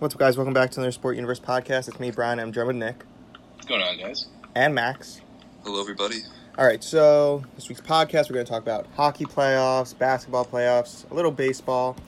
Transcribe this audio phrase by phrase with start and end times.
[0.00, 0.38] What's up, guys?
[0.38, 1.86] Welcome back to another Sport Universe podcast.
[1.86, 2.40] It's me, Brian.
[2.40, 3.04] I'm joined with Nick
[3.56, 4.28] What's going on, guys?
[4.54, 5.20] and Max.
[5.62, 6.20] Hello, everybody.
[6.56, 11.08] All right, so this week's podcast, we're going to talk about hockey playoffs, basketball playoffs,
[11.10, 11.98] a little baseball,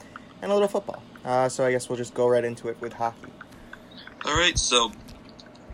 [0.41, 1.03] and a little football.
[1.23, 3.29] Uh, so I guess we'll just go right into it with hockey.
[4.24, 4.90] All right, so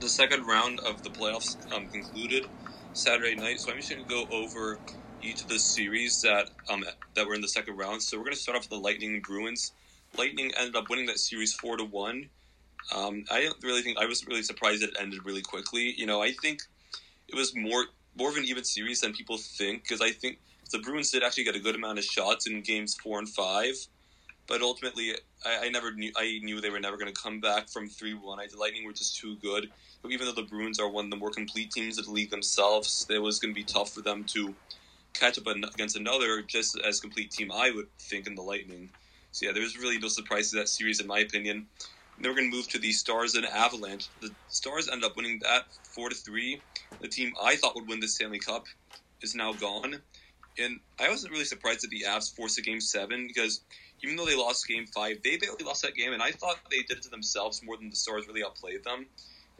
[0.00, 2.46] the second round of the playoffs um, concluded
[2.94, 3.60] Saturday night.
[3.60, 4.80] So I'm just going to go over
[5.22, 8.02] each of the series that um, that were in the second round.
[8.02, 9.72] So we're going to start off with the Lightning and Bruins.
[10.18, 12.28] Lightning ended up winning that series four to one.
[12.94, 15.94] Um, I don't really think I was really surprised it ended really quickly.
[15.96, 16.62] You know, I think
[17.28, 17.84] it was more
[18.16, 20.38] more of an even series than people think because I think
[20.72, 23.74] the Bruins did actually get a good amount of shots in games four and five,
[24.46, 25.12] but ultimately
[25.44, 28.14] I, I never knew I knew they were never going to come back from three
[28.14, 28.40] one.
[28.40, 29.70] I the Lightning were just too good.
[30.08, 33.06] Even though the Bruins are one of the more complete teams of the league themselves,
[33.10, 34.54] it was going to be tough for them to
[35.12, 37.50] catch up against another just as complete team.
[37.52, 38.90] I would think in the Lightning.
[39.32, 41.66] So yeah, there's really no surprises that series in my opinion.
[42.20, 44.08] Then we're going to move to the Stars and Avalanche.
[44.20, 46.60] The Stars ended up winning that four to three.
[47.00, 48.66] The team I thought would win the Stanley Cup
[49.22, 50.00] is now gone,
[50.58, 53.60] and I wasn't really surprised that the Avs forced a game seven because
[54.02, 56.82] even though they lost game five, they barely lost that game, and I thought they
[56.82, 59.06] did it to themselves more than the Stars really outplayed them,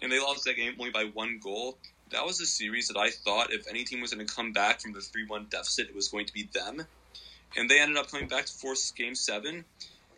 [0.03, 1.79] and they lost that game only by one goal.
[2.11, 4.81] That was a series that I thought if any team was going to come back
[4.81, 6.87] from the three one deficit, it was going to be them,
[7.57, 9.65] and they ended up coming back to force game seven.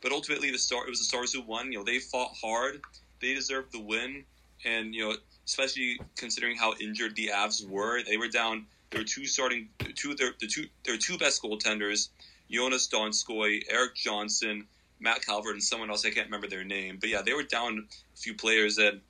[0.02, 1.72] But ultimately, the star it was the Stars who won.
[1.72, 2.80] You know, they fought hard.
[3.20, 4.24] They deserved the win,
[4.64, 8.66] and you know, especially considering how injured the Avs were, they were down.
[8.96, 12.08] Were two starting, two their the two their two best goaltenders,
[12.50, 14.66] Joonas Donskoi, Erik Johnson,
[14.98, 16.98] Matt Calvert, and someone else I can't remember their name.
[17.00, 19.00] But yeah, they were down a few players, and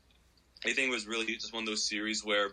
[0.66, 2.50] I think it was really just one of those series where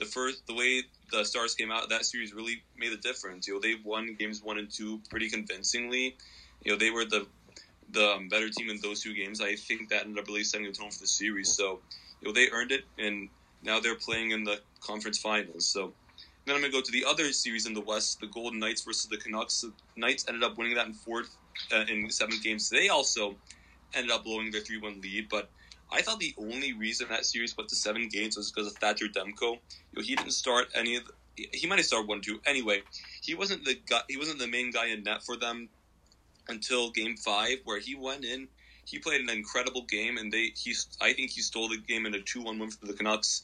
[0.00, 3.46] the first the way the Stars came out that series really made a difference.
[3.46, 6.16] You know, they won games one and two pretty convincingly.
[6.64, 7.26] You know, they were the
[7.92, 9.40] the um, better team in those two games.
[9.40, 11.52] I think that ended up really setting the tone for the series.
[11.52, 11.80] So,
[12.20, 13.28] you know, they earned it, and
[13.62, 15.66] now they're playing in the conference finals.
[15.66, 15.92] So,
[16.46, 19.08] then I'm to go to the other series in the West, the Golden Knights versus
[19.10, 19.60] the Canucks.
[19.60, 21.36] The Knights ended up winning that in fourth
[21.74, 22.70] uh, in seven games.
[22.70, 23.34] They also
[23.92, 25.50] ended up blowing their three one lead, but
[25.92, 29.06] I thought the only reason that series went to seven games was because of Thatcher
[29.06, 29.40] Demko.
[29.40, 29.58] You
[29.96, 31.04] know, he didn't start any of.
[31.36, 32.40] The, he might have started one two.
[32.46, 32.82] Anyway,
[33.22, 34.00] he wasn't the guy.
[34.08, 35.68] He wasn't the main guy in net for them
[36.48, 38.48] until game five, where he went in.
[38.84, 42.14] He played an incredible game, and they he I think he stole the game in
[42.14, 43.42] a two one win for the Canucks.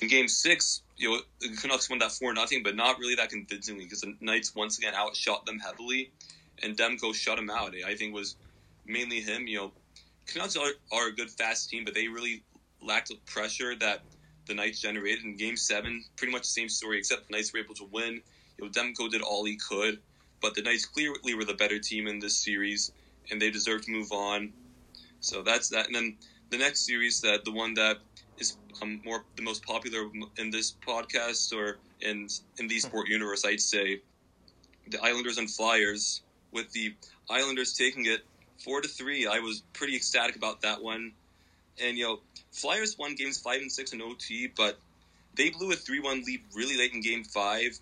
[0.00, 3.30] In game six, you know the Canucks won that four nothing, but not really that
[3.30, 6.10] convincingly because the Knights once again outshot them heavily,
[6.62, 7.74] and Demko shut him out.
[7.86, 8.36] I think was
[8.86, 9.46] mainly him.
[9.46, 9.72] You know,
[10.28, 12.42] Canucks are, are a good fast team, but they really
[12.82, 14.02] lacked the pressure that
[14.46, 16.04] the Knights generated in Game Seven.
[16.16, 18.22] Pretty much the same story, except the Knights were able to win.
[18.58, 19.98] You know, Demko did all he could
[20.40, 22.92] but the Knights clearly were the better team in this series,
[23.30, 24.52] and they deserve to move on.
[25.20, 25.86] So that's that.
[25.86, 26.16] And then
[26.50, 27.98] the next series, that the one that
[28.38, 32.28] is um, more the most popular in this podcast or in
[32.58, 34.00] in the sport universe, I'd say,
[34.86, 36.22] the Islanders and Flyers.
[36.50, 36.94] With the
[37.28, 38.24] Islanders taking it
[38.58, 41.12] four to three, I was pretty ecstatic about that one.
[41.82, 42.20] And you know,
[42.52, 44.78] Flyers won games five and six in OT, but
[45.34, 47.78] they blew a three one lead really late in game five,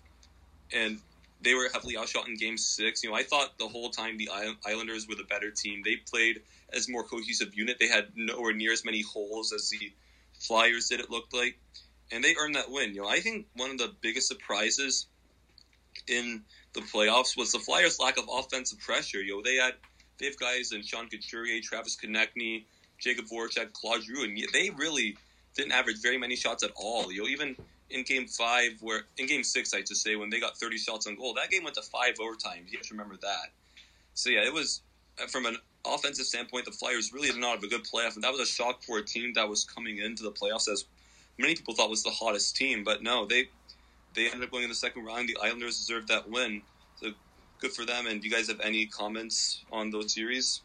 [0.71, 0.99] and
[1.41, 3.03] they were heavily outshot in game six.
[3.03, 4.29] You know, I thought the whole time the
[4.65, 5.81] Islanders were the better team.
[5.83, 6.41] They played
[6.73, 7.77] as more cohesive unit.
[7.79, 9.91] They had nowhere near as many holes as the
[10.39, 11.57] Flyers did, it looked like.
[12.11, 12.93] And they earned that win.
[12.93, 15.07] You know, I think one of the biggest surprises
[16.07, 19.21] in the playoffs was the Flyers' lack of offensive pressure.
[19.21, 19.73] You know, they had
[20.19, 22.65] they have guys in Sean Couturier, Travis Konecny,
[23.01, 25.17] Jakub Voracek, Claude Giroux, and they really
[25.55, 27.11] didn't average very many shots at all.
[27.11, 27.55] You know, even
[27.89, 31.07] in game five, where in game six, I should say, when they got 30 shots
[31.07, 32.71] on goal, that game went to five overtimes.
[32.71, 33.51] You have to remember that.
[34.13, 34.81] So yeah, it was
[35.21, 38.23] uh, from an offensive standpoint, the Flyers really did not have a good playoff, and
[38.23, 40.85] that was a shock for a team that was coming into the playoffs as
[41.37, 42.83] many people thought was the hottest team.
[42.83, 43.49] But no, they
[44.15, 45.29] they ended up going in the second round.
[45.29, 46.61] The Islanders deserved that win,
[47.59, 48.07] good for them.
[48.07, 50.61] And do you guys have any comments on those series?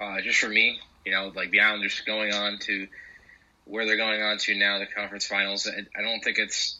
[0.00, 2.86] Uh, just for me, you know, like the Islanders going on to
[3.64, 5.68] where they're going on to now, the conference finals.
[5.68, 6.78] I don't think it's.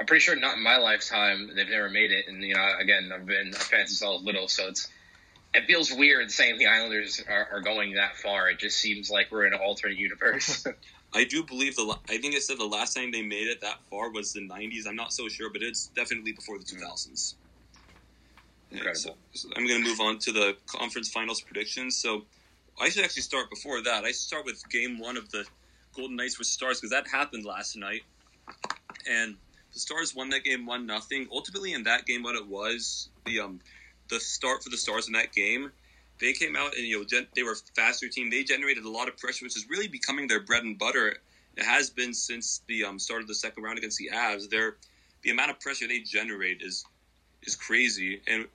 [0.00, 3.10] I'm pretty sure not in my lifetime they've never made it, and you know, again,
[3.12, 4.88] I've been a fan since I was little, so it's
[5.54, 8.50] it feels weird saying the Islanders are, are going that far.
[8.50, 10.66] It just seems like we're in an alternate universe.
[11.14, 11.96] I do believe the.
[12.08, 14.86] I think it said the last time they made it that far was the '90s.
[14.86, 17.34] I'm not so sure, but it's definitely before the 2000s.
[18.70, 19.16] Yeah, so,
[19.56, 21.96] I'm going to move on to the conference finals predictions.
[21.96, 22.24] So
[22.80, 24.04] I should actually start before that.
[24.04, 25.44] I start with game one of the
[25.94, 28.02] Golden Knights versus Stars because that happened last night,
[29.08, 29.36] and
[29.72, 31.26] the Stars won that game one nothing.
[31.32, 33.60] Ultimately, in that game, what it was the um
[34.10, 35.72] the start for the Stars in that game,
[36.20, 38.30] they came out and you know gen- they were a faster team.
[38.30, 41.18] They generated a lot of pressure, which is really becoming their bread and butter.
[41.56, 44.48] It has been since the um, start of the second round against the Avs.
[44.48, 44.76] Their
[45.22, 46.84] the amount of pressure they generate is
[47.42, 48.46] is crazy, and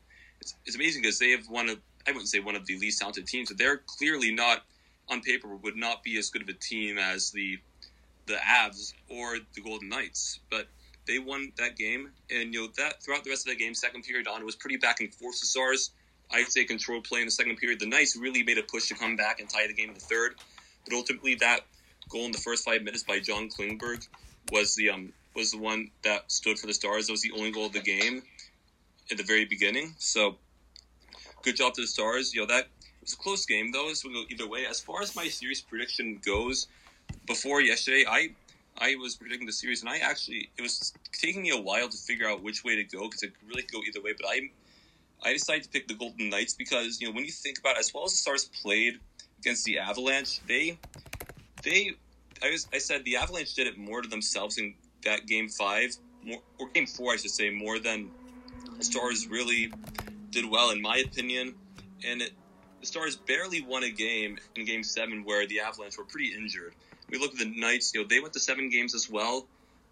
[0.43, 2.99] it's, it's amazing because they have one of I wouldn't say one of the least
[2.99, 4.63] talented teams, but they're clearly not
[5.09, 7.59] on paper would not be as good of a team as the
[8.25, 10.67] the Avs or the Golden Knights, but
[11.05, 14.03] they won that game, and you know that throughout the rest of the game, second
[14.03, 15.39] period on, it was pretty back and forth.
[15.39, 15.91] The Stars,
[16.31, 17.79] I'd say, control play in the second period.
[17.79, 20.01] The Knights really made a push to come back and tie the game in the
[20.01, 20.35] third,
[20.85, 21.61] but ultimately that
[22.09, 24.07] goal in the first five minutes by John Klingberg
[24.51, 27.07] was the um was the one that stood for the Stars.
[27.07, 28.23] That was the only goal of the game
[29.11, 29.95] at the very beginning.
[29.97, 30.37] So
[31.41, 32.33] good job to the Stars.
[32.33, 33.89] You know that it was a close game though.
[33.89, 34.65] This would go either way.
[34.65, 36.67] As far as my series prediction goes,
[37.27, 38.29] before yesterday, I
[38.77, 41.97] I was predicting the series, and I actually it was taking me a while to
[41.97, 44.13] figure out which way to go because it could really go either way.
[44.19, 44.49] But I
[45.23, 47.79] I decided to pick the Golden Knights because you know when you think about it,
[47.79, 48.99] as well as the Stars played
[49.39, 50.77] against the Avalanche, they
[51.63, 51.91] they
[52.41, 54.73] I was I said the Avalanche did it more to themselves in
[55.03, 58.11] that game five, more, or game four, I should say, more than
[58.77, 59.71] the Stars really
[60.31, 61.55] did well, in my opinion.
[62.05, 62.31] And it,
[62.81, 66.73] the Stars barely won a game in Game Seven where the Avalanche were pretty injured.
[67.09, 69.47] We look at the Knights; you know, they went to seven games as well,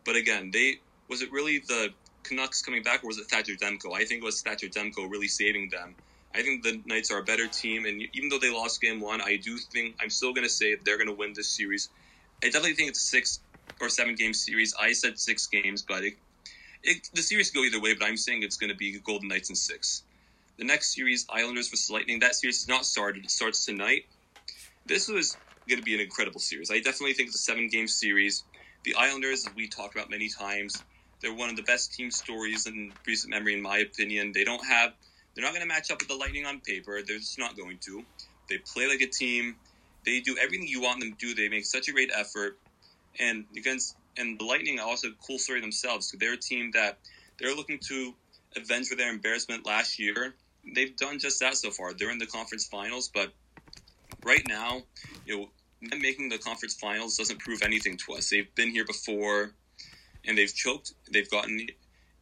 [0.05, 0.79] but again, they
[1.09, 1.93] was it really the
[2.23, 3.93] Canucks coming back, or was it Thatcher Demko?
[3.93, 5.95] I think it was Thatcher Demko really saving them.
[6.33, 9.21] I think the Knights are a better team, and even though they lost Game One,
[9.21, 11.89] I do think I'm still going to say they're going to win this series.
[12.43, 13.39] I definitely think it's a six
[13.79, 14.73] or seven game series.
[14.79, 16.13] I said six games, but it,
[16.83, 17.93] it, the series could go either way.
[17.93, 20.03] But I'm saying it's going to be Golden Knights in six.
[20.57, 22.19] The next series, Islanders versus Lightning.
[22.19, 23.25] That series is not started.
[23.25, 24.05] It starts tonight.
[24.85, 25.37] This was
[25.67, 26.69] going to be an incredible series.
[26.71, 28.43] I definitely think it's a seven game series.
[28.83, 30.83] The Islanders, we talked about many times,
[31.21, 34.31] they're one of the best team stories in recent memory, in my opinion.
[34.33, 34.93] They don't have,
[35.33, 36.99] they're not going to match up with the Lightning on paper.
[37.05, 38.03] They're just not going to.
[38.49, 39.55] They play like a team.
[40.03, 41.35] They do everything you want them to do.
[41.35, 42.57] They make such a great effort.
[43.19, 46.11] And against, and the Lightning are also a cool story themselves.
[46.11, 46.99] So They're a team that
[47.39, 48.13] they're looking to
[48.55, 50.35] avenge for their embarrassment last year.
[50.75, 51.93] They've done just that so far.
[51.93, 53.33] They're in the conference finals, but
[54.23, 54.81] right now,
[55.25, 55.49] you know,
[55.89, 58.29] them making the conference finals doesn't prove anything to us.
[58.29, 59.53] They've been here before,
[60.25, 60.93] and they've choked.
[61.11, 61.67] They've gotten,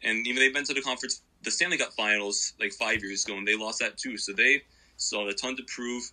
[0.03, 3.37] and even they've been to the conference, the Stanley Cup finals like five years ago,
[3.37, 4.17] and they lost that too.
[4.17, 4.63] So they
[4.95, 6.03] still have a ton to prove.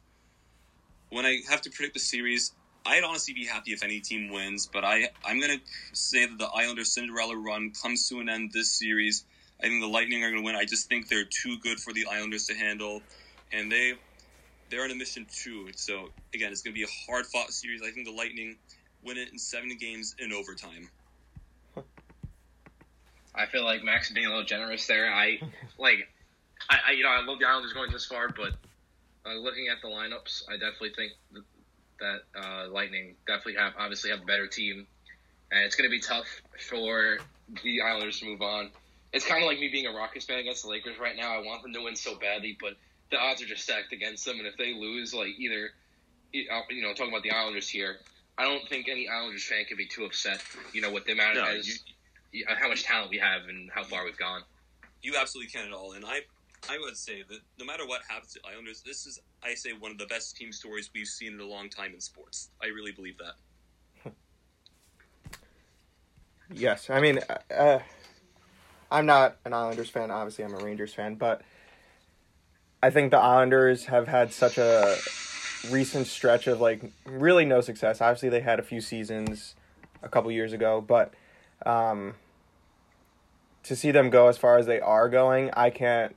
[1.11, 2.53] When I have to predict the series,
[2.87, 5.61] I'd honestly be happy if any team wins, but I I'm gonna
[5.93, 9.25] say that the Islanders Cinderella run comes to an end this series.
[9.61, 10.57] I think the Lightning are gonna win.
[10.57, 13.03] I just think they're too good for the Islanders to handle,
[13.53, 13.95] and they
[14.71, 15.69] they're on a mission too.
[15.75, 17.83] So again, it's going to be a hard fought series.
[17.83, 18.57] I think the Lightning
[19.03, 20.89] win it in seven games in overtime.
[23.35, 25.13] I feel like Max being a little generous there.
[25.13, 25.39] I
[25.79, 26.09] like,
[26.71, 28.53] I, I you know I love the Islanders going this far, but
[29.29, 31.13] uh, looking at the lineups, I definitely think
[32.01, 34.87] that, uh, Lightning definitely have obviously have a better team,
[35.51, 36.27] and it's going to be tough
[36.69, 37.19] for
[37.63, 38.71] the Islanders to move on.
[39.13, 41.33] It's kind of like me being a Rockets fan against the Lakers right now.
[41.35, 42.75] I want them to win so badly, but
[43.11, 44.39] the odds are just stacked against them.
[44.39, 45.71] And if they lose, like either,
[46.33, 46.47] you
[46.83, 47.99] know, talking about the Islanders here,
[48.37, 50.43] I don't think any Islanders fan could be too upset.
[50.75, 51.65] You know, with the amount No, of
[52.33, 54.43] you- how much talent we have and how far we've gone.
[55.03, 56.21] You absolutely can at all, and I
[56.69, 59.91] I would say that no matter what happens to Islanders, this is I say one
[59.91, 62.51] of the best team stories we've seen in a long time in sports.
[62.63, 64.13] I really believe that.
[66.55, 67.19] Yes, I mean,
[67.51, 67.81] uh,
[68.89, 70.13] I'm not an Islanders fan.
[70.13, 71.43] Obviously, I'm a Rangers fan, but
[72.81, 74.97] I think the Islanders have had such a
[75.71, 78.01] recent stretch of like really no success.
[78.01, 79.57] Obviously, they had a few seasons
[80.05, 81.13] a couple years ago, but
[81.65, 82.15] um,
[83.65, 86.15] to see them go as far as they are going, I can't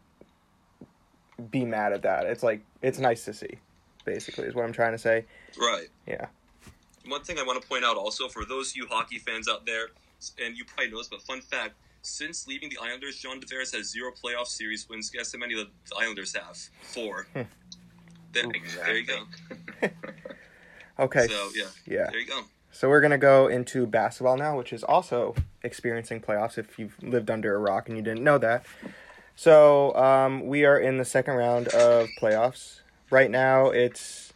[1.39, 2.25] be mad at that.
[2.25, 3.58] It's like it's nice to see.
[4.05, 5.25] Basically, is what I'm trying to say.
[5.60, 5.88] Right.
[6.08, 6.27] Yeah.
[7.08, 9.65] One thing I want to point out also for those of you hockey fans out
[9.65, 9.88] there,
[10.43, 13.89] and you probably know this, but fun fact: since leaving the Islanders, John Tavares has
[13.91, 15.10] zero playoff series wins.
[15.10, 15.67] Guess how many the
[15.98, 16.58] Islanders have?
[16.81, 17.27] Four.
[18.31, 18.43] There,
[18.86, 19.24] there you go.
[21.00, 21.27] Okay.
[21.27, 22.10] So yeah, Yeah.
[22.12, 22.41] there you go.
[22.72, 26.58] So we're gonna go into basketball now, which is also experiencing playoffs.
[26.58, 28.65] If you've lived under a rock and you didn't know that,
[29.39, 32.81] so um, we are in the second round of playoffs.
[33.10, 34.34] Right now, it's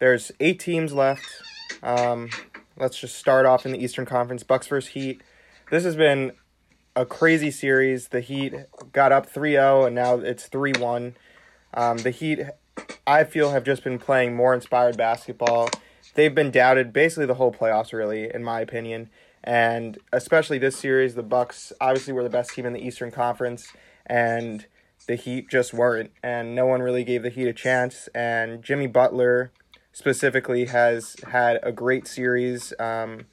[0.00, 1.24] there's eight teams left.
[1.80, 2.30] Um,
[2.76, 4.42] let's just start off in the Eastern Conference.
[4.42, 5.22] Bucks versus Heat.
[5.70, 6.32] This has been
[6.96, 8.08] a crazy series.
[8.08, 8.54] The Heat
[8.92, 11.14] got up 3-0 and now it's 3-1.
[11.74, 12.40] Um, the Heat,
[13.06, 15.70] I feel, have just been playing more inspired basketball
[16.18, 19.08] they've been doubted basically the whole playoffs really in my opinion
[19.44, 23.72] and especially this series the bucks obviously were the best team in the eastern conference
[24.06, 24.66] and
[25.06, 28.08] the Heat just weren't, and no one really gave the Heat a chance.
[28.14, 29.52] And Jimmy Butler
[29.92, 32.72] specifically has had a great series.
[32.78, 33.26] Um,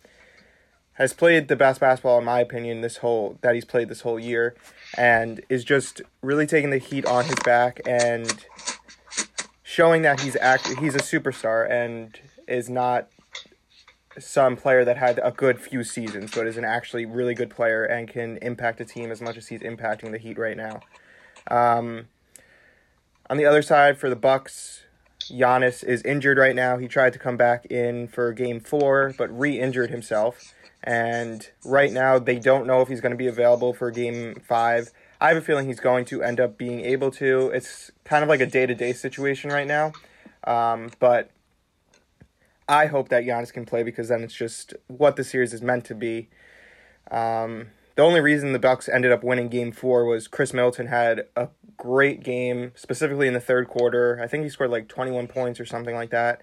[0.94, 4.20] has played the best basketball in my opinion this whole that he's played this whole
[4.20, 4.56] year,
[4.98, 8.46] and is just really taking the Heat on his back and
[9.62, 13.10] showing that he's act he's a superstar and is not
[14.18, 17.84] some player that had a good few seasons, but is an actually really good player
[17.84, 20.80] and can impact a team as much as he's impacting the Heat right now.
[21.50, 22.08] Um,
[23.30, 24.84] on the other side, for the Bucks,
[25.20, 26.78] Giannis is injured right now.
[26.78, 30.54] He tried to come back in for Game Four, but re-injured himself,
[30.84, 34.92] and right now they don't know if he's going to be available for Game Five.
[35.20, 37.50] I have a feeling he's going to end up being able to.
[37.54, 39.94] It's kind of like a day-to-day situation right now,
[40.44, 41.32] um, but
[42.68, 45.86] I hope that Giannis can play because then it's just what the series is meant
[45.86, 46.30] to be.
[47.12, 51.28] Um, the only reason the Bucks ended up winning Game Four was Khris Middleton had
[51.36, 54.20] a great game, specifically in the third quarter.
[54.22, 56.42] I think he scored like 21 points or something like that.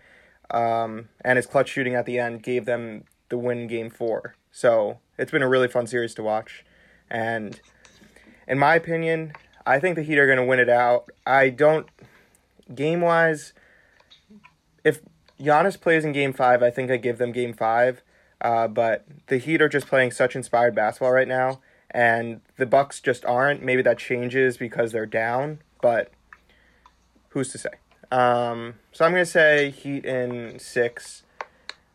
[0.51, 4.37] Um, and his clutch shooting at the end gave them the win Game Four.
[4.51, 6.65] So it's been a really fun series to watch.
[7.11, 7.61] And
[8.47, 9.33] in my opinion,
[9.67, 11.11] I think the Heat are going to win it out.
[11.27, 11.87] I don't
[12.75, 13.53] game wise.
[14.85, 15.01] If
[15.43, 18.03] Giannis plays in Game Five, I think I give them Game Five.
[18.41, 23.01] Uh, but the Heat are just playing such inspired basketball right now, and the Bucks
[23.01, 23.63] just aren't.
[23.63, 26.11] Maybe that changes because they're down, but
[27.31, 27.71] who's to say?
[28.11, 31.23] Um, so I'm gonna say Heat in six.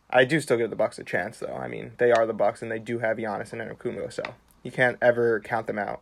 [0.09, 1.55] I do still give the Bucks a chance, though.
[1.55, 4.23] I mean, they are the Bucks, and they do have Giannis and Antetokounmpo, so
[4.63, 6.01] you can't ever count them out.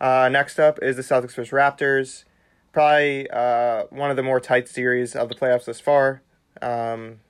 [0.00, 2.24] Uh, next up is the Celtics vs Raptors.
[2.72, 6.22] Probably uh, one of the more tight series of the playoffs thus far.
[6.62, 7.20] Um,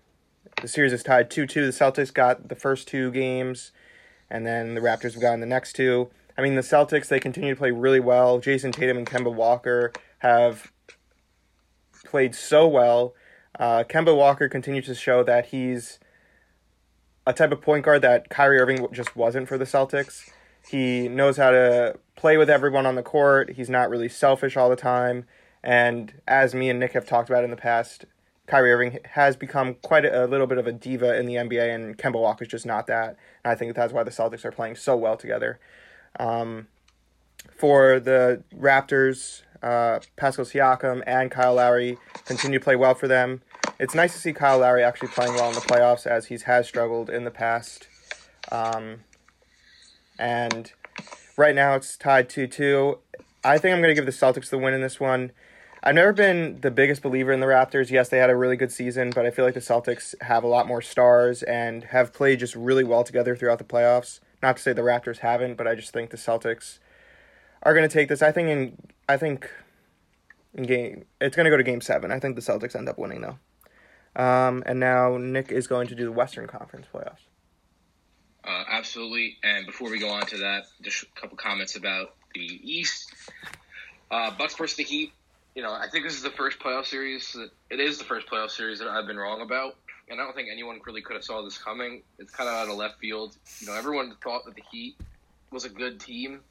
[0.60, 1.66] the series is tied 2 2.
[1.66, 3.72] The Celtics got the first two games,
[4.30, 6.10] and then the Raptors have gotten the next two.
[6.36, 8.38] I mean, the Celtics, they continue to play really well.
[8.38, 10.70] Jayson Tatum and Kemba Walker have
[12.04, 13.14] played so well.
[13.58, 15.98] Uh, Kemba Walker continues to show that he's
[17.26, 20.30] a type of point guard that Kyrie Irving just wasn't for the Celtics.
[20.68, 23.52] He knows how to play with everyone on the court.
[23.56, 25.24] He's not really selfish all the time.
[25.62, 28.04] And as me and Nick have talked about in the past,
[28.48, 31.74] Kyrie Irving has become quite a, a, little bit of a diva in the NBA,
[31.74, 33.16] and Kemba Walker's just not that.
[33.44, 35.60] And I think that's why the Celtics are playing so well together.
[36.18, 36.66] Um,
[37.54, 43.42] for the Raptors, uh, Pascal Siakam and Kyle Lowry continue to play well for them.
[43.78, 46.66] It's nice to see Kyle Lowry actually playing well in the playoffs, as he has
[46.66, 47.86] struggled in the past.
[48.50, 49.04] Um,
[50.18, 50.72] and
[51.36, 52.98] right now it's tied 2 2.
[53.44, 55.32] I think I'm going to give the Celtics the win in this one.
[55.82, 57.90] I've never been the biggest believer in the Raptors.
[57.90, 60.48] Yes, they had a really good season, but I feel like the Celtics have a
[60.48, 64.20] lot more stars and have played just really well together throughout the playoffs.
[64.42, 66.78] Not to say the Raptors haven't, but I just think the Celtics
[67.62, 68.22] are going to take this.
[68.22, 68.76] I think in
[69.08, 69.50] I think
[70.54, 72.10] in game it's going to go to game 7.
[72.10, 73.38] I think the Celtics end up winning though.
[74.20, 77.26] Um, and now Nick is going to do the Western Conference playoffs.
[78.42, 79.36] Uh, absolutely.
[79.44, 83.12] And before we go on to that, just a couple comments about the East.
[84.10, 85.12] Uh, Bucks versus the Heat
[85.58, 87.32] you know, I think this is the first playoff series.
[87.32, 89.74] That, it is the first playoff series that I've been wrong about,
[90.08, 92.02] and I don't think anyone really could have saw this coming.
[92.20, 93.36] It's kind of out of left field.
[93.58, 94.94] You know, everyone thought that the Heat
[95.50, 96.42] was a good team.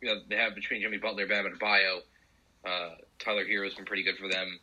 [0.00, 1.98] You know, they have between Jimmy Butler, Bam Adebayo,
[2.64, 4.58] uh, Tyler Herro's been pretty good for them.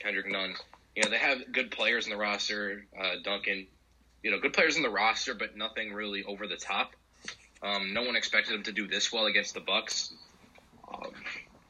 [0.00, 0.54] Kendrick Nunn.
[0.96, 2.84] You know, they have good players in the roster.
[3.00, 3.68] Uh, Duncan,
[4.24, 6.94] you know, good players in the roster, but nothing really over the top.
[7.62, 10.12] Um, no one expected them to do this well against the Bucks.
[10.92, 11.12] Um,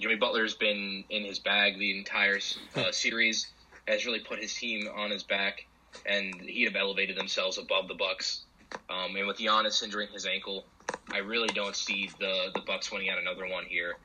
[0.00, 2.38] Jimmy Butler's been in his bag the entire
[2.76, 3.46] uh, series,
[3.88, 5.66] has really put his team on his back,
[6.04, 8.42] and he have elevated themselves above the Bucks.
[8.90, 10.66] Um, and with Giannis injuring his ankle,
[11.10, 13.96] I really don't see the the Bucks winning out another one here.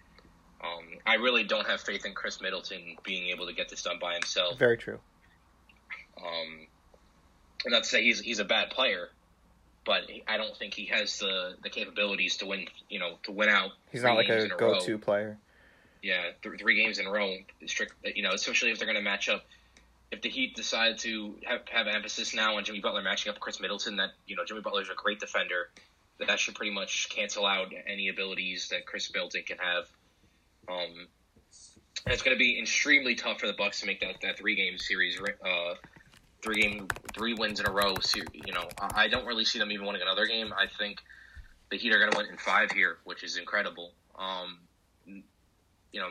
[0.63, 3.97] Um, I really don't have faith in Khris Middleton being able to get this done
[3.99, 4.59] by himself.
[4.59, 4.99] Very true.
[6.17, 6.67] Um,
[7.65, 9.09] and not to say he's he's a bad player,
[9.83, 12.67] but I don't think he has the the capabilities to win.
[12.89, 13.71] You know, to win out.
[13.91, 15.37] He's not like a, a go to player
[16.01, 17.35] yeah, th- three games in a row.
[17.65, 19.45] Strict, you know, especially if they're going to match up.
[20.11, 23.61] If the Heat decide to have, have emphasis now on Jimmy Butler matching up Khris
[23.61, 25.69] Middleton, that you know Jimmy Butler is a great defender,
[26.17, 29.85] that that should pretty much cancel out any abilities that Khris Middleton can have.
[30.67, 31.07] Um,
[32.05, 34.55] and it's going to be extremely tough for the Bucks to make that, that three
[34.55, 35.75] game series, uh,
[36.41, 37.95] three game, three wins in a row.
[38.33, 40.51] You know, I don't really see them even winning another game.
[40.57, 40.99] I think
[41.69, 43.91] the Heat are going to win in five here, which is incredible.
[44.17, 44.59] Um,
[45.91, 46.07] you know,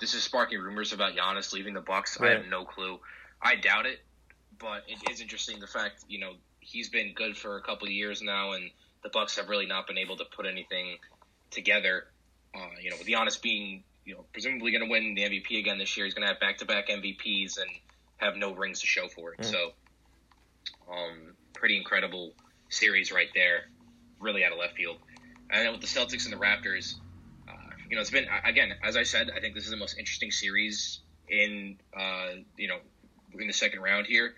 [0.00, 2.18] this is sparking rumors about Giannis leaving the Bucks.
[2.20, 2.32] Right.
[2.32, 2.98] I have no clue.
[3.42, 4.00] I doubt it,
[4.58, 7.92] but it is interesting the fact you know he's been good for a couple of
[7.92, 8.70] years now, and
[9.02, 10.98] the Bucks have really not been able to put anything
[11.50, 12.06] together.
[12.54, 15.78] Uh, you know, with Giannis being you know presumably going to win the MVP again
[15.78, 17.70] this year, he's going to have back to back MVPs and
[18.18, 19.40] have no rings to show for it.
[19.40, 19.44] Mm.
[19.44, 19.72] So,
[20.90, 22.32] um, pretty incredible
[22.68, 23.68] series right there,
[24.20, 24.98] really out of left field.
[25.50, 26.96] And then with the Celtics and the Raptors,
[27.88, 30.30] you know, it's been again, as I said, I think this is the most interesting
[30.30, 32.78] series in uh, you know
[33.38, 34.34] in the second round here.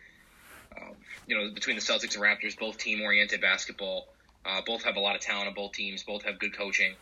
[0.76, 0.94] Um,
[1.26, 4.08] you know, between the Celtics and Raptors, both team oriented basketball,
[4.44, 6.92] uh, both have a lot of talent on both teams, both have good coaching.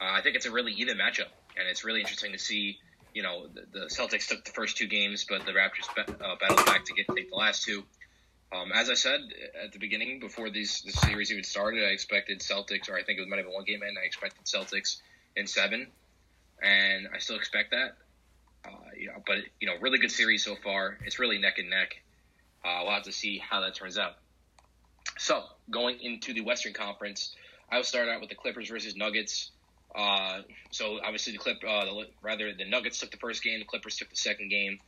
[0.00, 2.78] Uh, I think it's a really even matchup, and it's really interesting to see.
[3.14, 6.66] You know, the, the Celtics took the first two games, but the Raptors uh, battled
[6.66, 7.84] back to get take the last two.
[8.52, 9.20] Um, as I said
[9.64, 13.20] at the beginning, before these this series even started, I expected Celtics, or I think
[13.20, 13.96] it might have been one game in.
[13.96, 14.96] I expected Celtics
[15.36, 15.86] in seven,
[16.62, 17.96] and I still expect that.
[18.64, 20.98] Uh, you know, but you know, really good series so far.
[21.04, 21.96] It's really neck and neck.
[22.64, 24.14] Uh, we'll have to see how that turns out.
[25.18, 27.34] So going into the Western Conference,
[27.70, 29.50] I will start out with the Clippers versus Nuggets.
[29.94, 33.64] Uh, so obviously the clip, uh, the, rather the Nuggets took the first game, the
[33.64, 34.78] Clippers took the second game.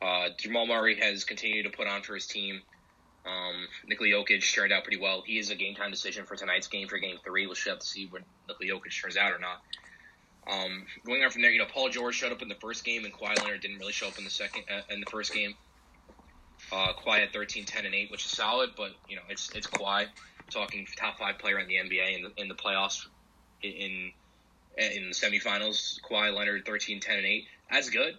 [0.00, 2.60] Uh, Jamal Murray has continued to put on for his team.
[3.26, 5.22] Um, Nikola Jokic turned out pretty well.
[5.26, 7.46] He is a game time decision for tonight's game for Game Three.
[7.46, 9.62] We'll have to see when Nikola Jokic turns out or not.
[10.50, 13.04] Um, going on from there, you know, Paul George showed up in the first game,
[13.04, 15.54] and Kawhi Leonard didn't really show up in the second uh, in the first game.
[16.72, 19.66] Uh, Kawhi had 13, 10, and 8, which is solid, but you know it's it's
[19.66, 20.06] Kawhi
[20.50, 23.06] talking top five player in the NBA in the in the playoffs
[23.62, 24.12] in
[24.76, 25.96] in the semifinals.
[26.10, 27.44] Kawhi Leonard 13, 10, and 8.
[27.70, 28.18] That's good,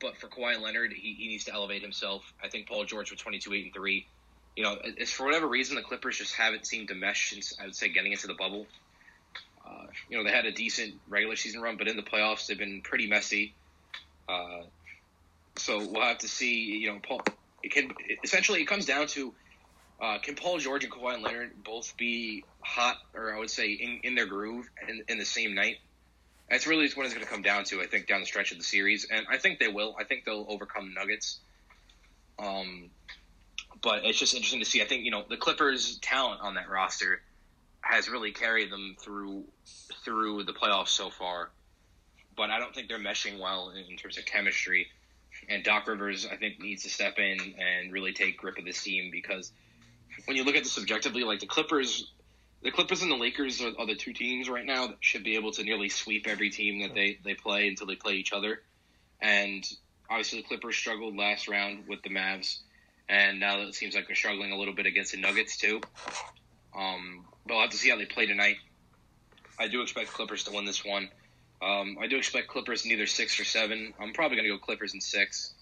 [0.00, 2.22] but for Kawhi Leonard, he, he needs to elevate himself.
[2.42, 4.06] I think Paul George with 22, 8, and 3.
[4.56, 7.64] You know, it's for whatever reason the Clippers just haven't seemed to mesh since I
[7.64, 8.66] would say getting into the bubble.
[9.72, 12.58] Uh, you know, they had a decent regular season run, but in the playoffs, they've
[12.58, 13.54] been pretty messy.
[14.28, 14.62] Uh,
[15.56, 16.78] so we'll have to see.
[16.78, 17.22] You know, Paul.
[17.62, 17.92] It can
[18.24, 19.32] essentially it comes down to
[20.00, 24.00] uh, can Paul George and Kawhi Leonard both be hot, or I would say in,
[24.02, 25.76] in their groove in, in the same night?
[26.50, 27.80] That's really what it's going to come down to.
[27.80, 29.94] I think down the stretch of the series, and I think they will.
[29.98, 31.38] I think they'll overcome Nuggets.
[32.38, 32.90] Um,
[33.80, 34.82] but it's just interesting to see.
[34.82, 37.22] I think you know the Clippers' talent on that roster
[37.82, 39.44] has really carried them through
[40.04, 41.50] through the playoffs so far.
[42.36, 44.86] But I don't think they're meshing well in terms of chemistry.
[45.48, 48.82] And Doc Rivers, I think, needs to step in and really take grip of this
[48.82, 49.50] team because
[50.26, 52.10] when you look at this objectively, like the Clippers,
[52.62, 55.34] the Clippers and the Lakers are, are the two teams right now that should be
[55.34, 58.62] able to nearly sweep every team that they, they play until they play each other.
[59.20, 59.66] And
[60.08, 62.58] obviously, the Clippers struggled last round with the Mavs,
[63.08, 65.80] and now it seems like they're struggling a little bit against the Nuggets too.
[66.76, 68.56] Um, but we'll have to see how they play tonight.
[69.58, 71.08] I do expect Clippers to win this one.
[71.62, 73.94] Um, I do expect Clippers in either six or seven.
[74.00, 75.54] I'm probably going to go Clippers in six.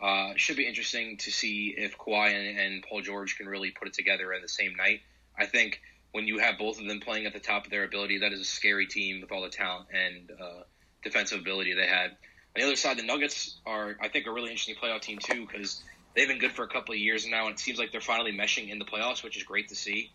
[0.00, 3.88] Uh, should be interesting to see if Kawhi and, and, Paul George can really put
[3.88, 5.00] it together in the same night.
[5.38, 5.80] I think
[6.12, 8.40] when you have both of them playing at the top of their ability, that is
[8.40, 10.62] a scary team with all the talent and uh,
[11.02, 12.10] defensive ability they had.
[12.10, 15.46] On the other side, the Nuggets are, I think, a really interesting playoff team too
[15.46, 15.82] because
[16.14, 18.32] they've been good for a couple of years now, and it seems like they're finally
[18.32, 20.10] meshing in the playoffs, which is great to see.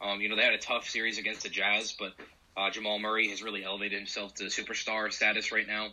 [0.00, 2.12] Um, you know, they had a tough series against the Jazz, but
[2.56, 5.88] uh, Jamal Murray has really elevated himself to superstar status right now.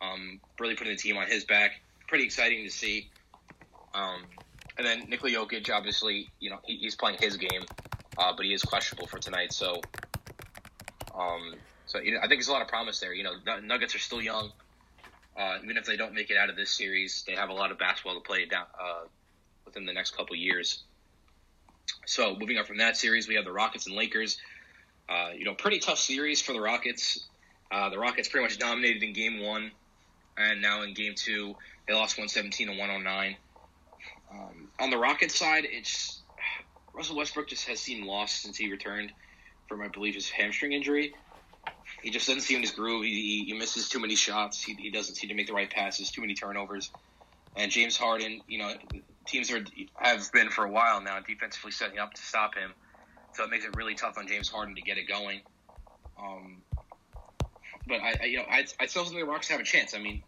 [0.00, 1.72] Um, really putting the team on his back.
[2.08, 3.10] Pretty exciting to see.
[3.94, 4.22] Um,
[4.76, 7.64] and then Nikola Jokic, obviously, you know, he, he's playing his game,
[8.18, 9.52] uh, but he is questionable for tonight.
[9.52, 9.80] So,
[11.14, 11.54] um,
[11.86, 13.14] so you know, I think there's a lot of promise there.
[13.14, 13.32] You know,
[13.64, 14.52] Nuggets are still young.
[15.36, 17.70] Uh, even if they don't make it out of this series, they have a lot
[17.70, 19.04] of basketball to play down uh,
[19.64, 20.84] within the next couple years.
[22.06, 24.38] So moving on from that series, we have the Rockets and Lakers.
[25.08, 27.26] Uh, you know, pretty tough series for the Rockets.
[27.70, 29.70] Uh, the Rockets pretty much dominated in Game One,
[30.36, 33.36] and now in Game Two, they lost 117 to 109.
[34.32, 36.22] Um, on the Rockets side, it's
[36.92, 39.12] Russell Westbrook just has seen lost since he returned
[39.68, 41.14] from, I believe, his hamstring injury.
[42.02, 43.04] He just doesn't seem in his groove.
[43.04, 44.62] He, he misses too many shots.
[44.62, 46.10] He, he doesn't seem to make the right passes.
[46.10, 46.90] Too many turnovers.
[47.56, 48.74] And James Harden, you know,
[49.26, 49.64] teams are
[49.96, 52.72] have been for a while now defensively setting up to stop him.
[53.32, 55.40] So it makes it really tough on James Harden to get it going.
[56.18, 56.62] Um,
[57.86, 59.94] but I, I, you know, I, I still think the Rockets have a chance.
[59.94, 60.22] I mean,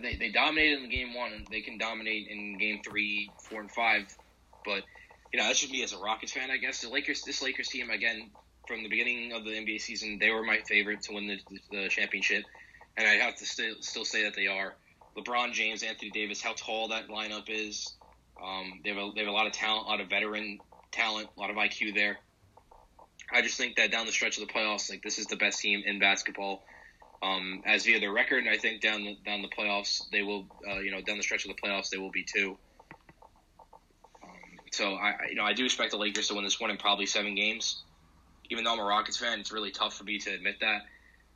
[0.00, 3.70] they, they dominated in game one, and they can dominate in game three, four, and
[3.70, 4.16] five.
[4.64, 4.82] But
[5.32, 6.80] you know, that's just me as a Rockets fan, I guess.
[6.80, 8.30] The Lakers, this Lakers team, again,
[8.66, 11.38] from the beginning of the NBA season, they were my favorite to win the,
[11.70, 12.44] the championship,
[12.96, 14.74] and I have to still still say that they are.
[15.16, 17.94] LeBron James, Anthony Davis, how tall that lineup is,
[18.42, 20.58] um, they have a, they have a lot of talent, a lot of veteran
[20.92, 22.18] talent, a lot of IQ there.
[23.32, 25.60] I just think that down the stretch of the playoffs, like this is the best
[25.60, 26.62] team in basketball.
[27.22, 30.80] Um, as via their record, I think down the down the playoffs they will, uh,
[30.80, 32.58] you know, down the stretch of the playoffs they will be too.
[34.22, 34.30] Um,
[34.72, 37.06] so I, you know, I do expect the Lakers to win this one in probably
[37.06, 37.82] seven games.
[38.50, 40.82] Even though I'm a Rockets fan, it's really tough for me to admit that.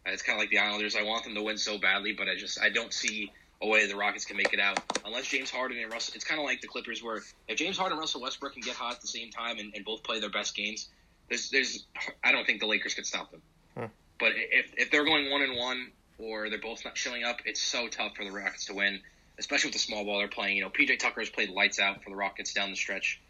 [0.05, 0.95] It's kind of like the Islanders.
[0.95, 3.87] I want them to win so badly, but I just I don't see a way
[3.87, 6.15] the Rockets can make it out unless James Harden and Russell.
[6.15, 8.77] It's kind of like the Clippers, where if James Harden and Russell Westbrook can get
[8.77, 10.89] hot at the same time and, and both play their best games,
[11.29, 11.87] there's there's
[12.23, 13.43] I don't think the Lakers could stop them.
[13.77, 13.85] Hmm.
[14.19, 17.61] But if if they're going one and one or they're both not showing up, it's
[17.61, 19.01] so tough for the Rockets to win,
[19.39, 20.57] especially with the small ball they're playing.
[20.57, 23.21] You know, PJ Tucker has played lights out for the Rockets down the stretch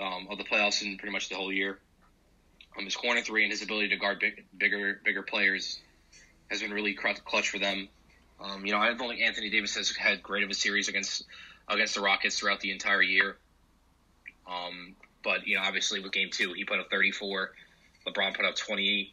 [0.00, 1.78] um, of the playoffs and pretty much the whole year.
[2.78, 5.80] Um, his corner three and his ability to guard big, bigger bigger players
[6.50, 7.88] has been really clutch for them.
[8.42, 11.24] Um, you know, I don't think Anthony Davis has had great of a series against
[11.68, 13.36] against the Rockets throughout the entire year.
[14.50, 17.50] Um, but you know, obviously with Game Two, he put up 34.
[18.06, 19.12] LeBron put up 28.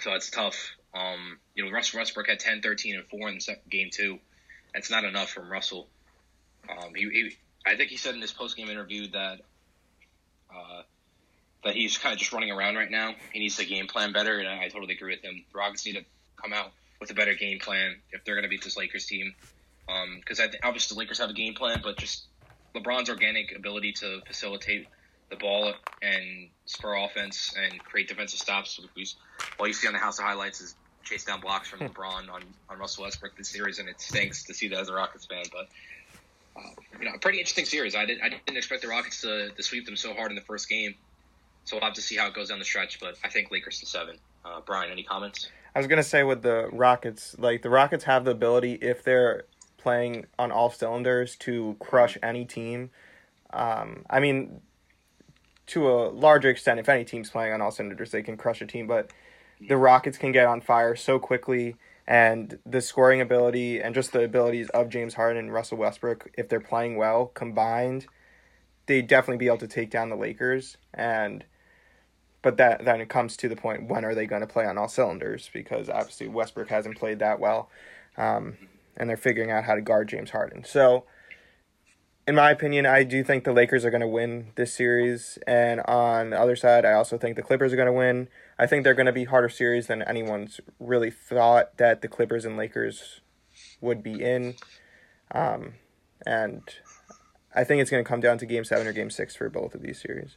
[0.00, 0.70] So that's tough.
[0.94, 4.18] Um, you know, Russell Westbrook had 10, 13, and four in the second game two.
[4.74, 5.88] That's not enough from Russell.
[6.68, 9.40] Um, he, he, I think he said in his post game interview that
[10.54, 10.82] uh,
[11.64, 13.14] that he's kind of just running around right now.
[13.32, 15.44] He needs to game plan better, and I, I totally agree with him.
[15.52, 16.04] The Rockets need to
[16.40, 19.34] come out with a better game plan if they're going to beat this Lakers team.
[20.18, 22.24] Because um, obviously the Lakers have a game plan, but just
[22.74, 24.86] LeBron's organic ability to facilitate
[25.30, 28.80] the ball and spur offense and create defensive stops.
[29.58, 32.42] All you see on the House of Highlights is chase down blocks from LeBron on,
[32.68, 35.44] on Russell Westbrook this series, and it stinks to see that as a Rockets fan.
[35.50, 35.68] But
[36.56, 37.94] uh, you know, a pretty interesting series.
[37.94, 40.42] I didn't I didn't expect the Rockets to, to sweep them so hard in the
[40.42, 40.94] first game.
[41.64, 43.00] So we'll have to see how it goes down the stretch.
[43.00, 44.16] But I think Lakers in seven.
[44.44, 45.48] Uh, Brian, any comments?
[45.74, 49.44] I was gonna say with the Rockets, like the Rockets have the ability if they're
[49.76, 52.90] playing on all cylinders to crush any team.
[53.52, 54.60] Um, I mean,
[55.68, 58.66] to a larger extent, if any team's playing on all cylinders, they can crush a
[58.66, 58.86] team.
[58.86, 59.10] But
[59.60, 64.24] the Rockets can get on fire so quickly, and the scoring ability and just the
[64.24, 68.06] abilities of James Harden and Russell Westbrook, if they're playing well combined,
[68.86, 70.76] they'd definitely be able to take down the Lakers.
[70.92, 71.44] And
[72.42, 74.78] but that then it comes to the point when are they going to play on
[74.78, 77.68] all cylinders because obviously Westbrook hasn't played that well,
[78.16, 78.56] um,
[78.96, 80.64] and they're figuring out how to guard James Harden.
[80.64, 81.04] So,
[82.26, 85.80] in my opinion, I do think the Lakers are going to win this series, and
[85.82, 88.28] on the other side, I also think the Clippers are going to win.
[88.58, 92.44] I think they're going to be harder series than anyone's really thought that the Clippers
[92.44, 93.20] and Lakers
[93.80, 94.54] would be in,
[95.34, 95.74] um,
[96.24, 96.62] and
[97.54, 99.74] I think it's going to come down to Game Seven or Game Six for both
[99.74, 100.36] of these series.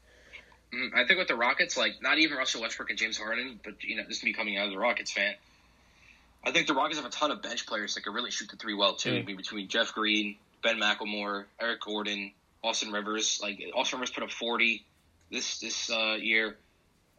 [0.74, 3.84] Mm, I think with the Rockets, like not even Russell Westbrook and James Harden, but
[3.84, 5.34] you know, this is me coming out of the Rockets fan.
[6.44, 8.58] I think the Rockets have a ton of bench players that can really shoot the
[8.58, 9.24] three well too.
[9.24, 9.38] Mm.
[9.38, 12.32] between Jeff Green, Ben McLemore, Eric Gordon,
[12.64, 13.40] Austin Rivers.
[13.42, 14.84] Like Austin Rivers put up forty
[15.32, 16.58] this this uh, year.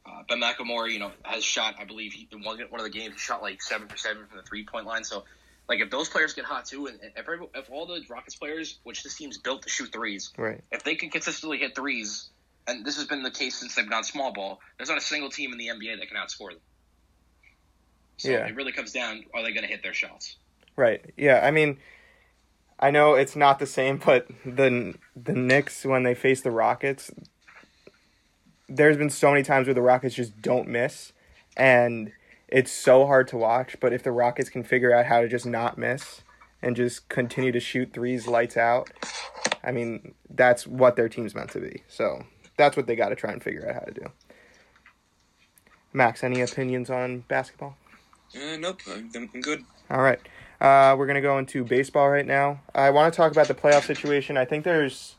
[0.06, 1.76] Uh, ben McLemore, you know, has shot.
[1.78, 4.36] I believe he, one one of the games he shot like seven for seven from
[4.36, 5.04] the three point line.
[5.04, 5.24] So,
[5.68, 9.02] like, if those players get hot too, and if if all the Rockets players, which
[9.02, 10.60] this team's built to shoot threes, right?
[10.70, 12.28] If they can consistently hit threes,
[12.66, 14.60] and this has been the case since they've gone small ball.
[14.78, 16.60] There's not a single team in the NBA that can outscore them.
[18.16, 18.46] So yeah.
[18.46, 20.36] it really comes down: are they going to hit their shots?
[20.76, 21.12] Right.
[21.16, 21.40] Yeah.
[21.42, 21.78] I mean,
[22.78, 27.10] I know it's not the same, but the the Knicks when they face the Rockets,
[28.68, 31.12] there's been so many times where the Rockets just don't miss,
[31.56, 32.12] and
[32.48, 33.76] it's so hard to watch.
[33.80, 36.22] But if the Rockets can figure out how to just not miss
[36.62, 38.90] and just continue to shoot threes lights out,
[39.62, 41.82] I mean, that's what their team's meant to be.
[41.88, 42.24] So
[42.56, 44.06] that's what they got to try and figure out how to do.
[45.92, 47.76] Max, any opinions on basketball?
[48.34, 49.64] Uh, nope, I'm, I'm good.
[49.90, 50.18] All right.
[50.60, 52.60] Uh, we're going to go into baseball right now.
[52.74, 54.36] I want to talk about the playoff situation.
[54.36, 55.16] I think there's,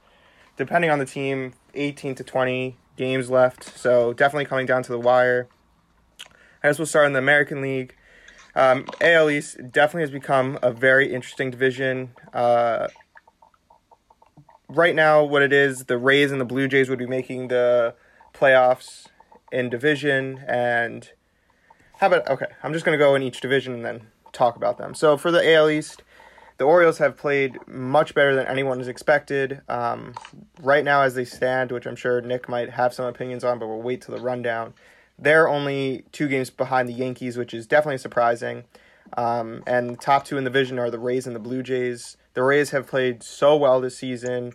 [0.57, 3.77] depending on the team, 18 to 20 games left.
[3.77, 5.47] So definitely coming down to the wire.
[6.63, 7.95] I guess we'll start in the American League.
[8.55, 12.11] Um, AL East definitely has become a very interesting division.
[12.33, 12.87] Uh,
[14.69, 17.95] right now, what it is, the Rays and the Blue Jays would be making the
[18.33, 19.07] playoffs
[19.51, 20.43] in division.
[20.47, 21.09] And
[21.97, 24.77] how about, okay, I'm just going to go in each division and then talk about
[24.77, 24.93] them.
[24.93, 26.03] So for the AL East,
[26.57, 29.61] the Orioles have played much better than anyone has expected.
[29.67, 30.13] Um,
[30.61, 33.67] right now, as they stand, which I'm sure Nick might have some opinions on, but
[33.67, 34.73] we'll wait till the rundown.
[35.17, 38.63] They're only two games behind the Yankees, which is definitely surprising.
[39.17, 42.17] Um, and the top two in the division are the Rays and the Blue Jays.
[42.35, 44.53] The Rays have played so well this season.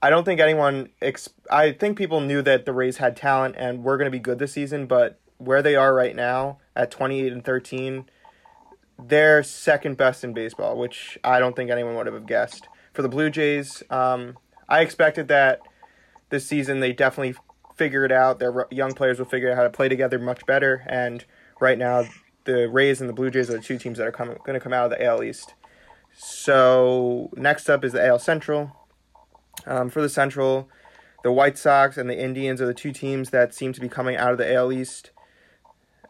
[0.00, 0.90] I don't think anyone.
[1.00, 4.18] Ex- I think people knew that the Rays had talent and were going to be
[4.18, 8.06] good this season, but where they are right now at 28 and 13,
[8.98, 12.68] they're second best in baseball, which I don't think anyone would have guessed.
[12.92, 14.36] For the Blue Jays, um,
[14.68, 15.60] I expected that
[16.28, 17.34] this season they definitely
[17.76, 18.38] figure it out.
[18.38, 20.84] Their young players will figure out how to play together much better.
[20.86, 21.24] And
[21.60, 22.04] right now,
[22.44, 24.60] the Rays and the Blue Jays are the two teams that are coming, going to
[24.60, 25.54] come out of the AL East.
[26.14, 28.76] So next up is the AL Central.
[29.66, 30.68] Um, for the Central,
[31.22, 34.16] the White Sox and the Indians are the two teams that seem to be coming
[34.16, 35.12] out of the AL East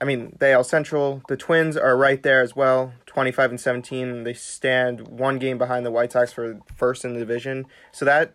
[0.02, 4.24] I mean, the AL Central, the Twins are right there as well, 25 and 17.
[4.24, 7.66] They stand one game behind the White Sox for first in the division.
[7.92, 8.34] So that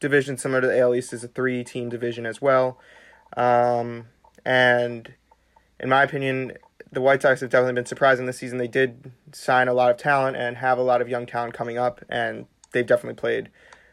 [0.00, 2.78] division, similar to the AL East, is a three team division as well.
[3.36, 4.06] Um,
[4.46, 5.12] and
[5.78, 6.52] in my opinion,
[6.92, 8.58] the White Sox have definitely been surprising this season.
[8.58, 11.78] They did sign a lot of talent and have a lot of young talent coming
[11.78, 13.48] up, and they've definitely played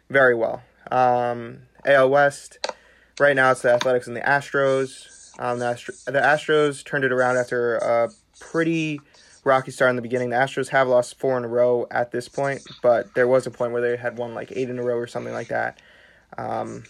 [0.09, 0.62] very well.
[0.91, 2.59] Um, AL West,
[3.19, 5.31] right now it's the Athletics and the Astros.
[5.39, 8.09] Um, the, Astro- the Astros turned it around after a
[8.39, 8.99] pretty
[9.45, 10.29] rocky start in the beginning.
[10.29, 13.51] The Astros have lost four in a row at this point, but there was a
[13.51, 15.79] point where they had won like eight in a row or something like that.
[16.38, 16.83] Um,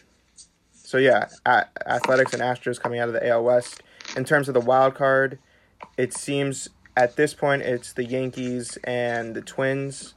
[0.74, 3.84] so yeah, Athletics and Astros coming out of the AL West.
[4.17, 5.38] In terms of the wild card,
[5.98, 10.15] it seems at this point it's the Yankees and the Twins.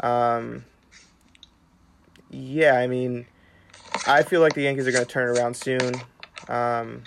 [0.00, 0.64] Um,
[2.30, 3.26] yeah, I mean,
[4.06, 5.94] I feel like the Yankees are going to turn around soon,
[6.48, 7.02] um,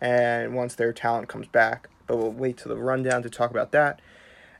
[0.00, 1.88] and once their talent comes back.
[2.06, 4.00] But we'll wait till the rundown to talk about that.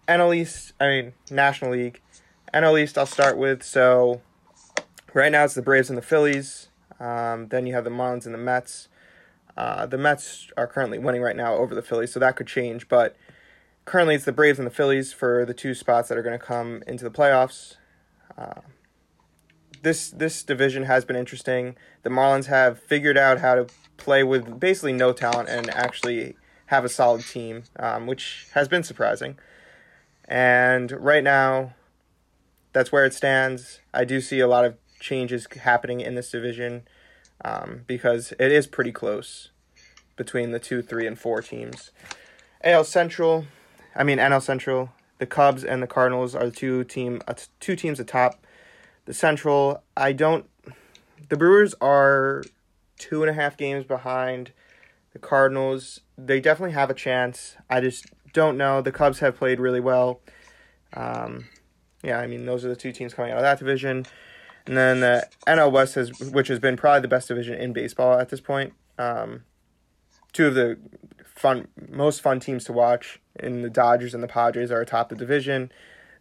[0.09, 2.01] NL East, I mean National League,
[2.53, 2.99] NL East.
[2.99, 4.21] I'll start with so.
[5.13, 6.69] Right now it's the Braves and the Phillies.
[7.01, 8.89] Um, then you have the Marlins and the Mets.
[9.61, 12.89] Uh, the Mets are currently winning right now over the Phillies, so that could change.
[12.89, 13.15] But
[13.85, 16.43] currently, it's the Braves and the Phillies for the two spots that are going to
[16.43, 17.77] come into the playoffs.
[18.39, 18.63] Uh,
[19.83, 21.77] this this division has been interesting.
[22.05, 23.67] The Marlins have figured out how to
[23.99, 28.83] play with basically no talent and actually have a solid team, um, which has been
[28.83, 29.39] surprising.
[30.25, 31.75] And right now,
[32.73, 33.81] that's where it stands.
[33.93, 36.85] I do see a lot of changes happening in this division
[37.45, 39.50] um, because it is pretty close
[40.21, 41.93] between the two, three, and four teams.
[42.63, 43.47] AL Central,
[43.97, 47.75] I mean NL Central, the Cubs and the Cardinals are the two team uh, two
[47.75, 48.47] teams atop
[49.07, 49.83] the Central.
[49.97, 50.45] I don't.
[51.31, 52.45] The Brewers are
[52.99, 54.53] two and a half games behind
[55.15, 56.01] the Cardinals.
[56.19, 57.57] They definitely have a chance.
[57.71, 58.05] I just
[58.35, 58.83] don't know.
[58.83, 60.21] The Cubs have played really well.
[60.93, 61.47] Um,
[62.03, 64.05] yeah, I mean those are the two teams coming out of that division.
[64.67, 68.19] And then the NL West has, which has been probably the best division in baseball
[68.19, 68.75] at this point.
[68.99, 69.45] Um,
[70.33, 70.79] two of the
[71.25, 75.15] fun, most fun teams to watch in the Dodgers and the Padres are atop the
[75.15, 75.73] division.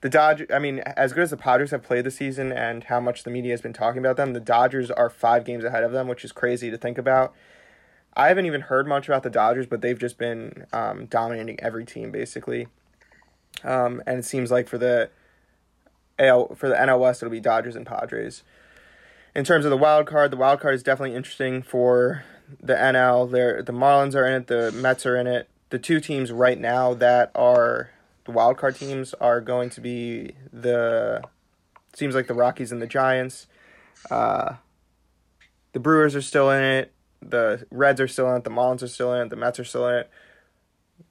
[0.01, 2.99] The Dodgers, I mean, as good as the Padres have played this season and how
[3.01, 5.91] much the media has been talking about them, the Dodgers are five games ahead of
[5.91, 7.33] them, which is crazy to think about.
[8.15, 11.85] I haven't even heard much about the Dodgers, but they've just been um, dominating every
[11.85, 12.67] team basically.
[13.63, 15.09] Um, and it seems like for the
[16.17, 18.43] AL for the NL West, it'll be Dodgers and Padres.
[19.35, 22.23] In terms of the wild card, the wild card is definitely interesting for
[22.61, 23.29] the NL.
[23.29, 25.49] There, the Marlins are in it, the Mets are in it.
[25.69, 27.91] The two teams right now that are
[28.25, 31.23] the wild card teams are going to be the
[31.93, 33.47] seems like the Rockies and the Giants.
[34.09, 34.55] Uh,
[35.73, 36.93] the Brewers are still in it.
[37.21, 38.43] The Reds are still in it.
[38.43, 39.29] The Marlins are still in it.
[39.29, 40.09] The Mets are still in it.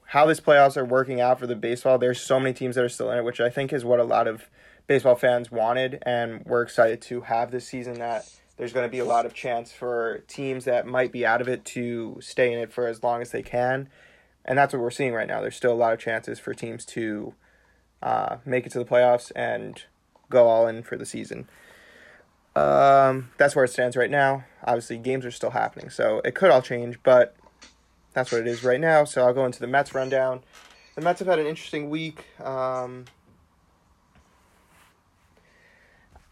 [0.06, 2.88] How this playoffs are working out for the baseball, there's so many teams that are
[2.88, 4.48] still in it, which I think is what a lot of
[4.86, 8.26] baseball fans wanted, and we're excited to have this season that
[8.58, 11.48] there's going to be a lot of chance for teams that might be out of
[11.48, 13.88] it to stay in it for as long as they can.
[14.44, 15.40] And that's what we're seeing right now.
[15.40, 17.34] There's still a lot of chances for teams to
[18.02, 19.82] uh, make it to the playoffs and
[20.28, 21.48] go all in for the season.
[22.56, 24.44] Um, that's where it stands right now.
[24.64, 27.36] Obviously, games are still happening, so it could all change, but
[28.12, 29.04] that's what it is right now.
[29.04, 30.42] So I'll go into the Mets rundown.
[30.96, 32.24] The Mets have had an interesting week.
[32.40, 33.04] Um,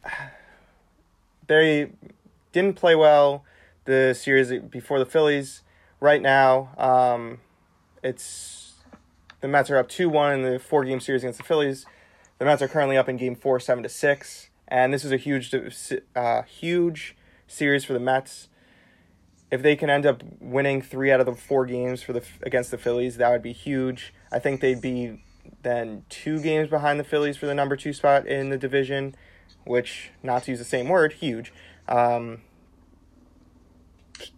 [1.46, 1.90] they
[2.56, 3.44] didn't play well
[3.84, 5.62] the series before the Phillies.
[6.00, 7.38] Right now, um,
[8.02, 8.76] it's
[9.42, 11.84] the Mets are up two one in the four game series against the Phillies.
[12.38, 15.18] The Mets are currently up in Game Four, seven to six, and this is a
[15.18, 15.54] huge,
[16.14, 17.14] uh, huge
[17.46, 18.48] series for the Mets.
[19.50, 22.70] If they can end up winning three out of the four games for the against
[22.70, 24.14] the Phillies, that would be huge.
[24.32, 25.22] I think they'd be
[25.62, 29.14] then two games behind the Phillies for the number two spot in the division,
[29.64, 31.52] which, not to use the same word, huge.
[31.88, 32.40] Um,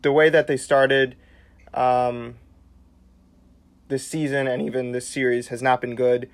[0.02, 1.16] the way that they started
[1.74, 2.36] um,
[3.88, 6.28] this season and even this series has not been good.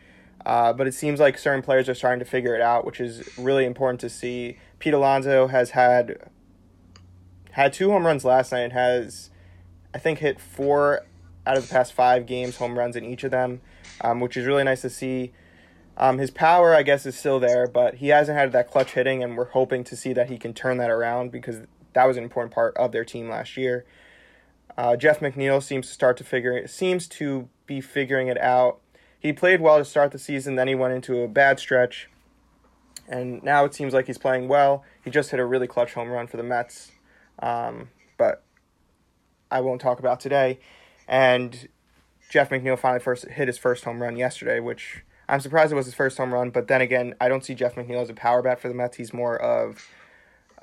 [0.44, 3.26] Uh, but it seems like certain players are starting to figure it out, which is
[3.38, 4.58] really important to see.
[4.78, 6.18] Pete Alonso has had
[7.52, 9.30] had two home runs last night has,
[9.94, 11.02] I think, hit four
[11.46, 13.60] out of the past five games home runs in each of them,
[14.00, 15.32] um, which is really nice to see.
[15.96, 19.22] Um, his power, I guess, is still there, but he hasn't had that clutch hitting,
[19.22, 21.60] and we're hoping to see that he can turn that around because
[21.94, 23.84] that was an important part of their team last year.
[24.76, 28.80] Uh, Jeff McNeil seems to start to figure seems to be figuring it out.
[29.18, 32.10] He played well to start the season, then he went into a bad stretch,
[33.08, 34.84] and now it seems like he's playing well.
[35.02, 36.92] He just hit a really clutch home run for the Mets,
[37.38, 38.42] um, but
[39.50, 40.58] I won't talk about today.
[41.06, 41.68] And
[42.28, 45.86] Jeff McNeil finally first hit his first home run yesterday, which I'm surprised it was
[45.86, 46.50] his first home run.
[46.50, 48.96] But then again, I don't see Jeff McNeil as a power bat for the Mets.
[48.96, 49.86] He's more of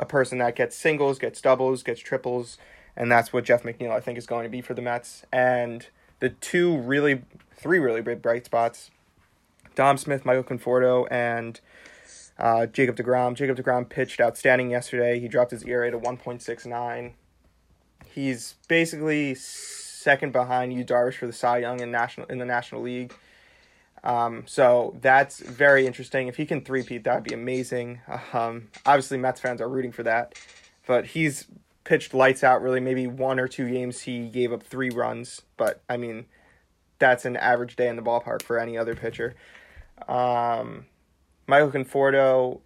[0.02, 2.58] a person that gets singles, gets doubles, gets triples,
[2.98, 5.24] and that's what Jeff McNeil I think is going to be for the Mets.
[5.32, 5.88] And
[6.20, 7.22] the two really,
[7.56, 8.92] three really big bright spots:
[9.76, 11.62] Dom Smith, Michael Conforto, and
[12.38, 13.36] uh, Jacob Degrom.
[13.36, 15.20] Jacob Degrom pitched outstanding yesterday.
[15.20, 17.14] He dropped his ERA to one point six nine.
[18.14, 22.82] He's basically second behind Yu Darvish for the Cy Young in national in the National
[22.82, 23.14] League.
[24.04, 26.28] Um, so that's very interesting.
[26.28, 28.02] If he can three-peat, that'd be amazing.
[28.34, 30.36] Um, obviously, Mets fans are rooting for that,
[30.88, 31.46] but he's
[31.84, 32.62] pitched lights out.
[32.62, 36.26] Really, maybe one or two games he gave up three runs, but I mean,
[37.00, 39.36] that's an average day in the ballpark for any other pitcher.
[40.08, 40.86] Um,
[41.48, 42.62] Michael Conforto,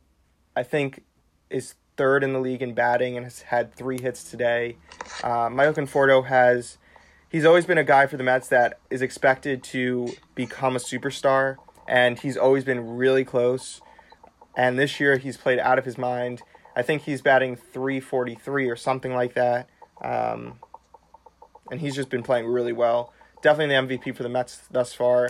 [0.56, 1.04] I think,
[1.50, 4.78] is third in the league in batting and has had three hits today.
[5.24, 6.78] Uh, Michael Conforto has
[7.30, 11.58] he's always been a guy for the Mets that is expected to become a superstar,
[11.88, 13.82] and he's always been really close.
[14.56, 16.42] And this year he's played out of his mind.
[16.76, 19.70] I think he's batting 343 or something like that.
[20.02, 20.60] Um,
[21.72, 23.14] and he's just been playing really well.
[23.42, 25.30] Definitely the MVP for the Mets thus far.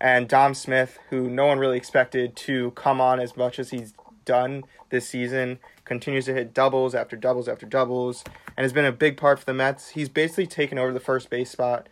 [0.00, 3.94] And Dom Smith, who no one really expected to come on as much as he's
[4.24, 8.22] done this season, continues to hit doubles after doubles after doubles,
[8.56, 9.90] and has been a big part for the Mets.
[9.90, 11.88] He's basically taken over the first base spot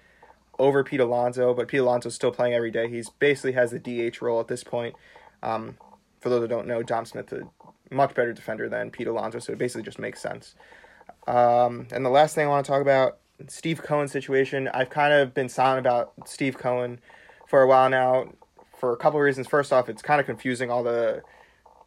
[0.59, 2.89] over Pete Alonso, but Pete Alonso's still playing every day.
[2.89, 4.95] He's basically has the DH role at this point.
[5.43, 5.79] Um,
[6.21, 7.49] for those that don't know, Dom Smith a
[7.91, 10.55] much better defender than Pete Alonso, so it basically just makes sense.
[11.27, 14.69] Um, and the last thing I want to talk about, Steve Cohen situation.
[14.69, 17.01] I've kind of been silent about Steve Cohen
[17.49, 18.33] for a while now
[18.79, 19.47] for a couple of reasons.
[19.47, 21.23] First off, it's kind of confusing all the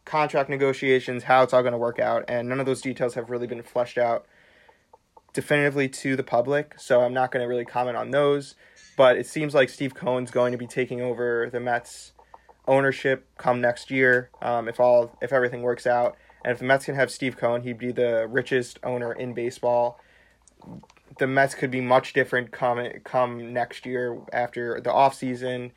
[0.08, 3.30] contract negotiations, how it's all going to work out, and none of those details have
[3.30, 4.26] really been fleshed out
[5.32, 6.74] definitively to the public.
[6.78, 8.54] So I'm not going to really comment on those.
[8.96, 12.12] But it seems like Steve Cohen's going to be taking over the Mets
[12.66, 16.16] ownership come next year, um, if all if everything works out.
[16.44, 20.00] And if the Mets can have Steve Cohen, he'd be the richest owner in baseball.
[21.18, 25.70] The Mets could be much different come come next year after the offseason.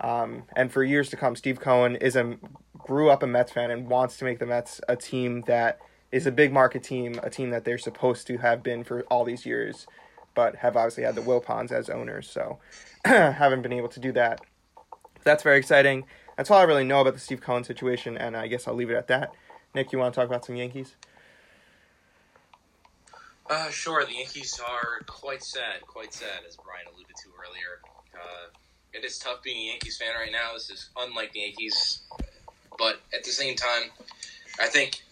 [0.00, 2.36] Um, and for years to come, Steve Cohen is a
[2.84, 5.80] grew up a Mets fan and wants to make the Mets a team that
[6.12, 9.24] is a big market team, a team that they're supposed to have been for all
[9.24, 9.86] these years,
[10.34, 12.58] but have obviously had the Wilpons as owners, so
[13.04, 14.42] haven't been able to do that.
[15.24, 16.04] That's very exciting.
[16.36, 18.90] That's all I really know about the Steve Cohen situation, and I guess I'll leave
[18.90, 19.32] it at that.
[19.74, 20.94] Nick, you want to talk about some Yankees?
[23.48, 24.04] Uh, sure.
[24.04, 27.80] The Yankees are quite sad, quite sad, as Brian alluded to earlier.
[28.14, 28.48] Uh,
[28.92, 30.52] it is tough being a Yankees fan right now.
[30.52, 32.02] This is unlike the Yankees
[32.78, 33.90] but at the same time,
[34.60, 35.02] I think,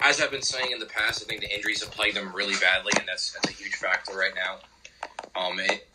[0.00, 2.54] as I've been saying in the past, I think the injuries have plagued them really
[2.60, 4.58] badly, and that's that's a huge factor right now.
[5.40, 5.88] Um, it,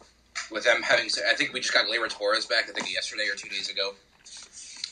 [0.52, 2.66] with them having, I think we just got Gleyber Torres back.
[2.70, 3.94] I think yesterday or two days ago,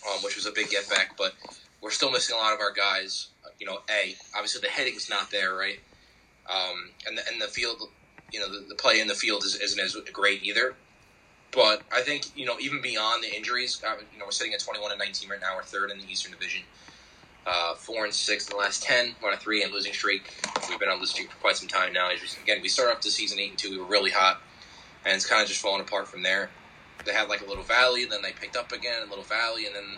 [0.09, 1.15] um, which was a big get back.
[1.17, 1.33] But
[1.81, 3.27] we're still missing a lot of our guys.
[3.59, 5.79] You know, a obviously the hitting's not there, right?
[6.49, 7.81] Um, and the, and the field,
[8.31, 10.75] you know, the, the play in the field is, isn't as great either.
[11.53, 14.59] But I think you know even beyond the injuries, uh, you know we're sitting at
[14.59, 15.55] 21 and 19 right now.
[15.55, 16.63] We're third in the Eastern Division,
[17.45, 19.15] uh, four and six in the last 10.
[19.21, 20.33] We're on a three game losing streak.
[20.69, 22.09] We've been on losing streak for quite some time now.
[22.43, 23.71] Again, we started off the season eight and two.
[23.71, 24.41] We were really hot,
[25.05, 26.49] and it's kind of just falling apart from there.
[27.05, 29.75] They had like a little valley, then they picked up again, a little valley, and
[29.75, 29.97] then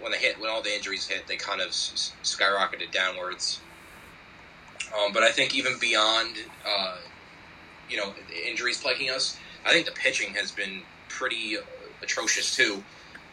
[0.00, 3.60] when they hit, when all the injuries hit, they kind of skyrocketed downwards.
[4.96, 6.96] Um, but I think even beyond, uh,
[7.90, 8.14] you know,
[8.46, 11.56] injuries plaguing us, I think the pitching has been pretty
[12.02, 12.82] atrocious too.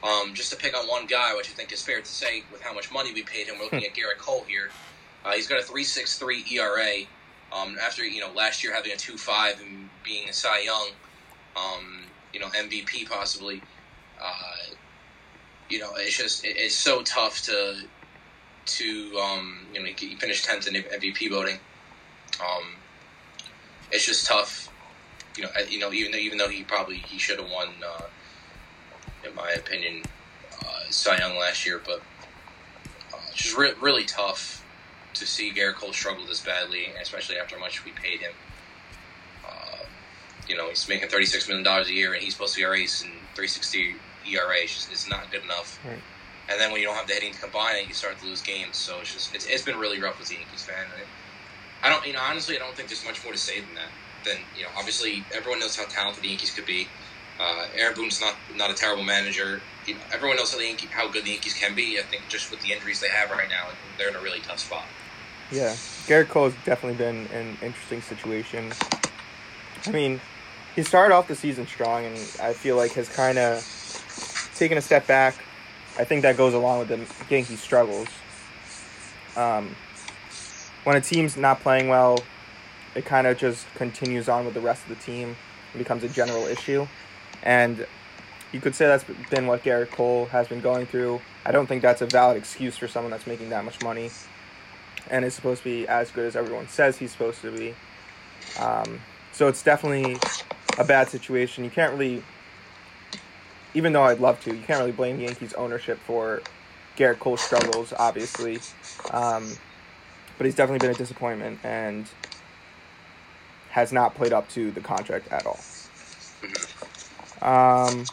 [0.04, 2.62] Um, just to pick on one guy, which I think is fair to say, with
[2.62, 4.70] how much money we paid him, we're looking at Gerrit Cole here.
[5.24, 7.06] Uh, he's got a three six three ERA.
[7.52, 10.90] Um, after you know last year having a two five and being a Cy Young,
[11.56, 13.62] um, you know MVP possibly.
[14.22, 14.76] Uh,
[15.70, 17.78] you know it's just it, it's so tough to
[18.66, 21.58] to um, you know he finished tenth in MVP voting.
[22.40, 22.76] Um,
[23.92, 24.70] it's just tough
[25.38, 28.04] you know, you know, even though, even though he probably he should have won, uh,
[29.28, 30.04] in my opinion,
[30.62, 32.02] uh, Cy Young last year, but
[33.14, 34.66] uh, it's just re- really tough
[35.14, 38.32] to see Gerrit Cole struggle this badly, especially after how much we paid him.
[39.46, 39.86] Uh,
[40.48, 42.66] you know, he's making thirty six million dollars a year, and he's supposed to be
[42.66, 43.96] our ace, and three sixty
[44.28, 45.80] ERA is just it's not good enough.
[45.86, 46.00] Right.
[46.48, 48.42] And then when you don't have the hitting to combine it, you start to lose
[48.42, 48.78] games.
[48.78, 50.86] So it's just it's, it's been really rough as a Yankees fan.
[51.84, 53.90] I don't, you know, honestly, I don't think there's much more to say than that
[54.26, 56.88] then you know obviously everyone knows how talented the Yankees could be.
[57.40, 59.62] Uh, Aaron Boone's not not a terrible manager.
[59.86, 62.00] You know, everyone knows how, the Yankee, how good the Yankees can be.
[62.00, 63.68] I think just with the injuries they have right now,
[63.98, 64.86] they're in a really tough spot.
[65.52, 65.76] Yeah,
[66.26, 68.72] Cole has definitely been an interesting situation.
[69.86, 70.20] I mean,
[70.76, 74.82] he started off the season strong, and I feel like has kind of taken a
[74.82, 75.36] step back.
[76.00, 78.08] I think that goes along with the Yankees' struggles.
[79.36, 79.76] Um,
[80.84, 82.20] when a team's not playing well,
[82.96, 85.36] it kind of just continues on with the rest of the team.
[85.74, 86.88] It becomes a general issue,
[87.44, 87.86] and
[88.52, 91.20] you could say that's been what Gerrit Cole has been going through.
[91.46, 94.10] I don't think that's a valid excuse for someone that's making that much money
[95.10, 97.76] and is supposed to be as good as everyone says he's supposed to be.
[98.60, 100.18] Um, so it's definitely
[100.78, 101.64] a bad situation.
[101.64, 102.24] You can't really,
[103.74, 106.42] even though I'd love to, you can't really blame Yankees ownership for
[106.98, 108.60] Gerrit Cole's struggles, obviously.
[109.12, 109.52] Um,
[110.38, 112.10] but he's definitely been a disappointment and
[113.76, 115.60] has not played up to the contract at all.
[117.42, 118.06] Um,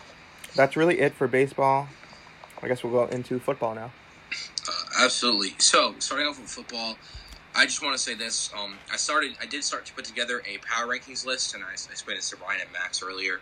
[0.56, 1.86] that's really it for baseball.
[2.60, 3.92] I guess we'll go into football now.
[4.68, 5.50] Uh, absolutely.
[5.58, 6.96] So, starting off with football,
[7.54, 8.52] I just want to say this.
[8.58, 11.68] Um, I started, I did start to put together a power rankings list, and I,
[11.68, 13.40] I explained this to Ryan and Max earlier.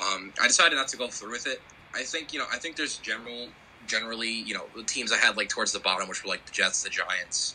[0.00, 1.62] Um, I decided not to go through with it.
[1.94, 3.46] I think, you know, I think there's general,
[3.86, 6.52] generally, you know, the teams I had like towards the bottom, which were like the
[6.52, 7.54] Jets, the Giants,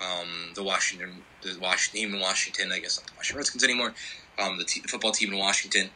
[0.00, 2.72] um, the Washington, the Washington team in Washington.
[2.72, 3.94] I guess not the Washington Redskins anymore.
[4.38, 5.90] Um, the, the football team in Washington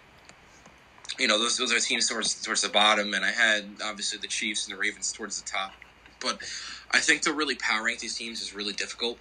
[1.19, 4.29] you know, those those are teams towards towards the bottom, and I had obviously the
[4.29, 5.73] Chiefs and the Ravens towards the top.
[6.21, 6.39] But
[6.91, 9.19] I think to really power rank these teams is really difficult,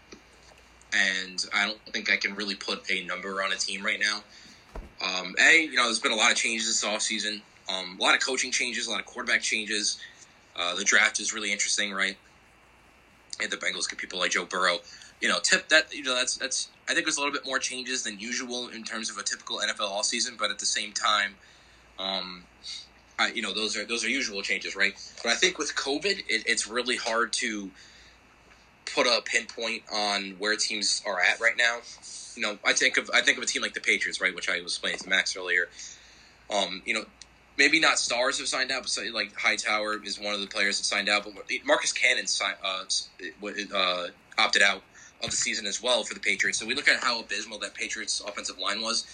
[0.93, 4.23] and I don't think I can really put a number on a team right now.
[5.03, 7.41] Um, a, you know, there's been a lot of changes this offseason.
[7.69, 9.99] Um, a lot of coaching changes, a lot of quarterback changes.
[10.55, 12.17] Uh, the draft is really interesting, right?
[13.41, 14.79] And the Bengals get people like Joe Burrow.
[15.21, 17.59] You know, tip that you know that's that's I think there's a little bit more
[17.59, 20.93] changes than usual in terms of a typical NFL all season, but at the same
[20.93, 21.35] time,
[21.99, 22.43] um,
[23.19, 24.93] I, you know, those are those are usual changes, right?
[25.23, 27.71] But I think with COVID, it, it's really hard to
[28.93, 31.79] put a pinpoint on where teams are at right now.
[32.35, 34.49] You know, I think of I think of a team like the Patriots, right, which
[34.49, 35.67] I was explaining to Max earlier.
[36.53, 37.05] Um, you know,
[37.57, 40.85] maybe not stars have signed out, but like Hightower is one of the players that
[40.85, 41.23] signed out.
[41.23, 41.33] But
[41.65, 42.83] Marcus Cannon signed, uh,
[43.75, 44.83] uh, opted out
[45.23, 46.59] of the season as well for the Patriots.
[46.59, 49.05] So we look at how abysmal that Patriots offensive line was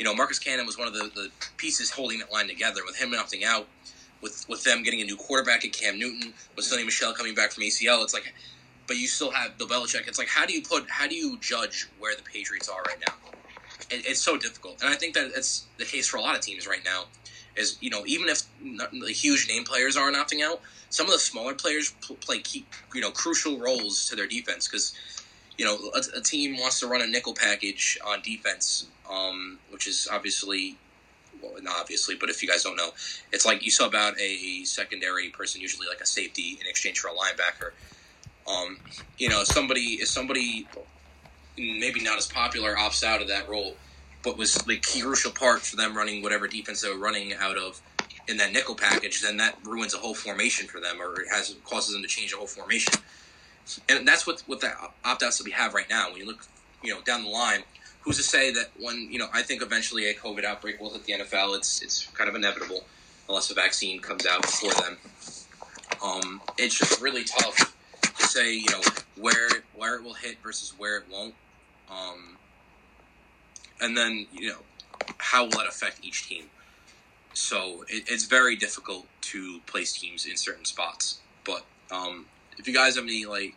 [0.00, 2.80] you know, Marcus Cannon was one of the, the pieces holding that line together.
[2.86, 3.68] With him opting out,
[4.22, 7.52] with with them getting a new quarterback at Cam Newton, with Sony Michel coming back
[7.52, 8.32] from ACL, it's like,
[8.86, 10.08] but you still have Bill Belichick.
[10.08, 12.96] It's like, how do you put, how do you judge where the Patriots are right
[13.06, 13.14] now?
[13.90, 16.40] It, it's so difficult, and I think that it's the case for a lot of
[16.40, 17.04] teams right now.
[17.56, 21.18] Is you know, even if the huge name players aren't opting out, some of the
[21.18, 24.94] smaller players play key, you know, crucial roles to their defense because
[25.60, 29.86] you know, a, a, team wants to run a nickel package on defense, um, which
[29.86, 30.74] is obviously,
[31.42, 32.92] well, not obviously, but if you guys don't know,
[33.30, 37.08] it's like you sub out a secondary person, usually like a safety, in exchange for
[37.08, 37.72] a linebacker.
[38.50, 38.78] Um,
[39.18, 40.66] you know, somebody is somebody
[41.58, 43.76] maybe not as popular opts out of that role,
[44.22, 47.80] but was the crucial part for them running whatever defense they were running out of
[48.28, 51.56] in that nickel package, then that ruins a whole formation for them, or it has
[51.64, 52.94] causes them to change a whole formation
[53.88, 54.72] and that's what what the
[55.04, 56.10] opt outs that we have right now.
[56.10, 56.46] When you look,
[56.82, 57.62] you know, down the line,
[58.00, 59.28] who's to say that when you know?
[59.32, 61.56] I think eventually a COVID outbreak will hit the NFL.
[61.56, 62.84] It's it's kind of inevitable
[63.28, 64.96] unless a vaccine comes out before them.
[66.02, 68.80] Um, it's just really tough to say, you know,
[69.16, 71.34] where where it will hit versus where it won't.
[71.90, 72.36] Um,
[73.80, 74.58] and then you know,
[75.18, 76.44] how will that affect each team?
[77.32, 81.20] So it, it's very difficult to place teams in certain spots.
[81.44, 82.26] But um,
[82.58, 83.54] if you guys have any like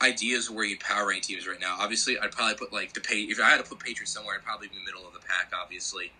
[0.00, 3.22] ideas where you power rank teams right now, obviously I'd probably put like the pay.
[3.22, 5.20] If I had to put Patriots somewhere, I'd probably be in the middle of the
[5.20, 6.12] pack, obviously.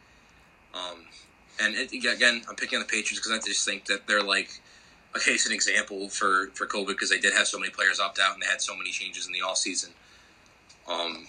[0.74, 1.06] Um,
[1.60, 4.60] and it, again, I'm picking on the Patriots because I just think that they're like
[5.14, 8.18] a case and example for for COVID because they did have so many players opt
[8.18, 9.90] out and they had so many changes in the off season.
[10.88, 11.26] Um,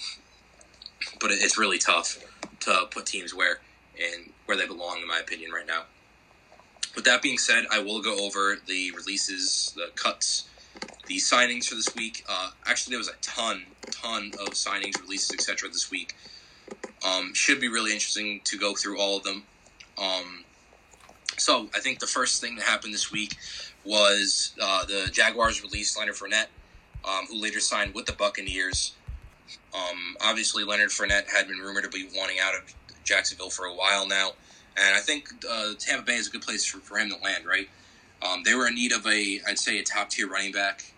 [1.23, 2.19] but it's really tough
[2.59, 3.61] to put teams where
[3.97, 5.83] and where they belong, in my opinion, right now.
[6.95, 10.49] With that being said, I will go over the releases, the cuts
[11.07, 12.25] the signings for this week.
[12.27, 15.69] Uh, actually, there was a ton, ton of signings, releases, etc.
[15.69, 16.15] this week.
[17.05, 19.43] Um, should be really interesting to go through all of them.
[19.97, 20.43] Um,
[21.37, 23.37] so I think the first thing that happened this week
[23.85, 26.47] was uh, the Jaguars released Leonard Fournette,
[27.05, 28.93] um, who later signed with the Buccaneers.
[29.73, 32.73] Um, obviously, Leonard Fournette had been rumored to be wanting out of
[33.03, 34.31] Jacksonville for a while now,
[34.77, 37.45] and I think uh, Tampa Bay is a good place for, for him to land,
[37.45, 37.69] right?
[38.21, 40.93] Um, they were in need of a, I'd say, a top tier running back.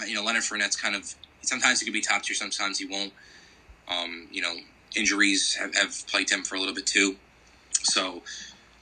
[0.00, 2.86] Uh, you know, Leonard Fournette's kind of sometimes he could be top tier, sometimes he
[2.86, 3.12] won't.
[3.88, 4.54] Um, you know,
[4.94, 7.16] injuries have, have plagued him for a little bit too.
[7.82, 8.22] So,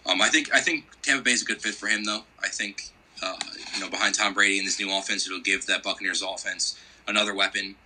[0.06, 2.24] um, I think I think Tampa Bay is a good fit for him, though.
[2.42, 2.90] I think
[3.22, 3.36] uh,
[3.74, 7.34] you know behind Tom Brady and this new offense, it'll give that Buccaneers offense another
[7.34, 7.76] weapon.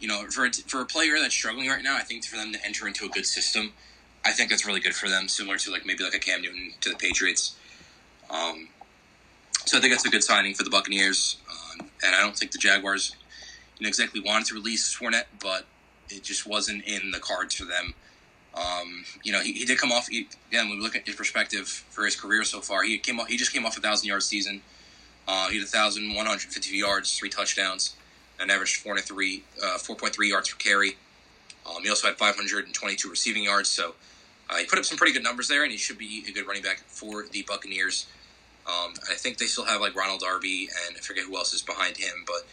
[0.00, 2.52] You know, for a, for a player that's struggling right now, I think for them
[2.52, 3.72] to enter into a good system,
[4.24, 6.72] I think that's really good for them, similar to like maybe like a Cam Newton
[6.80, 7.56] to the Patriots.
[8.28, 8.68] Um,
[9.64, 12.52] so I think that's a good signing for the Buccaneers, um, and I don't think
[12.52, 13.14] the Jaguars,
[13.78, 15.66] you know, exactly wanted to release Fournette, but
[16.08, 17.94] it just wasn't in the cards for them.
[18.54, 20.08] Um, you know, he, he did come off.
[20.08, 23.20] He, again, when we look at his perspective for his career so far, he came
[23.20, 23.28] off.
[23.28, 24.62] He just came off a thousand yard season.
[25.28, 27.96] Uh, he had thousand one hundred fifty yards, three touchdowns,
[28.40, 30.96] and averaged four three, uh, four point three yards per carry.
[31.68, 33.68] Um, he also had five hundred and twenty two receiving yards.
[33.68, 33.94] So
[34.48, 36.46] uh, he put up some pretty good numbers there, and he should be a good
[36.46, 38.06] running back for the Buccaneers.
[38.66, 41.62] Um, I think they still have like Ronald Darby, and I forget who else is
[41.62, 42.46] behind him, but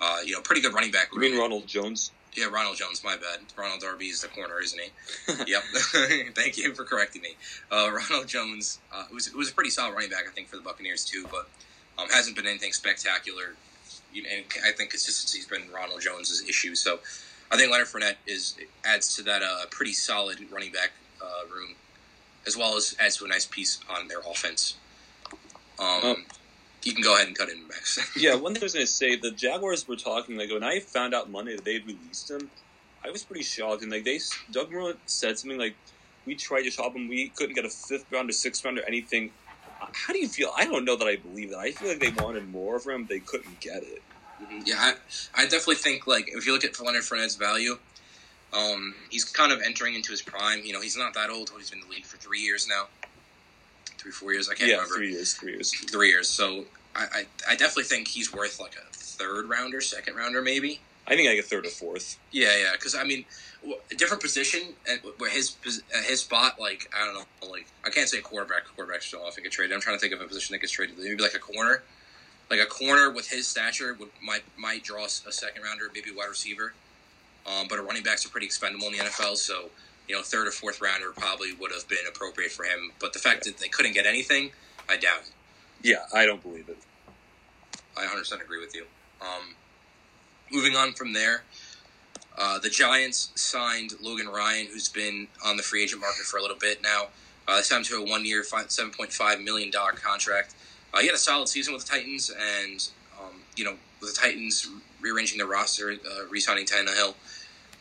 [0.00, 1.10] uh, you know, pretty good running back.
[1.12, 2.10] You mean Ronald Jones?
[2.34, 3.02] Yeah, Ronald Jones.
[3.04, 3.40] My bad.
[3.56, 5.32] Ronald Darby is the corner, isn't he?
[5.46, 5.62] yep.
[6.34, 7.36] Thank you for correcting me.
[7.70, 10.48] Uh, Ronald Jones uh, it was it was a pretty solid running back, I think,
[10.48, 11.48] for the Buccaneers too, but
[11.98, 13.54] um, hasn't been anything spectacular.
[14.14, 16.74] And I think consistency's been Ronald Jones's issue.
[16.74, 17.00] So
[17.50, 20.90] I think Leonard Fournette is adds to that uh, pretty solid running back
[21.22, 21.74] uh, room,
[22.46, 24.76] as well as adds to a nice piece on their offense.
[25.78, 26.16] Um, Oh.
[26.82, 27.98] You can go ahead and cut in, Max.
[28.16, 30.80] Yeah, one thing I was going to say, the Jaguars were talking like when I
[30.80, 32.50] found out Monday that they had released him,
[33.04, 33.82] I was pretty shocked.
[33.82, 34.18] And like they,
[34.50, 35.74] Doug Marrone said something like,
[36.24, 38.82] "We tried to shop him, we couldn't get a fifth round or sixth round or
[38.84, 39.30] anything."
[39.92, 40.50] How do you feel?
[40.56, 41.58] I don't know that I believe that.
[41.58, 44.02] I feel like they wanted more from him, they couldn't get it.
[44.42, 44.66] Mhm.
[44.66, 44.94] Yeah, I,
[45.34, 47.78] I definitely think like if you look at Leonard Fournette's value,
[48.52, 50.62] um, he's kind of entering into his prime.
[50.64, 51.50] You know, he's not that old.
[51.56, 52.86] He's been in the league for three years now,
[53.98, 54.48] three four years.
[54.48, 54.96] I can't yeah, remember.
[54.96, 55.72] three years, three years.
[55.90, 56.28] Three years.
[56.28, 56.64] So
[56.94, 60.80] I, I I definitely think he's worth like a third rounder, second rounder, maybe.
[61.06, 62.18] I think like a third or fourth.
[62.30, 62.72] Yeah, yeah.
[62.72, 63.24] Because I mean,
[63.90, 65.56] a different position and where his
[66.06, 68.62] his spot, like I don't know, like I can't say quarterback.
[68.74, 69.38] Quarterback's still off.
[69.38, 69.74] It get traded.
[69.74, 70.98] I'm trying to think of a position that gets traded.
[70.98, 71.82] Maybe like a corner.
[72.50, 76.14] Like a corner with his stature would might might draw a second rounder, maybe a
[76.14, 76.72] wide receiver.
[77.46, 79.70] Um, but a running backs are pretty expendable in the NFL, so
[80.08, 82.92] you know third or fourth rounder probably would have been appropriate for him.
[82.98, 84.50] But the fact that they couldn't get anything,
[84.88, 85.20] I doubt.
[85.20, 85.30] it.
[85.82, 86.76] Yeah, I don't believe it.
[87.96, 88.84] I 100% agree with you.
[89.20, 89.54] Um,
[90.52, 91.42] moving on from there,
[92.38, 96.42] uh, the Giants signed Logan Ryan, who's been on the free agent market for a
[96.42, 97.08] little bit now.
[97.46, 100.54] Uh, they signed him to a one-year, seven point five million dollar contract.
[100.92, 102.88] Uh, he had a solid season with the Titans, and
[103.20, 104.68] um, you know, with the Titans
[105.00, 107.14] rearranging their roster, uh, re-signing Tannehill,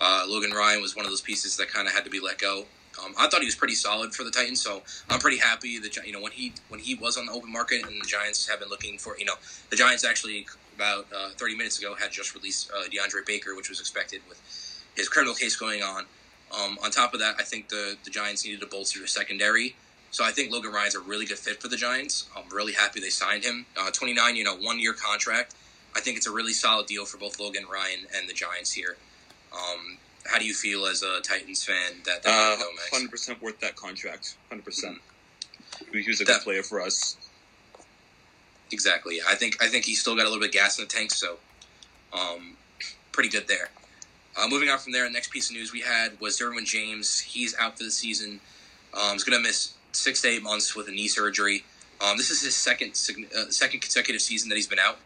[0.02, 2.38] uh, Logan Ryan was one of those pieces that kind of had to be let
[2.38, 2.66] go.
[3.04, 5.95] Um, I thought he was pretty solid for the Titans, so I'm pretty happy that
[6.06, 8.60] you know when he when he was on the open market and the Giants have
[8.60, 9.36] been looking for you know
[9.70, 10.47] the Giants actually
[10.80, 14.39] about uh, 30 minutes ago had just released uh, DeAndre Baker, which was expected with
[14.95, 16.05] his criminal case going on.
[16.57, 19.75] Um, on top of that, I think the the Giants needed to bolster their secondary.
[20.11, 22.27] So I think Logan Ryan's a really good fit for the Giants.
[22.36, 23.65] I'm really happy they signed him.
[23.80, 25.53] Uh, 29, you know, one year contract.
[25.95, 28.95] I think it's a really solid deal for both Logan Ryan and the Giants here.
[29.53, 32.63] Um, how do you feel as a Titans fan that that Uh.
[32.95, 34.36] Hundred percent worth that contract.
[34.49, 34.97] Hundred percent.
[35.91, 37.15] He was a That- good player for us.
[38.72, 39.20] Exactly.
[39.28, 41.11] I think I think he's still got a little bit of gas in the tank,
[41.11, 41.38] so
[42.13, 42.55] um,
[43.11, 43.70] pretty good there.
[44.38, 47.20] Uh, moving on from there, the next piece of news we had was Derwin James.
[47.20, 48.39] He's out for the season.
[48.93, 51.63] Um, he's going to miss six to eight months with a knee surgery.
[52.01, 52.91] Um, this is his second
[53.36, 54.97] uh, second consecutive season that he's been out.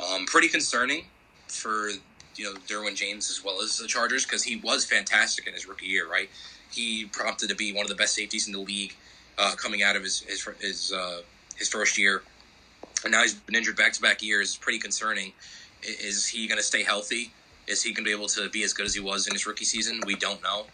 [0.00, 1.04] Um, pretty concerning
[1.48, 1.90] for
[2.36, 5.68] you know Derwin James as well as the Chargers because he was fantastic in his
[5.68, 6.08] rookie year.
[6.08, 6.30] Right,
[6.72, 8.94] he prompted to be one of the best safeties in the league
[9.36, 11.20] uh, coming out of his his his, uh,
[11.56, 12.22] his first year
[13.04, 14.50] and now he's been injured back to back years.
[14.50, 15.32] It's pretty concerning.
[15.82, 17.32] Is he going to stay healthy?
[17.66, 19.46] Is he going to be able to be as good as he was in his
[19.46, 20.00] rookie season?
[20.06, 20.66] We don't know.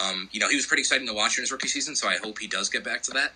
[0.00, 2.16] Um, you know, he was pretty exciting to watch in his rookie season, so I
[2.16, 3.32] hope he does get back to that.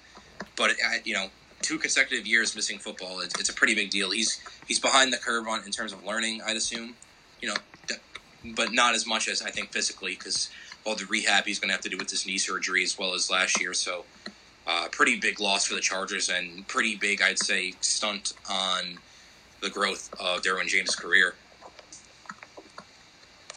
[0.57, 1.27] But I, you know,
[1.63, 4.11] two consecutive years missing football, it's, it's a pretty big deal.
[4.11, 6.95] He's he's behind the curve on in terms of learning, I'd assume.
[7.41, 7.55] You know,
[8.57, 10.51] but not as much as I think physically because
[10.85, 13.15] all the rehab he's going to have to do with this knee surgery as well
[13.15, 13.75] as last year.
[13.75, 14.05] So
[14.67, 18.99] uh, pretty big loss for the Chargers and pretty big, I'd say, stunt on
[19.61, 21.35] the growth of Derwin James' career.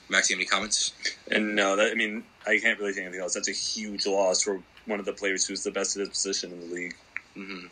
[0.10, 0.94] Max, you have any comments?
[1.32, 3.34] And no, that I mean, I can't really think anything else.
[3.34, 6.52] That's a huge loss for one of the players who's the best at his position
[6.52, 6.96] in the league.
[7.36, 7.66] hmm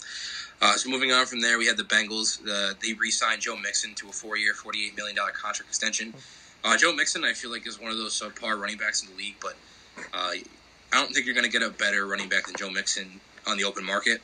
[0.62, 2.40] Uh, so moving on from there, we had the Bengals.
[2.48, 6.14] Uh, they re-signed Joe Mixon to a four-year, forty-eight million dollar contract extension.
[6.64, 9.16] Uh, Joe Mixon, I feel like, is one of those subpar running backs in the
[9.16, 9.56] league, but
[10.14, 10.32] uh,
[10.94, 13.58] I don't think you're going to get a better running back than Joe Mixon on
[13.58, 14.22] the open market.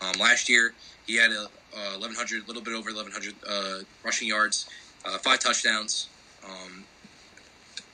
[0.00, 0.72] Um, last year,
[1.06, 1.46] he had a,
[1.76, 4.68] uh, 1,100, a little bit over 1,100 uh, rushing yards,
[5.04, 6.08] uh, five touchdowns.
[6.46, 6.84] Um,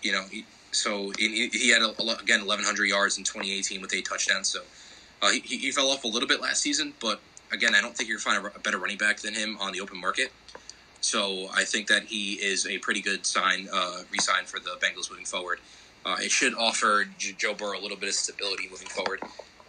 [0.02, 1.90] you know, he, so he, he had a,
[2.20, 4.48] again 1,100 yards in 2018 with eight touchdowns.
[4.48, 4.60] So
[5.22, 8.08] uh, he, he fell off a little bit last season, but again, I don't think
[8.08, 10.30] you're going to find a, a better running back than him on the open market.
[11.00, 15.10] So I think that he is a pretty good sign, uh, re-sign for the Bengals
[15.10, 15.58] moving forward.
[16.04, 19.20] Uh, it should offer J- Joe Burrow a little bit of stability moving forward.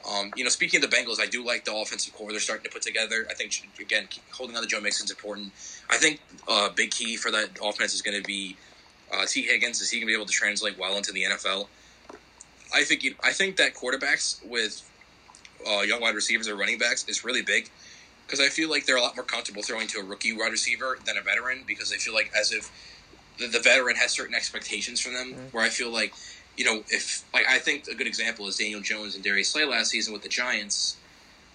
[0.09, 2.63] Um, you know, speaking of the Bengals, I do like the offensive core they're starting
[2.63, 3.27] to put together.
[3.29, 5.51] I think again, holding on to Joe Mixon is important.
[5.89, 8.55] I think a uh, big key for that offense is going to be
[9.13, 9.79] uh, Tee Higgins.
[9.82, 11.67] Is he going to be able to translate well into the NFL?
[12.73, 14.89] I think I think that quarterbacks with
[15.69, 17.69] uh, young wide receivers or running backs is really big
[18.25, 20.97] because I feel like they're a lot more comfortable throwing to a rookie wide receiver
[21.05, 22.71] than a veteran because they feel like as if
[23.42, 25.34] the, the veteran has certain expectations from them.
[25.34, 25.58] Mm-hmm.
[25.58, 26.14] Where I feel like
[26.58, 29.66] you know if like I think a good example is Daniel Jones and Darius Slay
[29.66, 30.98] last season with the Giants.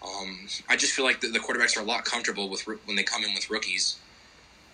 [0.02, 3.02] Um, I just feel like the, the, quarterbacks are a lot comfortable with when they
[3.02, 3.96] come in with rookies,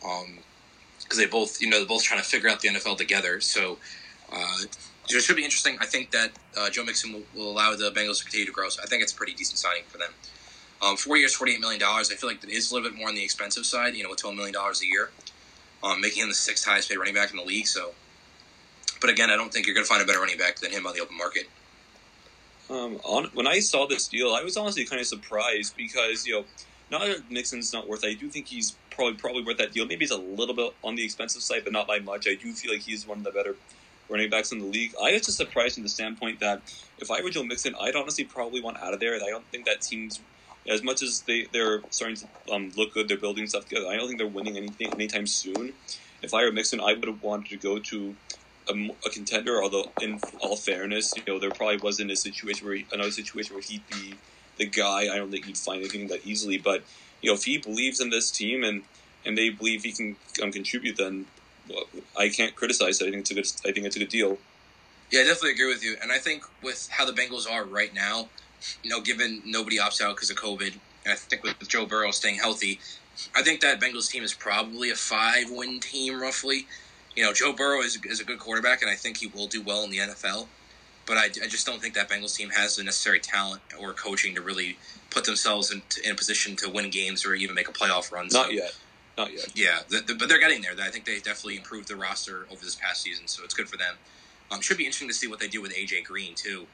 [0.01, 3.41] because um, they both you know they're both trying to figure out the NFL together.
[3.41, 3.79] So
[4.33, 4.57] uh,
[5.09, 5.77] it should be interesting.
[5.81, 8.69] I think that uh, Joe Mixon will, will, allow the Bengals to continue to grow.
[8.69, 10.11] So I think it's a pretty decent signing for them.
[10.83, 12.11] Um, four years, forty-eight million dollars.
[12.11, 13.95] I feel like that is a little bit more on the expensive side.
[13.95, 15.11] You know, with twelve million dollars a year,
[15.83, 17.67] um, making him the sixth highest paid running back in the league.
[17.67, 17.93] So,
[19.01, 20.87] but again, I don't think you're going to find a better running back than him
[20.87, 21.49] on the open market.
[22.71, 26.35] Um, on, when I saw this deal, I was honestly kind of surprised because you
[26.35, 26.45] know,
[26.91, 28.05] not that Mixon's not worth.
[28.05, 29.87] It, I do think he's probably probably worth that deal.
[29.87, 32.27] Maybe he's a little bit on the expensive side, but not by much.
[32.29, 33.57] I do feel like he's one of the better
[34.09, 34.95] running backs in the league.
[35.03, 36.63] I was just surprised from the standpoint that
[36.99, 39.15] if I were Joe Mixon, I'd honestly probably want out of there.
[39.15, 40.21] I don't think that team's
[40.69, 43.89] as much as they they're starting to um, look good, they're building stuff together.
[43.89, 45.73] I don't think they're winning anything anytime soon.
[46.23, 48.15] If I were Mixon, I would have wanted to go to
[48.69, 49.63] a, a, contender.
[49.63, 53.55] Although, in all fairness, you know there probably wasn't a situation where he, another situation
[53.55, 54.15] where he'd be
[54.59, 55.13] the guy.
[55.13, 56.59] I don't think he'd find anything that easily.
[56.59, 56.85] But
[57.21, 58.83] you know, if he believes in this team and
[59.25, 61.27] and they believe he can um, contribute, then
[62.17, 63.09] I can't criticize it.
[63.09, 63.47] I think it's a good.
[63.69, 64.39] I think it's a good deal.
[65.11, 65.97] Yeah, I definitely agree with you.
[66.01, 68.29] And I think with how the Bengals are right now,
[68.83, 70.73] you know, given nobody opts out because of COVID,
[71.05, 72.81] and I think with Joe Burrow staying healthy,
[73.35, 76.67] I think that Bengals team is probably a five-win team, roughly.
[77.15, 79.63] You know, Joe Burrow is, is a good quarterback, and I think he will do
[79.63, 80.47] well in the NFL.
[81.05, 84.35] But I, I just don't think that Bengals team has the necessary talent or coaching
[84.37, 84.79] to really
[85.11, 88.29] put themselves in, in a position to win games or even make a playoff run.
[88.31, 88.77] Not so, yet.
[89.19, 89.47] Not yet.
[89.55, 90.73] Yeah, the, the, but they're getting there.
[90.81, 93.77] I think they definitely improved the roster over this past season, so it's good for
[93.77, 93.97] them.
[94.51, 96.67] Um, should be interesting to see what they do with AJ Green too.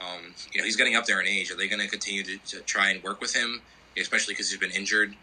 [0.00, 1.50] Um, you know, he's getting up there in age.
[1.50, 3.60] Are they going to continue to try and work with him,
[3.98, 5.14] especially because he's been injured,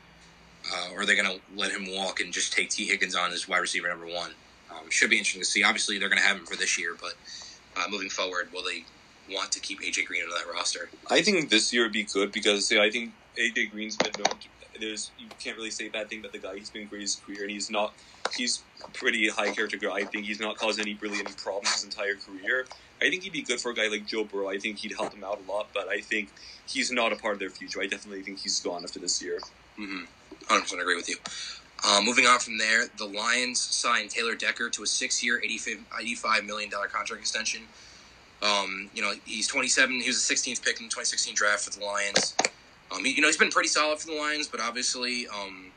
[0.72, 2.86] uh, or are they going to let him walk and just take T.
[2.86, 4.32] Higgins on as wide receiver number one?
[4.72, 5.64] Um, should be interesting to see.
[5.64, 7.14] Obviously, they're going to have him for this year, but
[7.76, 8.84] uh, moving forward, will they
[9.34, 10.90] want to keep AJ Green on that roster?
[11.10, 14.48] I think this year would be good because I think AJ Green's been known to
[14.80, 16.56] there's you can't really say a bad thing about the guy.
[16.56, 17.94] He's been great his career, and he's not.
[18.36, 18.62] He's
[18.94, 19.94] pretty high character guy.
[19.94, 22.66] I think he's not caused any really any problems his entire career.
[23.02, 24.50] I think he'd be good for a guy like Joe Burrow.
[24.50, 26.30] I think he'd help him out a lot, but I think
[26.66, 27.82] he's not a part of their future.
[27.82, 29.40] I definitely think he's gone after this year.
[29.80, 30.06] Mm-hmm.
[30.54, 31.18] 100% agree with you.
[31.86, 36.72] Uh, moving on from there, the Lions signed Taylor Decker to a six-year, $85 million
[36.72, 37.62] contract extension.
[38.42, 40.02] Um, you know, he's 27.
[40.02, 42.36] He was the 16th pick in the 2016 draft for the Lions.
[42.92, 45.72] Um, he, you know, he's been pretty solid for the Lions, but obviously, um,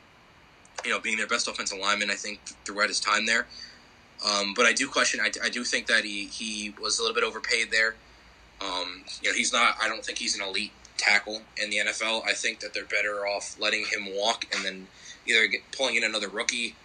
[0.83, 3.47] you know, being their best offensive lineman, I think throughout his time there.
[4.25, 5.19] Um, but I do question.
[5.19, 7.95] I, I, do think that he he was a little bit overpaid there.
[8.61, 9.75] Um, you know, he's not.
[9.81, 12.23] I don't think he's an elite tackle in the NFL.
[12.27, 14.87] I think that they're better off letting him walk and then
[15.25, 16.75] either get, pulling in another rookie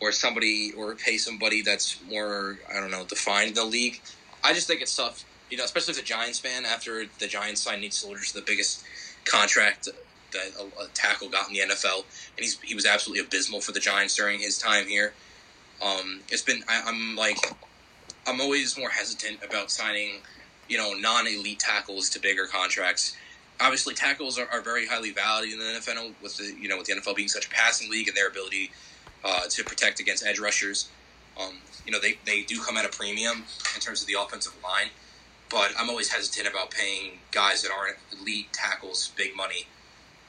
[0.00, 4.00] or somebody or pay somebody that's more I don't know defined in the league.
[4.44, 5.24] I just think it's tough.
[5.50, 8.84] You know, especially as a Giants fan after the Giants signed Nate Solder the biggest
[9.24, 9.88] contract
[10.32, 12.04] that a, a, tackle got in the NFL,
[12.36, 15.12] and he's he was absolutely abysmal for the Giants during his time here.
[15.84, 17.38] Um, it's been I, I'm like
[18.26, 20.20] I'm always more hesitant about signing
[20.68, 23.16] you know non-elite tackles to bigger contracts.
[23.60, 26.86] Obviously, tackles are, are very highly valued in the NFL with the you know with
[26.86, 28.70] the NFL being such a passing league and their ability
[29.24, 30.88] uh, to protect against edge rushers.
[31.40, 31.54] Um,
[31.86, 34.88] you know they, they do come at a premium in terms of the offensive line
[35.50, 39.66] but I'm always hesitant about paying guys that aren't elite tackles big money.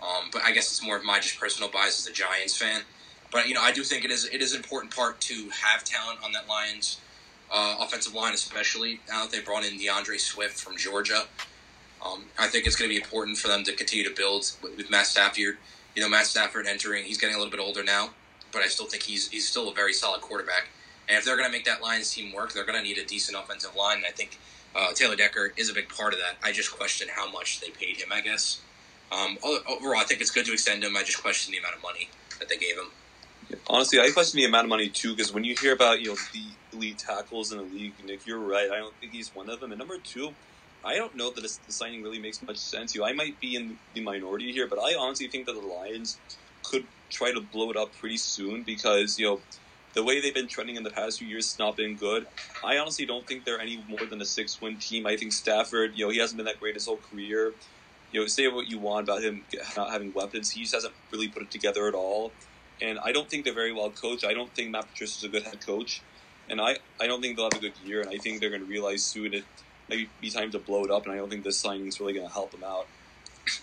[0.02, 2.82] Um, but I guess it's more of my just personal bias as a Giants fan.
[3.32, 5.84] But you know, I do think it is it is an important part to have
[5.84, 7.00] talent on that Lions
[7.52, 11.26] uh, offensive line, especially now that they brought in D'Andre Swift from Georgia.
[12.06, 14.78] Um, I think it's going to be important for them to continue to build with,
[14.78, 15.58] with, Matt Stafford.
[15.96, 18.12] You know, Matt Stafford entering, he's getting a little bit older now,
[18.54, 20.68] but I still think he's he's still a very solid quarterback.
[21.08, 23.06] And if they're going to make that Lions team work, they're going to need a
[23.06, 23.98] decent offensive line.
[23.98, 24.38] And I think
[24.76, 26.38] uh, Taylor Decker is a big part of that.
[26.44, 28.10] I just question how much they paid him.
[28.12, 28.62] I guess
[29.12, 30.96] um, overall, I think it's good to extend him.
[30.96, 32.92] I just question the amount of money that they gave him.
[33.68, 36.18] Honestly, I question the amount of money too because when you hear about you know
[36.34, 38.70] the elite tackles in the league, Nick, you're right.
[38.72, 39.72] I don't think he's one of them.
[39.72, 40.38] And number two,
[40.84, 42.96] I don't know that the signing really makes much sense.
[42.96, 45.62] You, know, I might be in the minority here, but I honestly think that the
[45.68, 46.22] Lions
[46.64, 49.44] could try to blow it up pretty soon because you know
[49.96, 52.28] the way they've been trending in the past few years has not been good.
[52.64, 55.08] I honestly don't think they're any more than a six win team.
[55.08, 57.56] I think Stafford, you know, he hasn't been that great his whole career.
[58.12, 59.46] You know, say what you want about him
[59.78, 62.36] not having weapons, he just hasn't really put it together at all.
[62.82, 64.26] And I don't think they're very well coached.
[64.26, 66.02] I don't think Matt Patricia is a good head coach.
[66.50, 68.02] And I, I don't think they'll have a good year.
[68.02, 69.44] And I think they're going to realize soon it
[69.90, 71.06] might be time to blow it up.
[71.06, 72.88] And I don't think this signing is really going to help them out.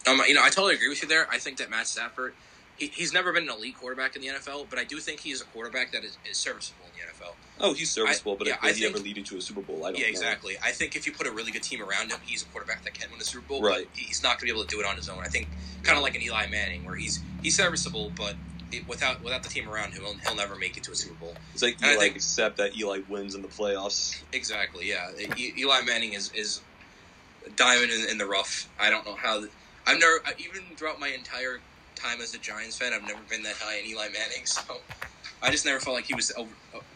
[0.08, 1.28] Um, you know, I totally agree with you there.
[1.30, 2.34] I think that Matt Stafford,
[2.76, 5.30] he, he's never been an elite quarterback in the NFL, but I do think he
[5.30, 7.34] is a quarterback that is, is serviceable in the NFL.
[7.60, 9.84] Oh, he's serviceable, I, but yeah, if, he ever lead you to a Super Bowl?
[9.84, 10.10] I don't yeah, know.
[10.10, 10.56] exactly.
[10.62, 12.94] I think if you put a really good team around him, he's a quarterback that
[12.94, 13.62] can win a Super Bowl.
[13.62, 13.86] Right.
[13.92, 15.20] But he's not going to be able to do it on his own.
[15.20, 15.48] I think
[15.82, 18.34] kind of like an Eli Manning, where he's he's serviceable, but
[18.88, 21.34] without without the team around him, he'll, he'll never make it to a Super Bowl.
[21.54, 24.20] It's like And I Eli, think- except that Eli wins in the playoffs.
[24.32, 24.88] Exactly.
[24.88, 25.10] Yeah.
[25.38, 26.60] Eli Manning is is
[27.46, 28.68] a diamond in, in the rough.
[28.78, 29.44] I don't know how.
[29.86, 31.60] I've never even throughout my entire
[31.94, 34.44] time as a Giants fan, I've never been that high in Eli Manning.
[34.46, 34.62] So
[35.42, 36.50] I just never felt like he was over,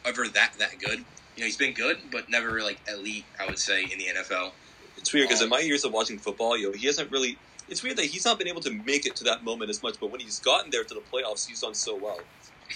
[0.04, 0.98] ever that that good.
[1.36, 3.24] You know, he's been good, but never like elite.
[3.38, 4.52] I would say in the NFL.
[4.96, 7.38] It's weird because in Um, my years of watching football, you know, he hasn't really.
[7.70, 9.98] It's weird that he's not been able to make it to that moment as much,
[10.00, 12.18] but when he's gotten there to the playoffs, he's done so well.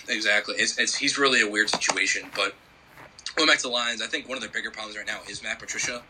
[0.08, 0.54] Exactly.
[0.56, 2.30] It's, it's he's really a weird situation.
[2.34, 2.54] But
[3.34, 5.42] going back to the Lions, I think one of the bigger problems right now is
[5.42, 6.02] Matt Patricia.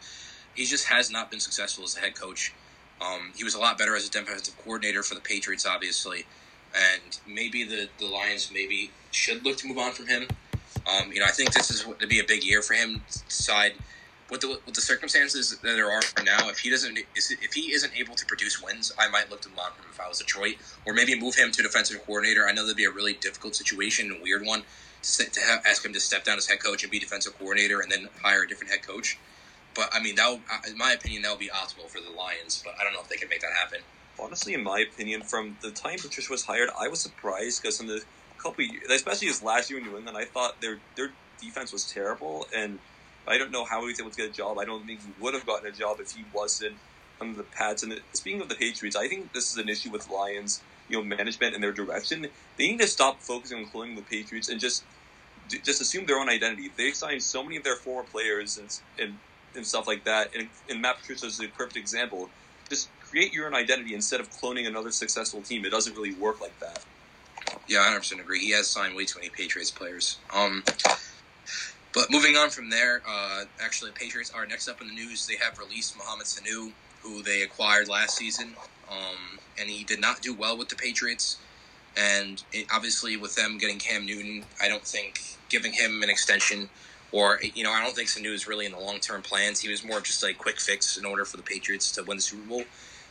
[0.55, 2.53] He just has not been successful as a head coach.
[3.01, 6.27] Um, he was a lot better as a defensive coordinator for the Patriots, obviously,
[6.75, 10.29] and maybe the, the Lions maybe should look to move on from him.
[10.87, 13.03] Um, you know, I think this is going to be a big year for him
[13.11, 13.73] to decide
[14.31, 16.49] with the with the circumstances that there are for now.
[16.49, 19.57] If he doesn't, if he isn't able to produce wins, I might look to him
[19.91, 20.57] if I was Detroit,
[20.87, 22.49] or maybe move him to defensive coordinator.
[22.49, 24.63] I know that'd be a really difficult situation and weird one
[25.03, 27.93] to, have, ask him to step down as head coach and be defensive coordinator, and
[27.93, 29.19] then hire a different head coach.
[29.75, 32.63] But I mean, that would, in my opinion, that would be optimal for the Lions.
[32.65, 33.81] But I don't know if they can make that happen.
[34.19, 37.89] Honestly, in my opinion, from the time Patricia was hired, I was surprised because in
[37.89, 38.03] the
[38.39, 41.11] couple, years, especially his last year in New England, I thought their their
[41.41, 42.79] defense was terrible, and
[43.27, 44.59] I don't know how he was able to get a job.
[44.59, 46.77] I don't think he would have gotten a job if he wasn't
[47.21, 47.83] under the Pats.
[47.83, 51.05] And speaking of the Patriots, I think this is an issue with Lions, you know,
[51.05, 52.29] management and their direction.
[52.57, 54.85] They need to stop focusing on cloning the Patriots and just
[55.49, 56.71] just assume their own identity.
[56.77, 59.19] They signed so many of their former players and and,
[59.55, 62.29] and stuff like that, and, and Matt Patricia is a perfect example.
[62.69, 65.65] Just create your own identity instead of cloning another successful team.
[65.65, 66.85] It doesn't really work like that.
[67.69, 68.41] Yeah, I 100% agree.
[68.41, 70.19] He has signed way too many Patriots players.
[70.33, 70.65] Um,
[71.95, 75.27] but moving on from there, uh, actually, the Patriots are next up in the news.
[75.29, 76.73] They have released Mohamed Sanu,
[77.03, 78.55] who they acquired last season,
[78.91, 81.39] um, and he did not do well with the Patriots.
[81.97, 86.69] And it, obviously, with them getting Cam Newton, I don't think giving him an extension,
[87.13, 89.61] or you know, I don't think Sanu is really in the long term plans.
[89.61, 92.23] He was more just like quick fix in order for the Patriots to win the
[92.23, 92.65] Super Bowl.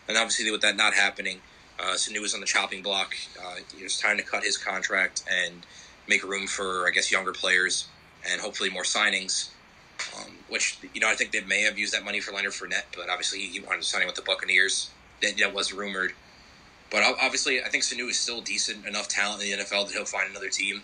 [0.09, 1.39] And obviously, with that not happening,
[1.79, 3.15] uh, Sanu was on the chopping block.
[3.41, 5.65] Uh, he was trying to cut his contract and
[6.05, 7.88] make room for, I guess, younger players
[8.30, 9.49] and hopefully more signings.
[10.17, 12.86] Um, which you know, I think they may have used that money for Leonard Fournette,
[12.95, 14.89] but obviously he wanted to sign with the Buccaneers.
[15.21, 16.13] That, that was rumored.
[16.91, 20.05] But obviously, I think Sanu is still decent enough talent in the NFL that he'll
[20.05, 20.84] find another team.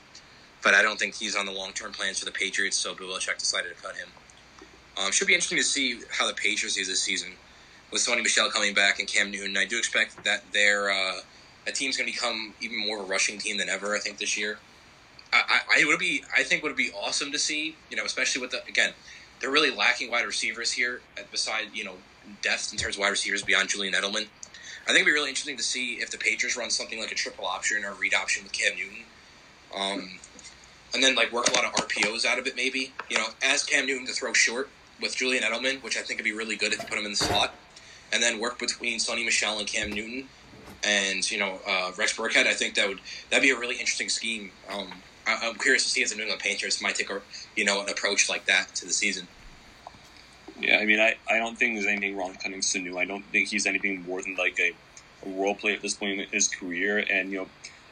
[0.63, 3.37] But I don't think he's on the long term plans for the Patriots, so Belichick
[3.37, 4.07] decided to cut him.
[4.97, 7.29] Um, should be interesting to see how the Patriots do this season
[7.91, 9.55] with Sony Michel coming back and Cam Newton.
[9.57, 11.19] I do expect that their uh,
[11.67, 13.95] a team's going to become even more of a rushing team than ever.
[13.95, 14.57] I think this year.
[15.31, 16.23] I, I, I would be.
[16.35, 17.75] I think would be awesome to see.
[17.89, 18.93] You know, especially with the again,
[19.39, 21.01] they're really lacking wide receivers here.
[21.17, 21.95] uh, Beside you know
[22.41, 24.27] depth in terms of wide receivers beyond Julian Edelman.
[24.83, 27.15] I think it'd be really interesting to see if the Patriots run something like a
[27.15, 29.03] triple option or a read option with Cam Newton.
[29.75, 30.19] Um,
[30.93, 32.91] and then like work a lot of RPOs out of it, maybe.
[33.09, 34.69] You know, ask Cam Newton to throw short
[35.01, 37.11] with Julian Edelman, which I think would be really good if you put him in
[37.11, 37.53] the slot,
[38.11, 40.27] and then work between Sony Michel and Cam Newton,
[40.83, 42.47] and you know uh, Rex Burkhead.
[42.47, 42.99] I think that would
[43.29, 44.51] that'd be a really interesting scheme.
[44.69, 44.91] Um,
[45.27, 47.21] I, I'm curious to see if the New England Patriots might take a
[47.55, 49.27] you know an approach like that to the season.
[50.61, 52.97] Yeah, I mean, I, I don't think there's anything wrong with to Sanu.
[52.97, 54.73] I don't think he's anything more than like a,
[55.25, 56.97] a role player at this point in his career.
[56.97, 57.47] And, you know,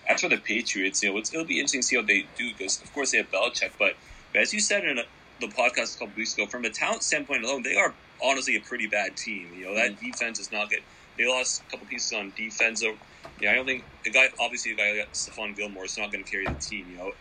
[0.08, 2.52] as for the Patriots, you know, it's, it'll be interesting to see how they do
[2.52, 3.72] because, of course, they have Belichick.
[3.80, 3.96] But,
[4.34, 5.04] but as you said in a,
[5.40, 8.62] the podcast a couple weeks ago, from a talent standpoint alone, they are honestly a
[8.62, 9.48] pretty bad team.
[9.58, 10.06] You know, that mm-hmm.
[10.06, 10.82] defense is not good.
[11.18, 12.82] They lost a couple pieces on defense.
[12.82, 12.96] So,
[13.40, 16.24] yeah, I don't think a guy, obviously, a guy like Stephon Gilmore is not going
[16.24, 16.88] to carry the team.
[16.92, 17.12] You know,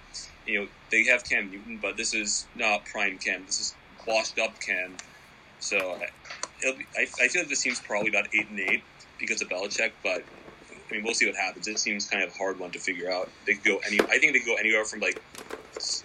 [0.47, 3.45] you know they have Cam Newton, but this is not prime Cam.
[3.47, 3.75] This is
[4.07, 4.97] washed up Cam.
[5.61, 5.99] So
[6.63, 8.83] be, I, I feel like this team's probably about eight and eight
[9.19, 10.23] because of Belichick, but
[10.89, 11.69] I mean we'll see what happens.
[11.69, 13.29] It seems kind of a hard one to figure out.
[13.47, 14.01] They could go any.
[14.01, 15.23] I think they could go anywhere from like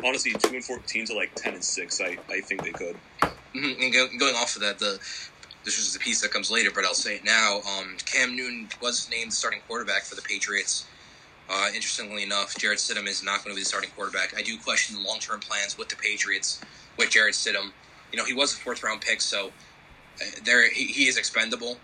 [0.03, 2.01] honestly two and fourteen to like ten and six.
[2.01, 2.97] I, I think they could.
[3.21, 3.81] Mm-hmm.
[3.81, 4.99] And go, going off of that, the
[5.65, 7.61] this is the piece that comes later, but I'll say it now.
[7.79, 10.81] Um, Cam Newton was named starting quarterback for the Patriots
[11.49, 14.33] Uh, interestingly enough, Jarrett Stidham is not going to be the starting quarterback.
[14.37, 16.61] I do question the long term plans with the Patriots
[16.97, 17.73] with Jarrett Stidham.
[18.11, 19.49] You know, he was a fourth round pick, so
[20.21, 21.77] uh, there he, he is expendable.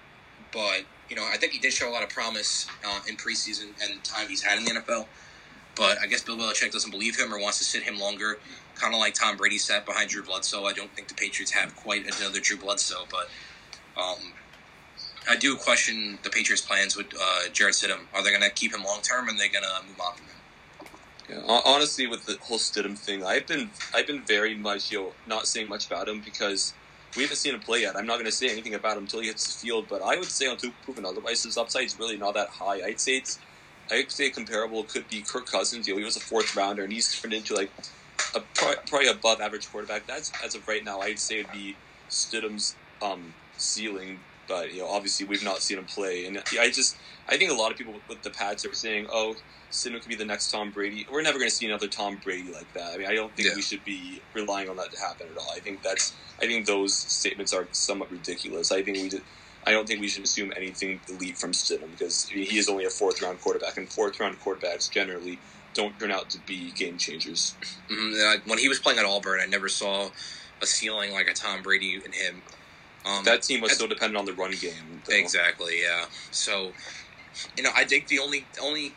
[0.54, 3.74] But you know, I think he did show a lot of promise uh, in preseason
[3.84, 5.08] and the time he's had in the NFL.
[5.76, 8.40] But I guess Bill Belichick doesn't believe him or wants to sit him longer,
[8.76, 10.66] kind of like Tom Brady sat behind Drew Bledsoe.
[10.66, 13.30] I don't think the Patriots have quite another Drew Bledsoe, but
[13.98, 14.34] um,
[15.30, 18.08] I do question the Patriots' plans with uh, Jarrett Stidham.
[18.14, 20.16] Are they going to keep him long term, or are they going to move on
[20.16, 20.38] from him?
[21.30, 25.14] Yeah, honestly, with the whole Stidham thing, I've been I've been very much you know
[25.26, 26.74] not saying much about him because
[27.16, 27.98] we haven't seen him play yet.
[27.98, 29.88] I'm not going to say anything about him until he hits the field.
[29.90, 32.82] But I would say on two proven otherwise, his upside is really not that high.
[32.86, 33.40] I'd say it's
[33.92, 35.88] I'd say comparable could be Kirk Cousins.
[35.88, 37.72] You know, he was a fourth rounder and he's turned into like
[38.36, 38.42] a
[38.88, 40.08] probably above average quarterback.
[40.08, 41.76] That's as of right now, I'd say it'd be
[42.10, 44.20] Stidham's um, ceiling.
[44.48, 46.98] But you know, obviously we've not seen him play, and I just
[47.28, 49.36] I think a lot of people with, the Pats are saying, "Oh,
[49.72, 52.50] Stidham could be the next Tom Brady." We're never going to see another Tom Brady
[52.52, 52.94] like that.
[52.94, 53.56] I mean, I don't think Yeah.
[53.56, 55.52] we should be relying on that to happen at all.
[55.56, 58.72] I think that's I think those statements are somewhat ridiculous.
[58.72, 59.24] I think we did.
[59.66, 62.70] I don't think we should assume anything elite from Stidham because I mean, he is
[62.70, 65.42] only a fourth round quarterback, and fourth round quarterbacks generally
[65.74, 67.58] don't turn out to be game changers.
[67.92, 70.12] Mhm, uh, when he was playing at Auburn, I never saw
[70.62, 72.44] a ceiling like a Tom Brady in him.
[73.06, 75.02] Um, That team was still dependent on the run game.
[75.08, 75.16] though.
[75.16, 75.82] Exactly.
[75.82, 76.06] Yeah.
[76.32, 76.74] So,
[77.56, 78.96] you know, I think the only only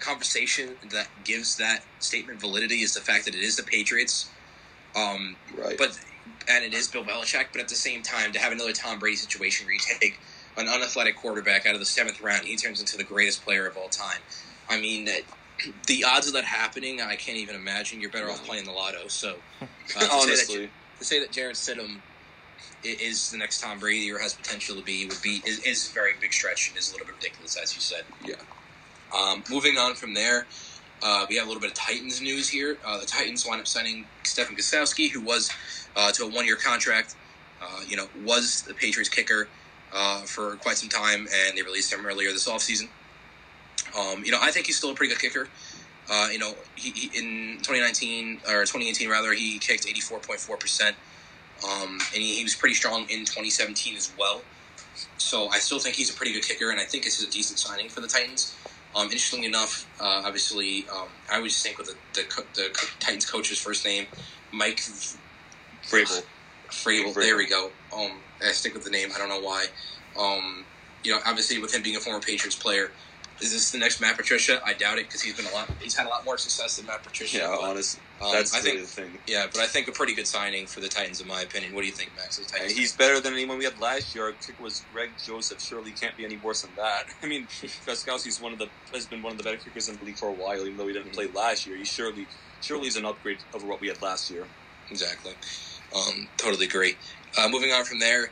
[0.00, 4.30] conversation that gives that statement validity is the fact that it is the Patriots.
[4.94, 5.78] Um, Right.
[5.78, 5.98] but
[6.48, 7.48] and it is Bill Belichick.
[7.52, 10.20] But at the same time, to have another Tom Brady situation where you take
[10.56, 13.76] an unathletic quarterback out of the seventh round, he turns into the greatest player of
[13.76, 14.20] all time.
[14.68, 15.22] I mean, that
[15.86, 18.00] the odds of that happening, I can't even imagine.
[18.00, 19.08] You're better off playing the lotto.
[19.08, 22.02] So, uh, to say that Honestly, to say that Jarrett Stidham
[22.82, 25.94] is the next Tom Brady or has potential to be would be is, is a
[25.94, 28.04] very big stretch and is a little bit ridiculous, as you said.
[28.24, 28.36] Yeah.
[29.16, 30.46] Um, moving on from there,
[31.02, 32.78] uh, we have a little bit of Titans news here.
[32.84, 35.50] Uh, the Titans wind up signing Stephen Gostkowski, who was
[35.96, 37.16] uh, to a one-year contract.
[37.60, 39.48] Uh, you know, was the Patriots kicker
[39.92, 42.88] uh, for quite some time, and they released him earlier this offseason.
[43.98, 45.48] Um, you know, I think he's still a pretty good kicker.
[46.10, 50.96] Uh, you know, he, he in 2019 or 2018 rather, he kicked 84.4 percent,
[51.64, 54.42] um, and he, he was pretty strong in 2017 as well.
[55.16, 57.30] So I still think he's a pretty good kicker, and I think this is a
[57.30, 58.56] decent signing for the Titans.
[58.96, 63.60] Um, interestingly enough, uh, obviously, um, I always think with the, the, the Titans coach's
[63.60, 64.06] first name,
[64.52, 66.24] Mike Vrabel.
[66.68, 67.12] Frable.
[67.12, 67.14] Vrabel.
[67.14, 67.70] There we go.
[67.96, 69.10] Um, I stick with the name.
[69.14, 69.66] I don't know why.
[70.18, 70.64] Um,
[71.04, 72.90] you know, obviously, with him being a former Patriots player,
[73.40, 74.60] is this the next Matt Patricia?
[74.64, 75.70] I doubt it because he's been a lot.
[75.80, 77.38] He's had a lot more success than Matt Patricia.
[77.38, 78.80] Yeah, honestly, um, that's I think.
[78.80, 79.18] the thing.
[79.26, 81.74] Yeah, but I think a pretty good signing for the Titans, in my opinion.
[81.74, 82.40] What do you think, Max?
[82.40, 84.26] Uh, he's better than anyone we had last year.
[84.26, 85.60] Our kicker was Greg Joseph.
[85.60, 87.04] Surely can't be any worse than that.
[87.22, 87.46] I mean,
[87.86, 90.28] Gostkowski's one of the has been one of the better kickers in the league for
[90.28, 90.64] a while.
[90.64, 92.26] Even though he didn't play last year, he surely
[92.60, 94.46] surely is an upgrade over what we had last year.
[94.90, 95.32] Exactly.
[95.94, 96.96] Um, totally agree.
[97.38, 98.30] Uh, moving on from there,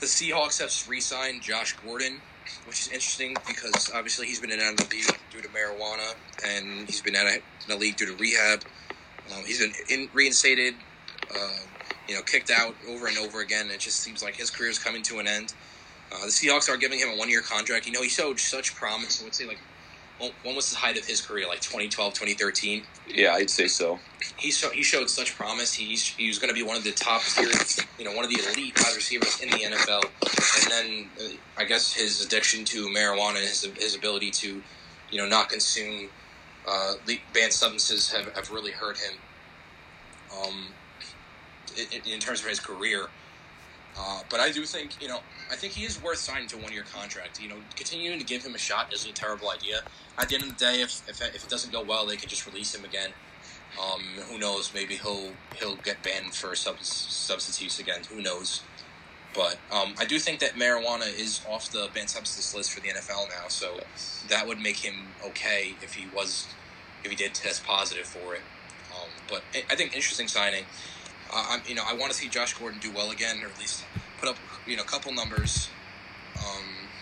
[0.00, 2.20] the Seahawks have re-signed Josh Gordon,
[2.66, 5.48] which is interesting because obviously he's been in and out of the league due to
[5.48, 6.14] marijuana,
[6.44, 8.62] and he's been out of the league due to rehab.
[9.34, 10.74] Um, he's been in, reinstated,
[11.34, 11.66] uh,
[12.08, 13.70] you know, kicked out over and over again.
[13.70, 15.54] It just seems like his career is coming to an end.
[16.12, 17.86] Uh, the Seahawks are giving him a one-year contract.
[17.86, 19.20] You know, he showed such promise.
[19.20, 19.60] I would say like,
[20.42, 21.48] when was the height of his career?
[21.48, 24.00] Like 2012, 2013 Yeah, I'd say so.
[24.36, 25.74] he showed, he showed such promise.
[25.74, 27.48] He's he was going to be one of the top tier,
[27.98, 30.04] you know, one of the elite wide receivers in the NFL.
[30.62, 34.62] And then uh, I guess his addiction to marijuana, and his his ability to,
[35.10, 36.10] you know, not consume
[36.70, 36.94] uh,
[37.34, 39.14] banned substances have, have really hurt him.
[40.44, 40.68] Um,
[41.76, 43.06] in, in terms of his career.
[43.98, 46.62] Uh, but I do think, you know, I think he is worth signing to a
[46.62, 47.42] one year contract.
[47.42, 49.82] You know, continuing to give him a shot isn't a terrible idea.
[50.18, 52.28] At the end of the day, if, if, if it doesn't go well, they can
[52.28, 53.10] just release him again.
[53.80, 54.72] Um, who knows?
[54.74, 58.00] Maybe he'll he'll get banned for subs- substance use again.
[58.10, 58.62] Who knows?
[59.32, 62.88] But um, I do think that marijuana is off the banned substance list for the
[62.88, 63.78] NFL now, so
[64.28, 64.94] that would make him
[65.24, 66.48] okay if he was
[67.04, 68.46] if he did test positive for it.
[68.94, 70.68] Um, but I- I think interesting signing.
[71.32, 73.58] Uh, I'm, you know, I want to see Josh Gordon do well again, or at
[73.58, 73.88] least
[74.18, 75.74] put up you know a couple numbers.
[76.36, 76.92] Um,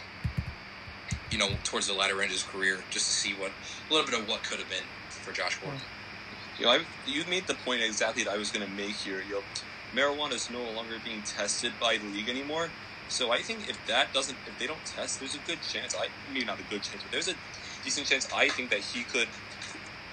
[1.30, 3.52] you know, towards the latter end of his career, just to see what
[3.90, 5.82] a little bit of what could have been for Josh Gordon.
[6.56, 9.22] You know, I've, you made the point exactly that I was going to make here.
[9.22, 9.46] You know,
[10.02, 12.76] marijuana is no longer being tested by the league anymore.
[13.08, 15.94] So I think if that doesn't, if they don't test, there's a good chance.
[15.98, 17.36] I maybe not a good chance, but there's a
[17.82, 18.26] decent chance.
[18.34, 19.30] I think that he could,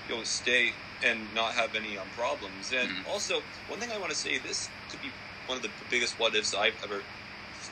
[0.07, 2.71] you know, stay and not have any um, problems.
[2.71, 3.05] And Mhm.
[3.05, 6.35] also, one thing I want to say, this could be one of the biggest what
[6.35, 7.09] ifs I've ever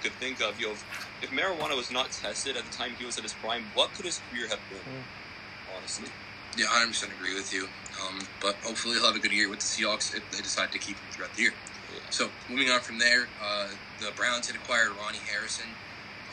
[0.01, 0.59] could think of.
[0.59, 0.83] You know, if,
[1.21, 4.05] if marijuana was not tested at the time he was at his prime, what could
[4.05, 5.07] his career have been?
[5.67, 6.09] honestly.
[6.55, 7.69] Yeah, I 100% agree with you.
[8.01, 10.79] Um, but hopefully he'll have a good year with the Seahawks if they decide to
[10.79, 11.53] keep him throughout the year.
[11.89, 11.99] Yeah.
[12.11, 13.69] So moving on from there, uh,
[13.99, 15.77] the Browns had acquired Ronnie Harrison,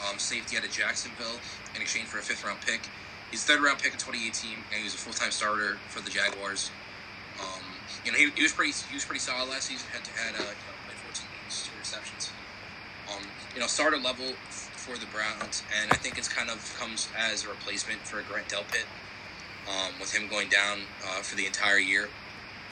[0.00, 1.40] um, safety out of Jacksonville,
[1.74, 2.90] in exchange for a fifth round pick.
[3.30, 6.10] He's third round pick in 2018, and he was a full time starter for the
[6.10, 6.70] Jaguars.
[7.38, 7.62] Um,
[8.04, 9.86] you know, he, he was pretty he was pretty solid last season.
[9.92, 12.30] Had had uh, you know, played 14 games, two receptions.
[13.10, 13.22] Um,
[13.54, 17.44] you know, starter level for the Browns, and I think it's kind of comes as
[17.44, 18.86] a replacement for Grant Delpit,
[19.68, 22.08] um, with him going down uh, for the entire year.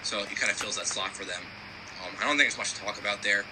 [0.02, 1.42] So it kind of fills that slot for them.
[2.02, 3.44] Um, I don't think there's much to talk about there.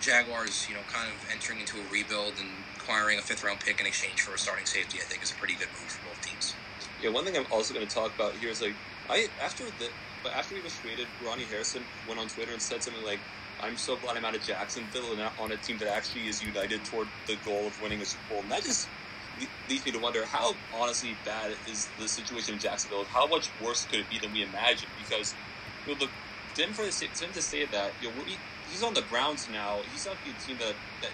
[0.00, 2.50] Jaguars, you know, kind of entering into a rebuild and
[2.84, 5.36] acquiring a fifth round pick in exchange for a starting safety, I think is a
[5.36, 6.58] pretty good move for both teams.
[6.98, 8.78] Yeah, one thing I'm also going to talk about here is like
[9.08, 9.90] I after the
[10.22, 13.24] but after he was traded, Ronnie Harrison went on Twitter and said something like,
[13.60, 16.84] "I'm so glad I'm out of Jacksonville and on a team that actually is united
[16.84, 18.92] toward the goal of winning a Super Bowl." And that just
[19.68, 23.08] leads me to wonder how honestly bad is the situation in Jacksonville.
[23.12, 24.92] How much worse could it be than we imagined?
[24.96, 25.36] Because
[25.84, 26.12] you know, the
[26.56, 26.92] then for the,
[27.34, 29.78] to say that, you know, he, he's on the Browns now.
[29.86, 31.12] He's not the team that that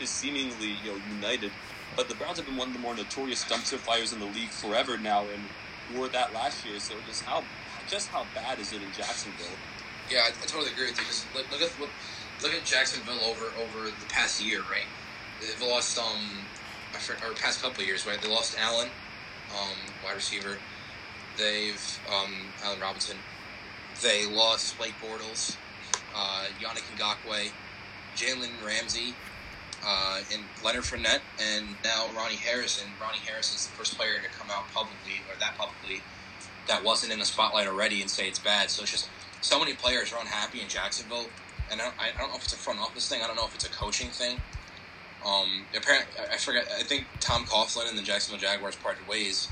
[0.00, 1.50] is seemingly you know united.
[1.96, 4.50] But the Browns have been one of the more notorious dumpster fires in the league
[4.50, 5.48] forever now, and
[5.96, 6.78] were that last year.
[6.78, 7.42] So just how
[7.88, 9.56] just how bad is it in Jacksonville?
[10.10, 11.04] Yeah, I, I totally agree with you.
[11.04, 14.88] Because look, look at look, at Jacksonville over over the past year, right?
[15.40, 16.48] They've lost um,
[17.24, 18.20] or past couple years, right?
[18.20, 18.90] They lost Allen,
[19.50, 20.58] um, wide receiver.
[21.38, 21.82] They've
[22.12, 23.16] um, Allen Robinson.
[24.02, 25.56] They lost Blake Bortles,
[26.14, 27.50] uh, Yannick Ngakoue,
[28.16, 29.14] Jalen Ramsey,
[29.84, 32.88] uh, and Leonard Fournette, and now Ronnie Harrison.
[33.00, 36.02] Ronnie Harrison is the first player to come out publicly, or that publicly,
[36.68, 38.70] that wasn't in the spotlight already and say it's bad.
[38.70, 39.08] So it's just
[39.40, 41.26] so many players are unhappy in Jacksonville,
[41.70, 43.22] and I don't, I don't know if it's a front office thing.
[43.22, 44.38] I don't know if it's a coaching thing.
[45.24, 46.68] Um, apparently, I forget.
[46.78, 49.48] I think Tom Coughlin and the Jacksonville Jaguars parted ways,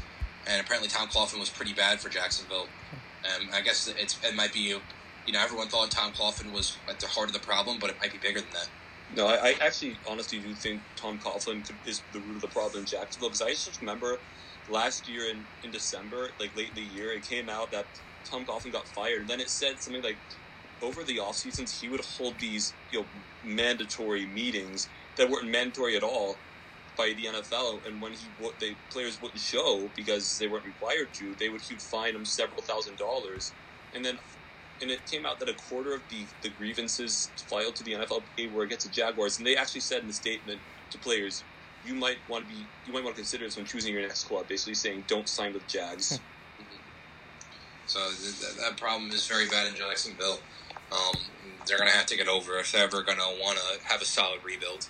[0.47, 2.69] and apparently Tom Coughlin was pretty bad for Jacksonville.
[3.25, 4.77] Um, I guess it's it might be
[5.29, 7.99] you know everyone thought Tom Coughlin was at the heart of the problem, but it
[8.03, 8.71] might be bigger than that.
[9.11, 12.81] No, I, I actually honestly do think Tom Coughlin is the root of the problem
[12.81, 14.25] in Jacksonville because I just remember
[14.69, 18.01] last year in, in December, like late in the year, it came out that
[18.31, 19.23] Tom Coughlin got fired.
[19.23, 20.23] And then it said something like
[20.83, 23.11] over the off seasons he would hold these you know
[23.43, 26.43] mandatory meetings that weren't mandatory at all
[26.97, 27.87] by the NFL.
[27.87, 31.83] And when he they players wouldn't show because they weren't required to, they would he'd
[31.83, 33.55] fine them several thousand dollars.
[33.95, 34.19] And then
[34.81, 38.53] and it came out that a quarter of the, the grievances filed to the NFLPA
[38.53, 40.61] were against the Jaguars, and they actually said in the statement
[40.91, 41.45] to players,
[41.83, 44.21] "You might want to be, you might want to consider this when choosing your next
[44.21, 46.21] squad." Basically saying, "Don't sign with Jags."
[47.87, 50.41] So th- th- that problem is very bad in Jacksonville.
[50.93, 51.17] Um,
[51.67, 54.03] they're going to have to get over if they're ever going to want to have
[54.03, 54.89] a solid rebuild.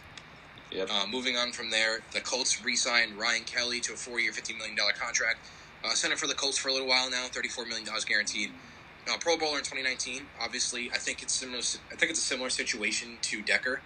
[0.70, 0.88] Yep.
[0.90, 4.76] Uh, moving on from there, the Colts re-signed Ryan Kelly to a four-year, fifty million
[4.76, 5.48] dollar contract.
[5.84, 8.50] Uh, center for the Colts for a little while now, thirty-four million dollars guaranteed.
[9.08, 10.22] Uh, Pro Bowler in 2019.
[10.40, 11.60] Obviously, I think it's similar.
[11.92, 13.80] I think it's a similar situation to Decker,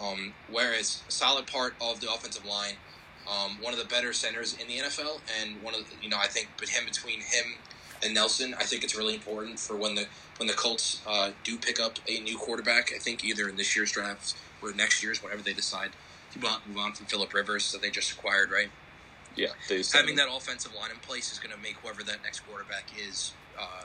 [0.00, 2.74] um, whereas a solid part of the offensive line,
[3.30, 6.18] um, one of the better centers in the NFL, and one of the, you know
[6.18, 7.56] I think but him between him
[8.02, 10.06] and Nelson, I think it's really important for when the
[10.38, 12.92] when the Colts uh, do pick up a new quarterback.
[12.94, 15.90] I think either in this year's draft or next year's, whatever they decide
[16.32, 18.70] to move on- from Philip Rivers that they just acquired, right?
[19.34, 19.48] Yeah,
[19.92, 23.32] Having that offensive line in place is going to make whoever that next quarterback is,
[23.58, 23.82] uh,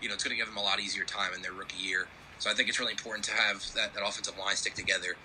[0.00, 2.10] you know, it's going to give them a lot easier time in their rookie year.
[2.38, 5.16] So I think it's really important to have that, that offensive line stick together.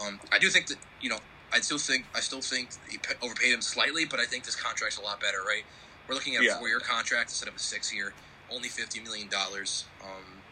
[0.00, 1.18] Um, I do think that you know
[1.52, 4.98] I still think I still think he overpaid him slightly, but I think this contract's
[4.98, 5.64] a lot better, right?
[6.08, 6.58] We're looking at a Yeah.
[6.58, 8.14] four-year contract instead of a six-year,
[8.50, 9.90] only fifty million dollars.
[10.02, 10.44] Um,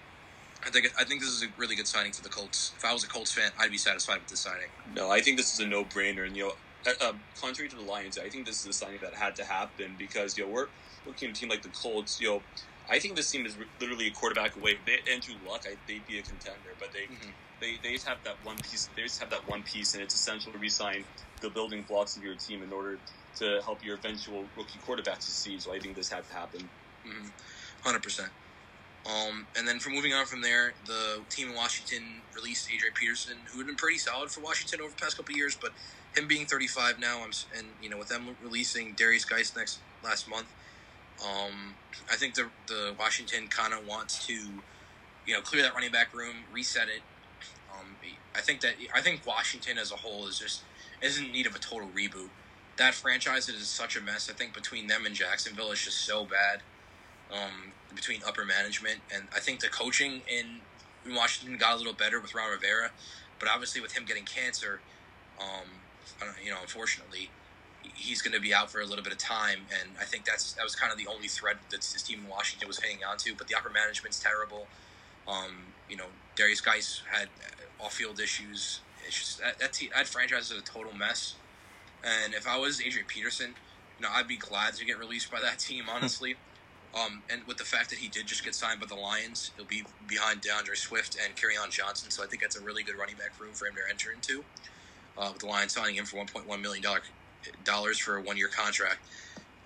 [0.65, 2.75] I think I think this is a really good signing for the Colts.
[2.77, 4.69] If I was a Colts fan, I'd be satisfied with this signing.
[4.87, 7.83] No, I think this is a no-brainer, and you know, uh, um, contrary to the
[7.83, 10.69] Lions, I think this is a signing that had to happen because you know we're
[11.05, 12.19] looking at a team like the Colts.
[12.21, 12.45] You know,
[12.89, 14.79] I think this team is literally a quarterback away.
[14.87, 17.33] They, Andrew Luck, I, they'd be a contender, but they, Mhm.
[17.61, 18.89] they they just have that one piece.
[18.95, 21.05] They just have that one piece, and it's essential to re-sign
[21.41, 22.99] the building blocks of your team in order
[23.37, 25.61] to help your eventual rookie quarterback succeed.
[25.63, 26.69] So I think this had to happen.
[27.07, 27.29] Mm-hmm.
[27.83, 28.31] Hundred percent.
[29.05, 32.03] Um, and then for moving on from there, the team in Washington
[32.35, 35.37] released Adrian Peterson, who had been pretty solid for Washington over the past couple of
[35.37, 35.73] years, but
[36.17, 40.29] him being 35 now, I'm, and you know with them releasing Darius Guice next last
[40.29, 40.47] month,
[41.25, 41.75] um,
[42.11, 46.15] I think the the Washington kind of wants to, you know, clear that running back
[46.15, 47.03] room, reset it.
[47.73, 47.97] Um,
[48.35, 50.63] I think that I think Washington as a whole is just
[51.03, 52.29] is in need of a total reboot.
[52.77, 54.29] That franchise is such a mess.
[54.31, 56.61] I think between them and Jacksonville, is just so bad
[57.33, 60.61] um, between upper management, and I think the coaching in,
[61.05, 62.91] in Washington got a little better with Ron Rivera,
[63.39, 64.81] but obviously with him getting cancer,
[65.41, 65.69] um,
[66.45, 67.31] you know, unfortunately,
[67.95, 70.53] he's going to be out for a little bit of time, and I think that's
[70.55, 73.17] that was kind of the only thread that this team in Washington was hanging on
[73.19, 73.35] to.
[73.35, 74.67] But the upper management's terrible.
[75.29, 76.07] Um, you know,
[76.37, 77.29] Darius Guice had
[77.81, 78.81] off-field issues.
[79.07, 81.37] It's just that that, te- that franchise is a total mess.
[82.05, 83.55] And if I was Adrian Peterson,
[83.99, 86.37] you know, I'd be glad to get released by that team, honestly.
[86.95, 89.67] um, and with the fact that he did just get signed by the Lions, he'll
[89.67, 92.11] be behind D'Andre Swift and on Johnson.
[92.11, 94.45] So I think that's a really good running back room for him to enter into.
[95.19, 97.01] Uh, with the Lions signing him for 1.1 million dollar
[97.65, 99.01] dollars for a one year contract.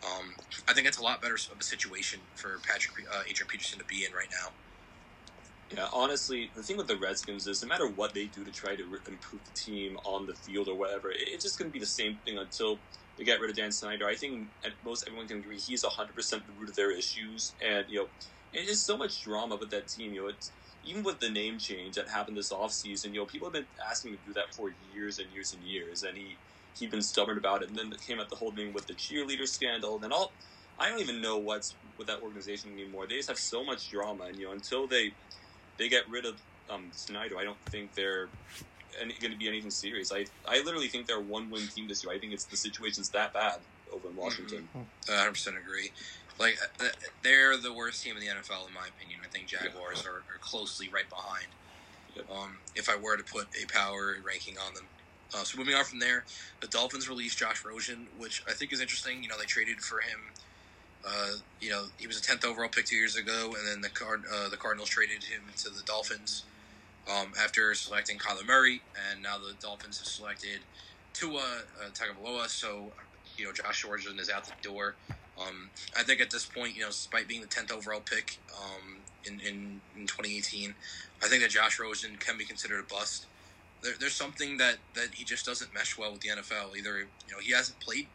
[0.05, 0.35] Um,
[0.69, 3.85] I think it's a lot better of a situation for Patrick uh, Adrian Peterson to
[3.85, 4.49] be in right now.
[5.71, 8.75] Yeah, honestly, the thing with the Redskins is no matter what they do to try
[8.75, 11.87] to improve the team on the field or whatever, it's just going to be the
[11.87, 12.79] same thing until
[13.17, 14.07] they get rid of Dan Snyder.
[14.07, 14.49] I think
[14.85, 17.55] most everyone can agree he's 100% the root of their issues.
[17.65, 18.09] And, you know,
[18.53, 20.13] it's just so much drama with that team.
[20.13, 20.51] You know, it's,
[20.83, 24.13] even with the name change that happened this offseason, you know, people have been asking
[24.13, 26.03] him to do that for years and years and years.
[26.03, 26.41] And he,
[26.79, 27.69] he'd been stubborn about it.
[27.69, 29.95] And then it came at the whole thing with the cheerleader scandal.
[29.95, 30.33] And then all,
[30.79, 33.07] I don't even know what's with that organization anymore.
[33.07, 34.25] They just have so much drama.
[34.25, 35.13] And, you know, until they
[35.77, 36.37] they get rid of
[36.69, 38.29] um, Snyder, I don't think they're
[38.99, 40.13] going to be anything serious.
[40.13, 42.13] I I literally think they're a one win team this year.
[42.13, 43.61] I think it's the situation's that bad
[43.93, 44.69] over in Washington.
[44.77, 45.13] Mm-hmm.
[45.13, 45.91] 100 percent agree.
[46.39, 46.85] Like uh,
[47.23, 49.21] they're the worst team in the NFL in my opinion.
[49.23, 50.11] I think Jaguars yeah.
[50.11, 51.47] are, are, closely right behind.
[52.17, 52.31] Yep.
[52.31, 54.85] Um, if I were to put a power ranking on them.
[55.35, 56.25] Uh, so moving on from there,
[56.61, 59.23] the Dolphins released Josh Rosen, which I think is interesting.
[59.23, 60.33] You know, they traded for him
[61.05, 63.89] uh, you know, he was a tenth overall pick two years ago, and then the
[63.89, 66.45] Card uh, the Cardinals traded him to the Dolphins
[67.11, 70.61] um, after selecting Kyler Murray, and now the Dolphins have selected
[71.15, 71.41] Tua
[71.83, 72.49] uh, Tagovailoa.
[72.49, 72.93] So,
[73.37, 74.97] you know, Josh Rosen is out the door.
[75.41, 78.99] Um, I think at this point, you know, despite being the tenth overall pick um,
[79.25, 80.75] in, in, in 2018,
[81.23, 83.27] I think that Josh Rosen can be considered a bust.
[83.83, 86.77] There, there's something that, that he just doesn't mesh well with the NFL.
[86.77, 88.07] Either you know he hasn't played.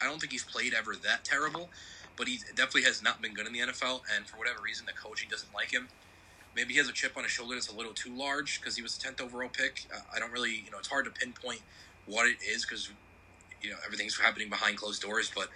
[0.00, 1.70] I don't think he's played ever that terrible
[2.18, 4.02] but he definitely has not been good in the NFL.
[4.14, 5.88] And for whatever reason, the coaching doesn't like him.
[6.54, 8.82] Maybe he has a chip on his shoulder that's a little too large because he
[8.82, 9.86] was the tenth overall pick.
[9.94, 11.60] Uh, I don't really, you know, it's hard to pinpoint
[12.06, 12.90] what it is because
[13.62, 15.30] you know everything's happening behind closed doors.
[15.32, 15.48] But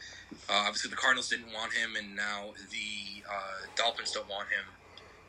[0.49, 4.65] uh, obviously, the Cardinals didn't want him, and now the uh, Dolphins don't want him.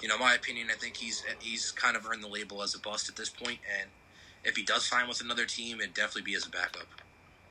[0.02, 2.80] You know, my opinion, I think he's he's kind of earned the label as a
[2.80, 3.90] bust at this point, and
[4.44, 6.88] if he does sign with another team, it'd definitely be as a backup.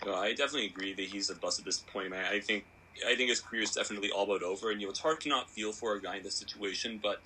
[0.04, 2.12] No, I definitely agree that he's a bust at this point.
[2.12, 2.64] I, I think
[3.06, 4.70] I think his career is definitely all but over.
[4.70, 6.98] And you know, it's hard to not feel for a guy in this situation.
[7.02, 7.20] But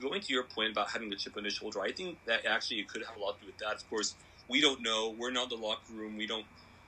[0.00, 2.80] going to your point about having the chip on his shoulder, I think that actually
[2.80, 3.74] it could have a lot to do with that.
[3.74, 4.14] Of course,
[4.48, 5.14] we don't know.
[5.16, 6.16] We're not in the locker room.
[6.16, 6.46] We don't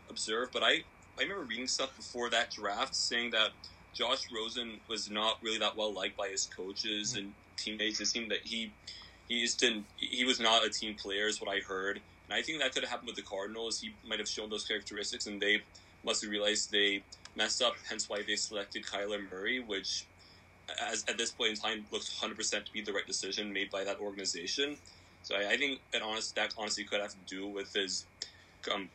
[0.08, 0.50] observe.
[0.52, 0.82] But I,
[1.18, 3.50] I remember reading stuff before that draft saying that
[3.94, 7.18] Josh Rosen was not really that well liked by his coaches mm-hmm.
[7.18, 8.00] and teammates.
[8.00, 8.72] It seemed that he
[9.28, 9.86] he just didn't.
[9.96, 12.00] He was not a team player, is what I heard.
[12.28, 13.80] And I think that could have happened with the Cardinals.
[13.80, 15.62] He might have shown those characteristics, and they
[16.04, 17.02] must have realized they
[17.36, 17.74] messed up.
[17.88, 20.06] Hence why they selected Kyler Murray, which,
[20.82, 23.70] as at this point in time, looks 100 percent to be the right decision made
[23.70, 24.76] by that organization.
[25.22, 28.06] So I, I think that honest that honestly could have to do with his,
[28.72, 28.88] um,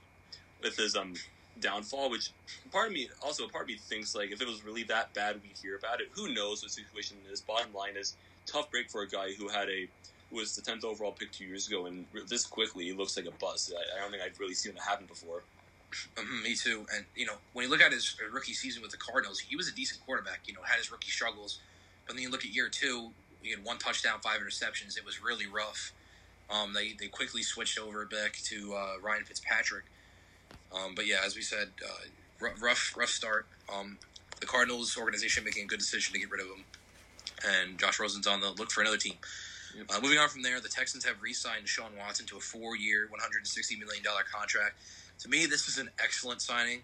[0.61, 1.13] with his um
[1.59, 2.09] downfall.
[2.09, 2.31] Which
[2.71, 5.41] part of me also part of me thinks like if it was really that bad,
[5.41, 6.09] we'd hear about it.
[6.13, 7.41] Who knows what situation is?
[7.41, 8.15] Bottom line is
[8.45, 9.87] tough break for a guy who had a
[10.31, 13.25] who was the tenth overall pick two years ago, and this quickly he looks like
[13.25, 13.73] a bust.
[13.75, 15.43] I, I don't think I've really seen it happen before.
[16.15, 16.85] Mm-hmm, me too.
[16.95, 19.67] And you know, when you look at his rookie season with the Cardinals, he was
[19.67, 20.41] a decent quarterback.
[20.45, 21.59] You know, had his rookie struggles,
[22.07, 23.09] but then you look at year two,
[23.41, 24.97] he had one touchdown, five interceptions.
[24.97, 25.91] It was really rough.
[26.49, 29.85] Um, they they quickly switched over back to uh, Ryan Fitzpatrick.
[30.73, 33.45] Um, but yeah, as we said, uh, rough rough start.
[33.73, 33.97] Um,
[34.39, 36.63] the Cardinals organization making a good decision to get rid of him,
[37.45, 39.15] and Josh Rosen's on the look for another team.
[39.89, 43.79] Uh, moving on from there, the Texans have re-signed Deshaun Watson to a four-year, $160
[43.79, 44.75] million contract.
[45.19, 46.81] To me, this is an excellent signing.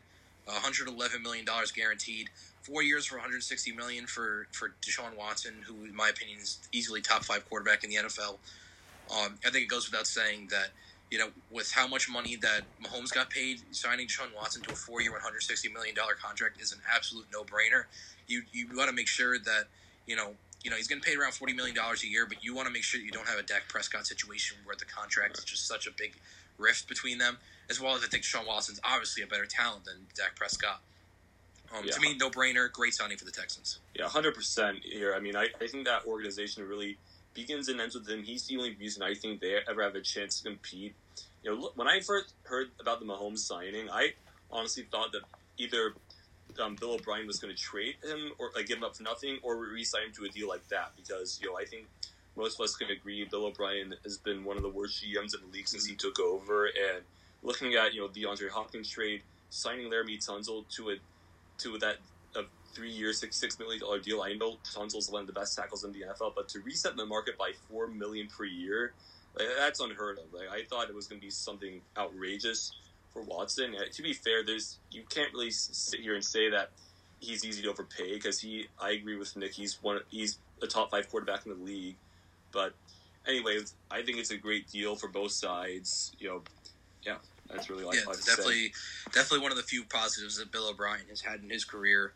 [0.47, 1.45] $111 million
[1.75, 2.29] guaranteed.
[2.61, 7.01] Four years for 160 million for for Deshaun Watson, who, in my opinion, is easily
[7.01, 8.37] top five quarterback in the NFL.
[9.09, 10.69] Um, I think it goes without saying that
[11.09, 14.75] you know with how much money that Mahomes got paid, signing Deshaun Watson to a
[14.75, 17.85] four-year, 160 million dollar contract is an absolute no-brainer.
[18.27, 19.65] You you want to make sure that
[20.05, 20.31] you know
[20.67, 22.73] you know he's getting paid around 40 million dollars a year, but you want to
[22.73, 25.65] make sure that you don't have a Dak Prescott situation where the contract is just
[25.65, 26.15] such a big
[26.57, 27.37] rift between them
[27.69, 30.81] as well as I think Sean Watson's obviously a better talent than Dak Prescott.
[31.73, 31.91] Um, yeah.
[31.93, 32.69] To me, no brainer.
[32.69, 33.79] Great signing for the Texans.
[33.95, 35.13] Yeah, hundred percent here.
[35.15, 36.97] I mean, I, I think that organization really
[37.33, 38.23] begins and ends with him.
[38.23, 40.95] He's the only reason I think they ever have a chance to compete.
[41.43, 44.15] You know, when I first heard about the Mahomes signing, I
[44.51, 45.21] honestly thought that
[45.57, 45.93] either
[46.59, 49.37] um, Bill O'Brien was going to trade him or like give him up for nothing,
[49.43, 50.91] or re-sign him to a deal like that.
[50.95, 51.87] Because you know, I think
[52.35, 55.41] most of us can agree Bill O'Brien has been one of the worst GMs in
[55.41, 57.03] the league since he took over, and
[57.43, 60.95] looking at you know DeAndre Hopkins trade, signing Laremy Tunsil to a
[61.59, 61.97] to that
[62.35, 62.43] a
[62.73, 64.21] three year six six million dollar deal.
[64.21, 67.05] I know Tunsil's one of the best tackles in the NFL, but to reset the
[67.05, 68.93] market by four million per year,
[69.37, 70.33] like, that's unheard of.
[70.33, 72.71] Like I thought it was going to be something outrageous
[73.11, 73.75] for Watson.
[73.75, 76.71] Uh, to be fair, there's you can't really sit here and say that
[77.19, 78.67] he's easy to overpay because he.
[78.81, 79.53] I agree with Nick.
[79.53, 79.99] He's one.
[80.09, 81.95] He's a top five quarterback in the league,
[82.51, 82.73] but
[83.27, 86.13] anyways, I think it's a great deal for both sides.
[86.19, 86.41] You know,
[87.05, 87.17] yeah,
[87.49, 88.73] that's really like yeah, definitely,
[89.13, 92.13] definitely one of the few positives that Bill O'Brien has had in his career.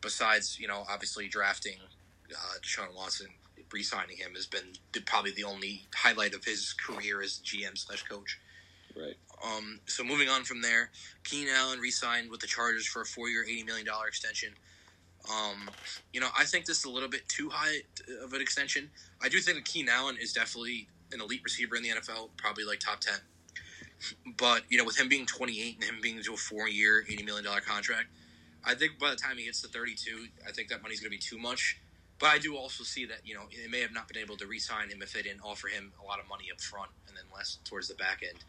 [0.00, 1.76] Besides, you know, obviously drafting
[2.30, 3.28] uh, Deshaun Watson,
[3.72, 4.74] re-signing him has been
[5.06, 8.38] probably the only highlight of his career as GM slash coach.
[8.94, 9.16] Right.
[9.44, 10.90] Um, so moving on from there,
[11.24, 14.52] Keenan Allen re-signed with the Chargers for a four-year, eighty million dollar extension.
[15.30, 15.68] Um,
[16.12, 17.82] you know, I think this is a little bit too high
[18.22, 18.90] of an extension.
[19.20, 22.64] I do think that Keenan Allen is definitely an elite receiver in the NFL, probably
[22.64, 23.18] like top ten.
[24.38, 27.44] But you know, with him being 28 and him being into a four-year, 80 million
[27.44, 28.08] dollar contract,
[28.64, 31.16] I think by the time he gets to 32, I think that money's going to
[31.16, 31.78] be too much.
[32.18, 34.46] But I do also see that you know they may have not been able to
[34.46, 37.24] re-sign him if they didn't offer him a lot of money up front and then
[37.34, 38.44] less towards the back end.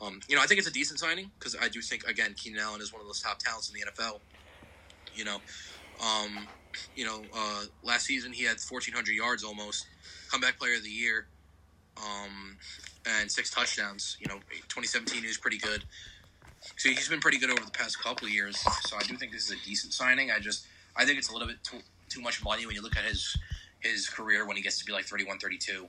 [0.00, 2.60] Um, you know, I think it's a decent signing because I do think again Keenan
[2.60, 4.20] Allen is one of those top talents in the NFL.
[5.14, 5.36] You know,
[6.00, 6.46] um,
[6.96, 9.86] you know, uh, last season he had 1,400 yards almost,
[10.30, 11.26] comeback player of the year,
[11.96, 12.56] um,
[13.06, 14.16] and six touchdowns.
[14.20, 14.36] You know,
[14.68, 15.84] 2017 he was pretty good.
[16.76, 18.58] So he's been pretty good over the past couple years.
[18.86, 20.30] So I do think this is a decent signing.
[20.30, 20.66] I just
[20.96, 23.36] I think it's a little bit too, too much money when you look at his
[23.80, 25.86] his career when he gets to be like 31, 32.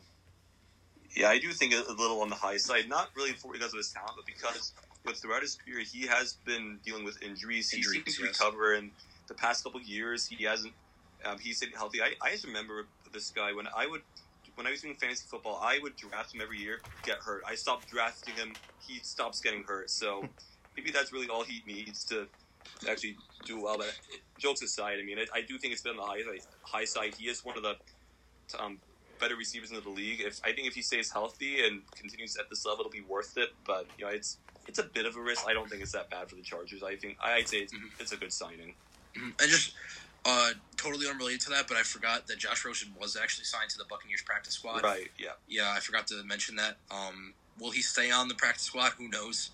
[1.16, 2.90] Yeah, I do think a little on the high side.
[2.90, 4.74] Not really because of his talent, but because
[5.06, 7.70] with throughout his career he has been dealing with injuries.
[7.70, 8.40] He injuries, seems to yes.
[8.40, 8.92] recover and
[9.28, 10.74] the past couple years he hasn't.
[11.24, 12.02] Um, he's stayed healthy.
[12.02, 14.02] I, I just remember this guy when I would
[14.56, 17.44] when I was doing fantasy football, I would draft him every year, get hurt.
[17.46, 18.54] I stopped drafting him.
[18.80, 19.90] He stops getting hurt.
[19.90, 20.24] So
[20.78, 22.28] maybe that's really all he needs to
[22.90, 23.78] actually do well.
[23.78, 23.98] But
[24.38, 27.16] jokes aside, I mean, I, I do think it's been on the high, high side.
[27.18, 27.76] He is one of the
[28.60, 28.80] um,
[29.20, 30.22] better receivers in the league.
[30.22, 33.38] If I think if he stays healthy and continues at this level, it'll be worth
[33.38, 33.50] it.
[33.66, 34.38] But you know, it's
[34.68, 35.46] it's a bit of a risk.
[35.48, 36.84] I don't think it's that bad for the Chargers.
[36.84, 37.88] I think I'd say it's, mm-hmm.
[38.00, 38.74] it's a good signing.
[39.16, 39.30] Mm-hmm.
[39.40, 39.74] And just
[40.26, 43.78] uh, totally unrelated to that, but I forgot that Josh Rosen was actually signed to
[43.78, 44.84] the Buccaneers practice squad.
[44.84, 45.10] Right.
[45.18, 45.30] Yeah.
[45.48, 46.76] Yeah, I forgot to mention that.
[46.92, 48.92] Um, will he stay on the practice squad?
[48.98, 49.52] Who knows?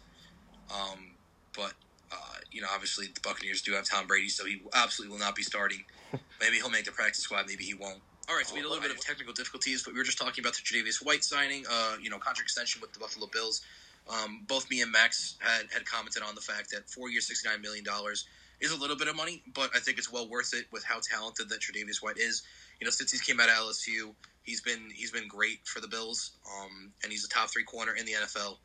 [0.74, 1.12] Um,
[1.56, 1.74] but
[2.12, 2.16] uh,
[2.52, 5.44] you know, obviously the Buccaneers do have Tom Brady, so he absolutely will not be
[5.44, 5.84] starting.
[6.42, 7.46] maybe he'll make the practice squad.
[7.48, 8.00] Maybe he won't.
[8.30, 10.18] All right, so we had a little bit of technical difficulties, but we were just
[10.18, 11.66] talking about the Tre'Davious White signing.
[11.70, 13.62] Uh, you know, contract extension with the Buffalo Bills.
[14.10, 17.48] Um, both me and Max had, had commented on the fact that four years, sixty
[17.50, 18.28] nine million dollars
[18.60, 21.00] is a little bit of money, but I think it's well worth it with how
[21.00, 22.44] talented that Tre'Davious White is.
[22.80, 25.88] You know, since he's came out of LSU, he's been he's been great for the
[25.88, 28.58] Bills, um, and he's a top three corner in the NFL.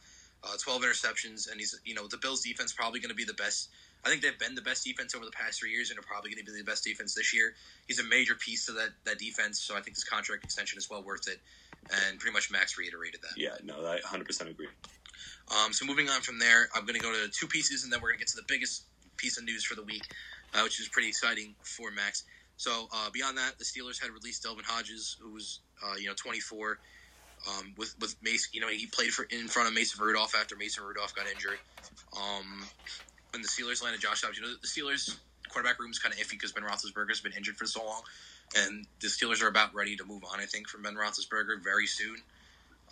[0.44, 3.34] Uh, Twelve interceptions, and he's you know the Bills' defense probably going to be the
[3.34, 3.70] best.
[4.06, 6.30] I think they've been the best defense over the past three years, and are probably
[6.30, 7.54] going to be the best defense this year.
[7.88, 10.88] He's a major piece to that that defense, so I think his contract extension is
[10.88, 11.40] well worth it.
[11.90, 13.36] And pretty much Max reiterated that.
[13.36, 14.66] Yeah, no, I 100% agree.
[15.54, 18.00] Um, so moving on from there, I'm going to go to two pieces, and then
[18.00, 18.84] we're going to get to the biggest
[19.16, 20.02] piece of news for the week,
[20.54, 22.24] uh, which is pretty exciting for Max.
[22.56, 26.14] So uh, beyond that, the Steelers had released Devlin Hodges, who was uh, you know
[26.16, 26.78] 24.
[27.48, 30.56] Um, with with Mace, you know he played for in front of Mason Rudolph after
[30.56, 31.58] Mason Rudolph got injured.
[32.16, 32.66] Um,
[33.36, 35.14] when the Steelers landed Josh Dobbs, you know the Steelers
[35.50, 38.00] quarterback room is kind of iffy because Ben Roethlisberger has been injured for so long,
[38.56, 40.40] and the Steelers are about ready to move on.
[40.40, 42.16] I think from Ben Roethlisberger very soon.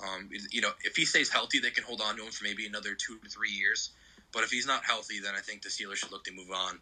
[0.02, 2.66] Um, you know, if he stays healthy, they can hold on to him for maybe
[2.66, 3.90] another two to three years.
[4.32, 6.78] But if he's not healthy, then I think the Steelers should look to move on.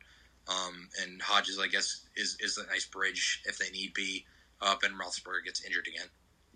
[0.48, 4.24] Um, and Hodges, I guess, is is a nice bridge if they need be.
[4.60, 6.06] Uh, ben Roethlisberger gets injured again.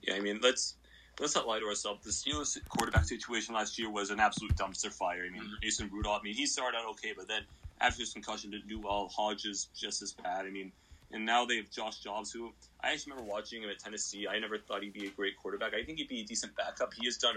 [0.02, 0.74] Yeah, I mean, let's
[1.20, 2.04] let's not lie to ourselves.
[2.04, 5.24] The Steelers quarterback situation last year was an absolute dumpster fire.
[5.26, 5.54] I mean, mm-hmm.
[5.62, 6.20] Mason Rudolph.
[6.20, 7.42] I mean, he started out okay, but then
[7.80, 9.08] after his concussion, didn't do well.
[9.08, 10.46] Hodges just as bad.
[10.46, 10.72] I mean,
[11.12, 12.52] and now they have Josh Dobbs, who
[12.82, 14.26] I actually remember watching him at Tennessee.
[14.28, 15.72] I never thought he'd be a great quarterback.
[15.74, 16.92] I think he'd be a decent backup.
[16.94, 17.36] He has done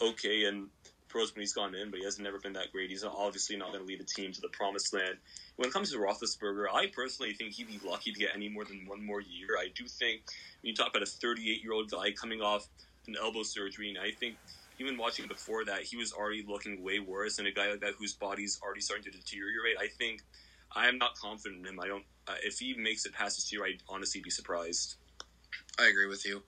[0.00, 0.68] okay in
[1.08, 2.90] pros when he's gone in, but he hasn't never been that great.
[2.90, 5.16] He's obviously not going to lead a team to the promised land.
[5.56, 8.64] When it comes to Roethlisberger, I personally think he'd be lucky to get any more
[8.64, 9.50] than one more year.
[9.58, 10.22] I do think
[10.60, 12.68] when you talk about a 38 year old guy coming off
[13.08, 14.36] an elbow surgery, and I think
[14.78, 17.38] even watching before that, he was already looking way worse.
[17.38, 20.22] And a guy like that whose body's already starting to deteriorate, I think
[20.74, 21.80] I am not confident in him.
[21.80, 22.04] I don't.
[22.28, 24.96] Uh, if he makes it past this year, I'd honestly be surprised.
[25.78, 26.42] I agree with you.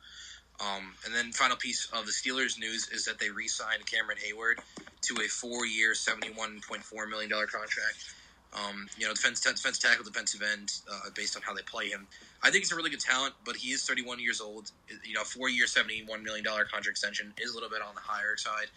[0.60, 4.59] Um, and then final piece of the Steelers news is that they re-signed Cameron Heyward
[5.02, 8.12] to a four-year, seventy-one point four million dollar contract.
[8.55, 12.07] Um, you know, defense, defense tackle, defensive end, uh, based on how they play him.
[12.43, 14.70] I think he's a really good talent, but he is 31 years old.
[15.05, 18.37] You know, four-year, 71 million dollar contract extension is a little bit on the higher
[18.37, 18.69] side.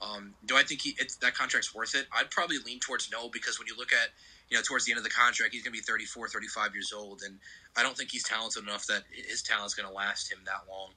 [0.00, 2.06] Um, do I think he that contract's worth it?
[2.16, 4.10] I'd probably lean towards no because when you look at
[4.48, 6.92] you know towards the end of the contract, he's going to be 34, 35 years
[6.96, 7.38] old, and
[7.76, 10.90] I don't think he's talented enough that his talent's going to last him that long.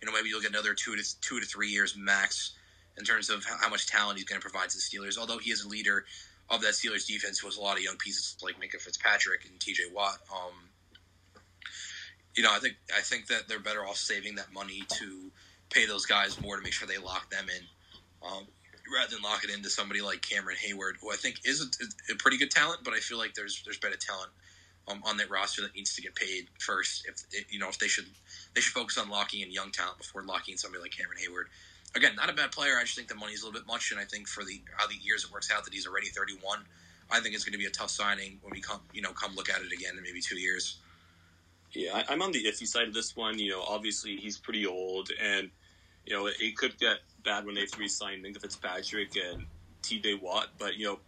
[0.00, 2.52] You know, maybe you'll get another two to two to three years max
[2.98, 5.16] in terms of how much talent he's going to provide to the Steelers.
[5.16, 6.04] Although he is a leader
[6.50, 9.84] of that Steelers defense, was a lot of young pieces like Minkah Fitzpatrick and T.J.
[9.94, 10.18] Watt.
[10.32, 10.52] Um,
[12.34, 15.30] you know, I think I think that they're better off saving that money to
[15.70, 18.46] pay those guys more to make sure they lock them in, um,
[18.92, 22.16] rather than lock it into somebody like Cameron Heyward, who I think is a, a
[22.16, 24.30] pretty good talent, but I feel like there's there's better talent
[24.88, 27.06] um, on that roster that needs to get paid first.
[27.06, 28.06] If, you know, if they should
[28.54, 31.46] they should focus on locking in young talent before locking in somebody like Cameron Heyward.
[31.94, 32.76] Again, not a bad player.
[32.78, 34.86] I just think the money's a little bit much, and I think for the how
[34.86, 36.60] the years it works out that he's already 31,
[37.10, 39.34] I think it's going to be a tough signing when we come you know come
[39.34, 40.78] look at it again in maybe two years.
[41.72, 43.38] Yeah, I, am on the iffy side of this one.
[43.38, 45.50] You know, obviously he's pretty old, and
[46.06, 49.46] you know it could get bad when they three sign Minkah Fitzpatrick and
[49.82, 50.14] T.J.
[50.14, 50.48] Watt.
[50.58, 50.98] But you know,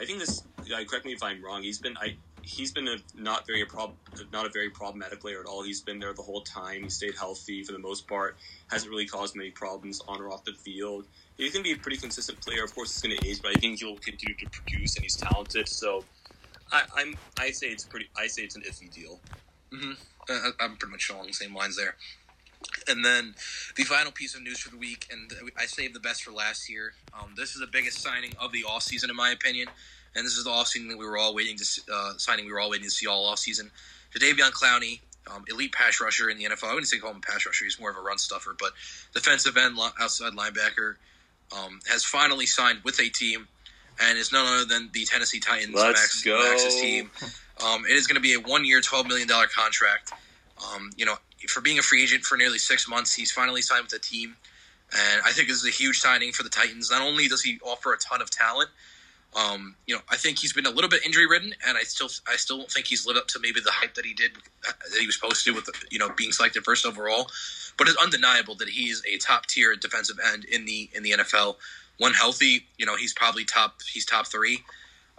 [0.00, 0.84] I think this guy.
[0.84, 1.62] Correct me if I'm wrong.
[1.62, 3.94] He's been I he's been a not very prob-
[4.32, 5.62] not a very problematic player at all.
[5.62, 6.84] He's been there the whole time.
[6.84, 8.36] He stayed healthy for the most part.
[8.70, 11.06] Hasn't really caused many problems on or off the field.
[11.36, 12.64] He's going to be a pretty consistent player.
[12.64, 15.16] Of course, he's going to age, but I think he'll continue to produce, and he's
[15.16, 15.68] talented.
[15.68, 16.04] So,
[16.70, 18.08] I, I'm I say it's pretty.
[18.16, 19.20] I say it's an iffy deal.
[19.72, 19.92] Mm-hmm.
[20.28, 21.96] Uh, I'm pretty much along the same lines there.
[22.88, 23.34] And then
[23.76, 26.70] the final piece of news for the week, and I saved the best for last
[26.70, 26.94] year.
[27.18, 29.68] Um, this is the biggest signing of the off season, in my opinion,
[30.14, 32.46] and this is the off season that we were all waiting to uh, signing.
[32.46, 33.70] We were all waiting to see all off season.
[34.14, 35.00] Jadeveon Clowney,
[35.32, 36.64] um, elite pass rusher in the NFL.
[36.64, 38.54] I wouldn't say call him a pass rusher; he's more of a run stuffer.
[38.58, 38.72] But
[39.14, 40.96] defensive end, outside linebacker,
[41.56, 43.48] um, has finally signed with a team,
[44.00, 45.74] and is none other than the Tennessee Titans.
[45.74, 46.38] Let's Max, go.
[46.38, 47.10] Max's team.
[47.64, 50.12] Um, it is going to be a one-year, twelve million dollar contract.
[50.74, 51.16] Um, you know,
[51.48, 54.36] for being a free agent for nearly six months, he's finally signed with a team,
[54.92, 56.90] and I think this is a huge signing for the Titans.
[56.90, 58.70] Not only does he offer a ton of talent,
[59.34, 62.08] um, you know, I think he's been a little bit injury ridden, and I still,
[62.28, 64.32] I still don't think he's lived up to maybe the hype that he did,
[64.62, 67.30] that he was supposed to with, you know, being selected first overall.
[67.78, 71.56] But it's undeniable that he's a top tier defensive end in the in the NFL.
[71.98, 74.62] When healthy, you know, he's probably top, he's top three.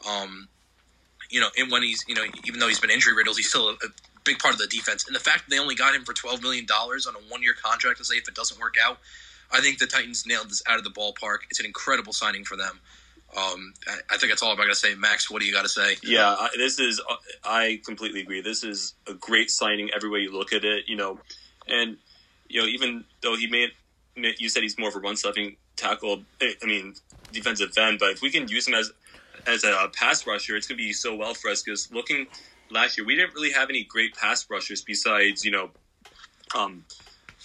[0.08, 0.48] Um,
[1.30, 3.70] you know, and when he's, you know, even though he's been injury riddled, he's still
[3.70, 3.88] a, a
[4.24, 5.08] big part of the defense.
[5.08, 7.42] And the fact that they only got him for twelve million dollars on a one
[7.42, 9.00] year contract to say if it doesn't work out,
[9.52, 11.40] I think the Titans nailed this out of the ballpark.
[11.50, 12.80] It's an incredible signing for them.
[13.36, 14.94] Um, I, I, think that's all I'm going to say.
[14.96, 15.98] Max, what do you got to say?
[16.04, 17.02] Yeah, I, this is.
[17.44, 18.42] I completely agree.
[18.42, 20.84] This is a great signing every way you look at it.
[20.88, 21.20] You know,
[21.68, 21.98] and
[22.48, 23.72] you know, even though he made,
[24.16, 26.22] you said he's more of a run stuffing tackle.
[26.42, 26.94] I mean,
[27.32, 28.92] defensive end, but if we can use him as
[29.48, 32.28] as a pass rusher, it's going to be so well for us because looking
[32.70, 35.70] last year, we didn't really have any great pass rushers besides, you know,
[36.56, 36.84] um,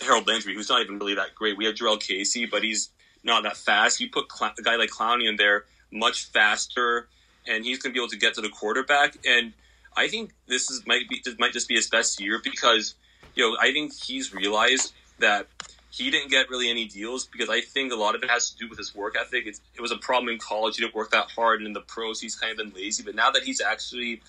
[0.01, 1.57] Harold Landry, who's not even really that great.
[1.57, 2.91] We have Jurrell Casey, but he's
[3.25, 4.01] not that fast.
[4.01, 7.09] You put a guy like Clowney in there, much faster,
[7.47, 9.17] and he's going to be able to get to the quarterback.
[9.27, 9.53] And
[9.97, 12.95] I think this is might be this might just be his best year because
[13.35, 15.47] you know I think he's realized that
[15.91, 18.57] he didn't get really any deals because I think a lot of it has to
[18.59, 19.45] do with his work ethic.
[19.47, 21.81] It's, it was a problem in college; he didn't work that hard, and in the
[21.81, 23.03] pros, he's kind of been lazy.
[23.03, 24.21] But now that he's actually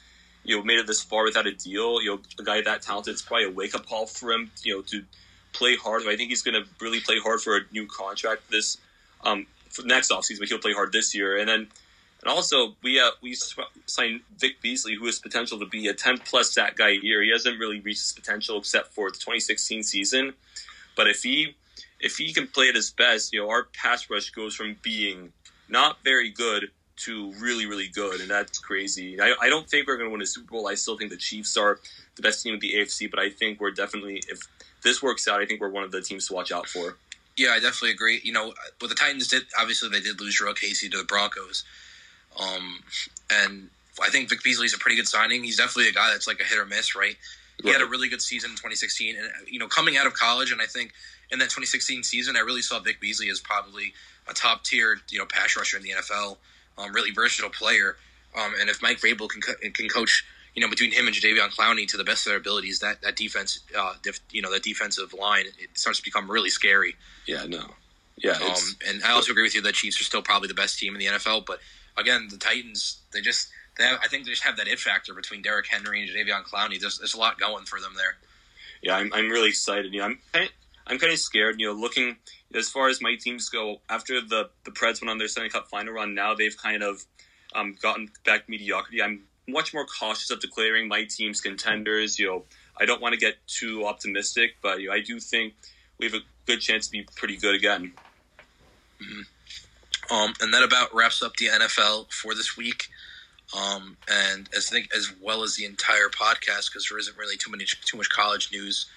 [0.43, 2.01] you know, made it this far without a deal.
[2.01, 4.51] You know, a guy that talented, it's probably a wake up call for him.
[4.63, 5.03] You know, to
[5.53, 6.03] play hard.
[6.07, 8.77] I think he's going to really play hard for a new contract this
[9.23, 11.37] um, for next offseason, but he'll play hard this year.
[11.37, 11.67] And then,
[12.21, 13.35] and also we uh, we
[13.85, 17.23] signed Vic Beasley, who has potential to be a 10 plus sack guy a year.
[17.23, 20.33] He hasn't really reached his potential except for the 2016 season.
[20.95, 21.55] But if he
[21.99, 25.31] if he can play at his best, you know, our pass rush goes from being
[25.69, 29.19] not very good to really, really good, and that's crazy.
[29.21, 30.67] I, I don't think we're going to win a Super Bowl.
[30.67, 31.79] I still think the Chiefs are
[32.15, 34.41] the best team in the AFC, but I think we're definitely, if
[34.83, 36.97] this works out, I think we're one of the teams to watch out for.
[37.39, 38.19] Yeah, I definitely agree.
[38.23, 41.63] You know, what the Titans did, obviously, they did lose Jurrell Casey to the Broncos.
[42.39, 42.79] Um,
[43.31, 43.69] and
[44.01, 45.43] I think Vic Beasley's a pretty good signing.
[45.43, 47.15] He's definitely a guy that's like a hit or miss, right?
[47.61, 47.79] He right.
[47.79, 50.61] had a really good season in 2016, and you know, coming out of college, and
[50.61, 50.93] I think
[51.31, 53.93] in that 2016 season, I really saw Vic Beasley as probably
[54.29, 56.37] a top tier, you know, pass rusher in the NFL
[56.79, 57.97] um, really versatile player.
[58.37, 61.55] Um, and if Mike Vrabel can co- can coach, you know, between him and Jadeveon
[61.55, 64.63] Clowney to the best of their abilities, that that defense, uh, def, you know, that
[64.63, 66.95] defensive line, it starts to become really scary.
[67.25, 67.65] Yeah, no,
[68.17, 68.31] yeah.
[68.31, 68.55] Um,
[68.87, 70.99] and I also agree with you that Chiefs are still probably the best team in
[70.99, 71.45] the NFL.
[71.45, 71.59] But
[71.97, 75.13] again, the Titans, they just, they have, I think they just have that it factor
[75.13, 76.79] between Derrick Henry and Jadeveon Clowney.
[76.79, 78.17] There's, there's a lot going for them there.
[78.81, 79.93] Yeah, I'm, I'm really excited.
[79.93, 80.19] You know, I'm
[80.87, 81.59] I'm kind of scared.
[81.59, 82.17] You know, looking
[82.53, 85.67] as far as my teams go, after the the Preds went on their Stanley Cup
[85.69, 87.03] final run, now they've kind of
[87.53, 89.01] um, gotten back mediocrity.
[89.01, 92.19] I'm much more cautious of declaring my teams contenders.
[92.19, 92.43] You know,
[92.79, 95.53] I don't want to get too optimistic, but you know, I do think
[95.97, 97.93] we have a good chance to be pretty good again.
[99.01, 100.13] Mm-hmm.
[100.13, 102.87] Um, and that about wraps up the NFL for this week.
[103.57, 107.49] Um, and as think as well as the entire podcast because there isn't really too
[107.49, 108.87] many too much college news.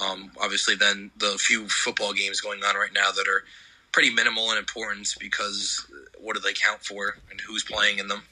[0.00, 3.44] Um, obviously, then the few football games going on right now that are
[3.92, 5.86] pretty minimal in importance because
[6.20, 8.22] what do they count for and who's playing in them?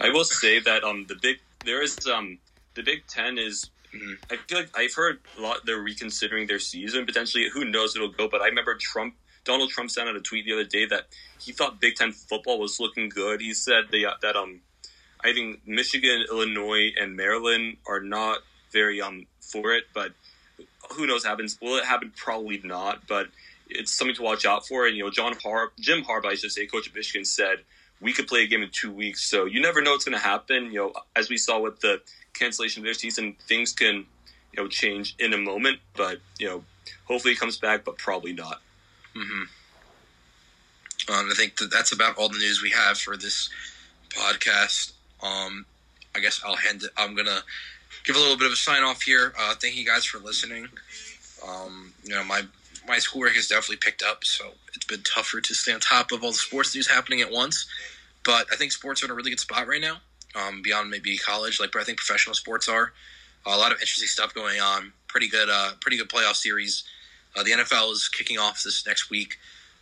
[0.00, 2.38] I will say that um the big there is um
[2.74, 4.16] the Big Ten is Mhm.
[4.30, 7.48] I feel like I've heard a lot they're reconsidering their season potentially.
[7.52, 8.26] Who knows it'll go?
[8.26, 9.14] But I remember Trump
[9.44, 11.08] Donald Trump sent out a tweet the other day that
[11.38, 13.40] he thought Big Ten football was looking good.
[13.40, 14.60] He said they, that um
[15.24, 18.38] I think Michigan, Illinois, and Maryland are not
[18.72, 20.12] very um for it, but
[20.92, 21.58] who knows happens?
[21.60, 22.12] Will it happen?
[22.16, 23.28] Probably not, but
[23.68, 24.86] it's something to watch out for.
[24.86, 27.58] And you know, John Har Jim Harbaugh, I should say, coach of Michigan, said
[28.02, 29.22] we could play a game in two weeks.
[29.22, 30.66] So you never know what's going to happen.
[30.66, 32.00] You know, as we saw with the
[32.34, 34.04] cancellation of their season, things can
[34.52, 35.78] you know change in a moment.
[35.96, 36.64] But you know,
[37.04, 38.60] hopefully he comes back, but probably not.
[39.14, 39.44] hmm
[41.08, 43.48] Um, I think that that's about all the news we have for this
[44.10, 44.92] podcast.
[45.22, 45.64] Um,
[46.14, 46.90] I guess I'll hand it.
[46.96, 47.42] I'm gonna
[48.04, 49.32] give a little bit of a sign off here.
[49.38, 50.68] Uh, thank you guys for listening.
[51.46, 52.42] Um, you know, my
[52.86, 56.22] my schoolwork has definitely picked up, so it's been tougher to stay on top of
[56.24, 57.66] all the sports news happening at once.
[58.24, 59.98] But I think sports are in a really good spot right now.
[60.34, 62.92] Um, beyond maybe college, like I think professional sports are.
[63.44, 64.92] a lot of interesting stuff going on.
[65.08, 66.84] Pretty good, uh, pretty good playoff series.
[67.36, 69.36] Uh, the NFL is kicking off this next week.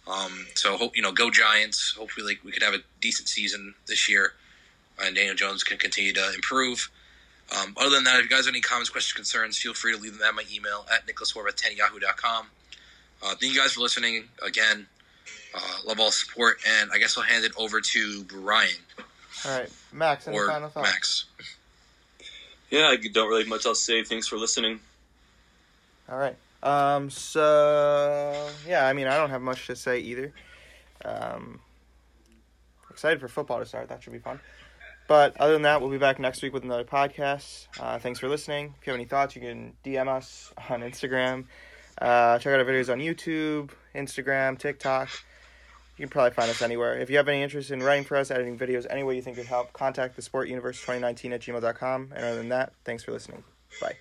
[0.09, 1.95] Um, so hope you know, go Giants.
[1.97, 4.33] Hopefully, like we could have a decent season this year,
[5.01, 6.91] and Daniel Jones can continue to improve.
[7.57, 10.01] Um, other than that, if you guys have any comments, questions, concerns, feel free to
[10.01, 12.47] leave them at my email at nicholaswarb@yahoo.com.
[13.23, 14.87] Uh, thank you guys for listening again.
[15.55, 18.71] Uh, love all support, and I guess I'll hand it over to Brian
[19.45, 20.29] All right, Max.
[20.29, 20.89] Any or final thoughts?
[20.89, 21.25] Max.
[22.71, 24.05] Yeah, I don't really have much else to say.
[24.05, 24.81] Thanks for listening.
[26.09, 26.37] All right.
[26.63, 27.11] Um.
[27.11, 30.33] So yeah, I mean, I don't have much to say either.
[31.05, 31.61] Um.
[32.91, 33.89] Excited for football to start.
[33.89, 34.41] That should be fun.
[35.09, 37.67] But other than that, we'll be back next week with another podcast.
[37.81, 38.75] Uh, thanks for listening.
[38.81, 41.47] If you have any thoughts, you can DM us on Instagram.
[42.01, 45.09] Uh, check out our videos on YouTube, Instagram, TikTok.
[46.01, 46.99] You can probably find us anywhere.
[46.99, 49.37] If you have any interest in writing for us, editing videos, any way you think
[49.37, 52.13] could help, contact the Sport Universe 2019 at gmail.com.
[52.17, 53.45] And other than that, thanks for listening.
[53.83, 53.97] Bye.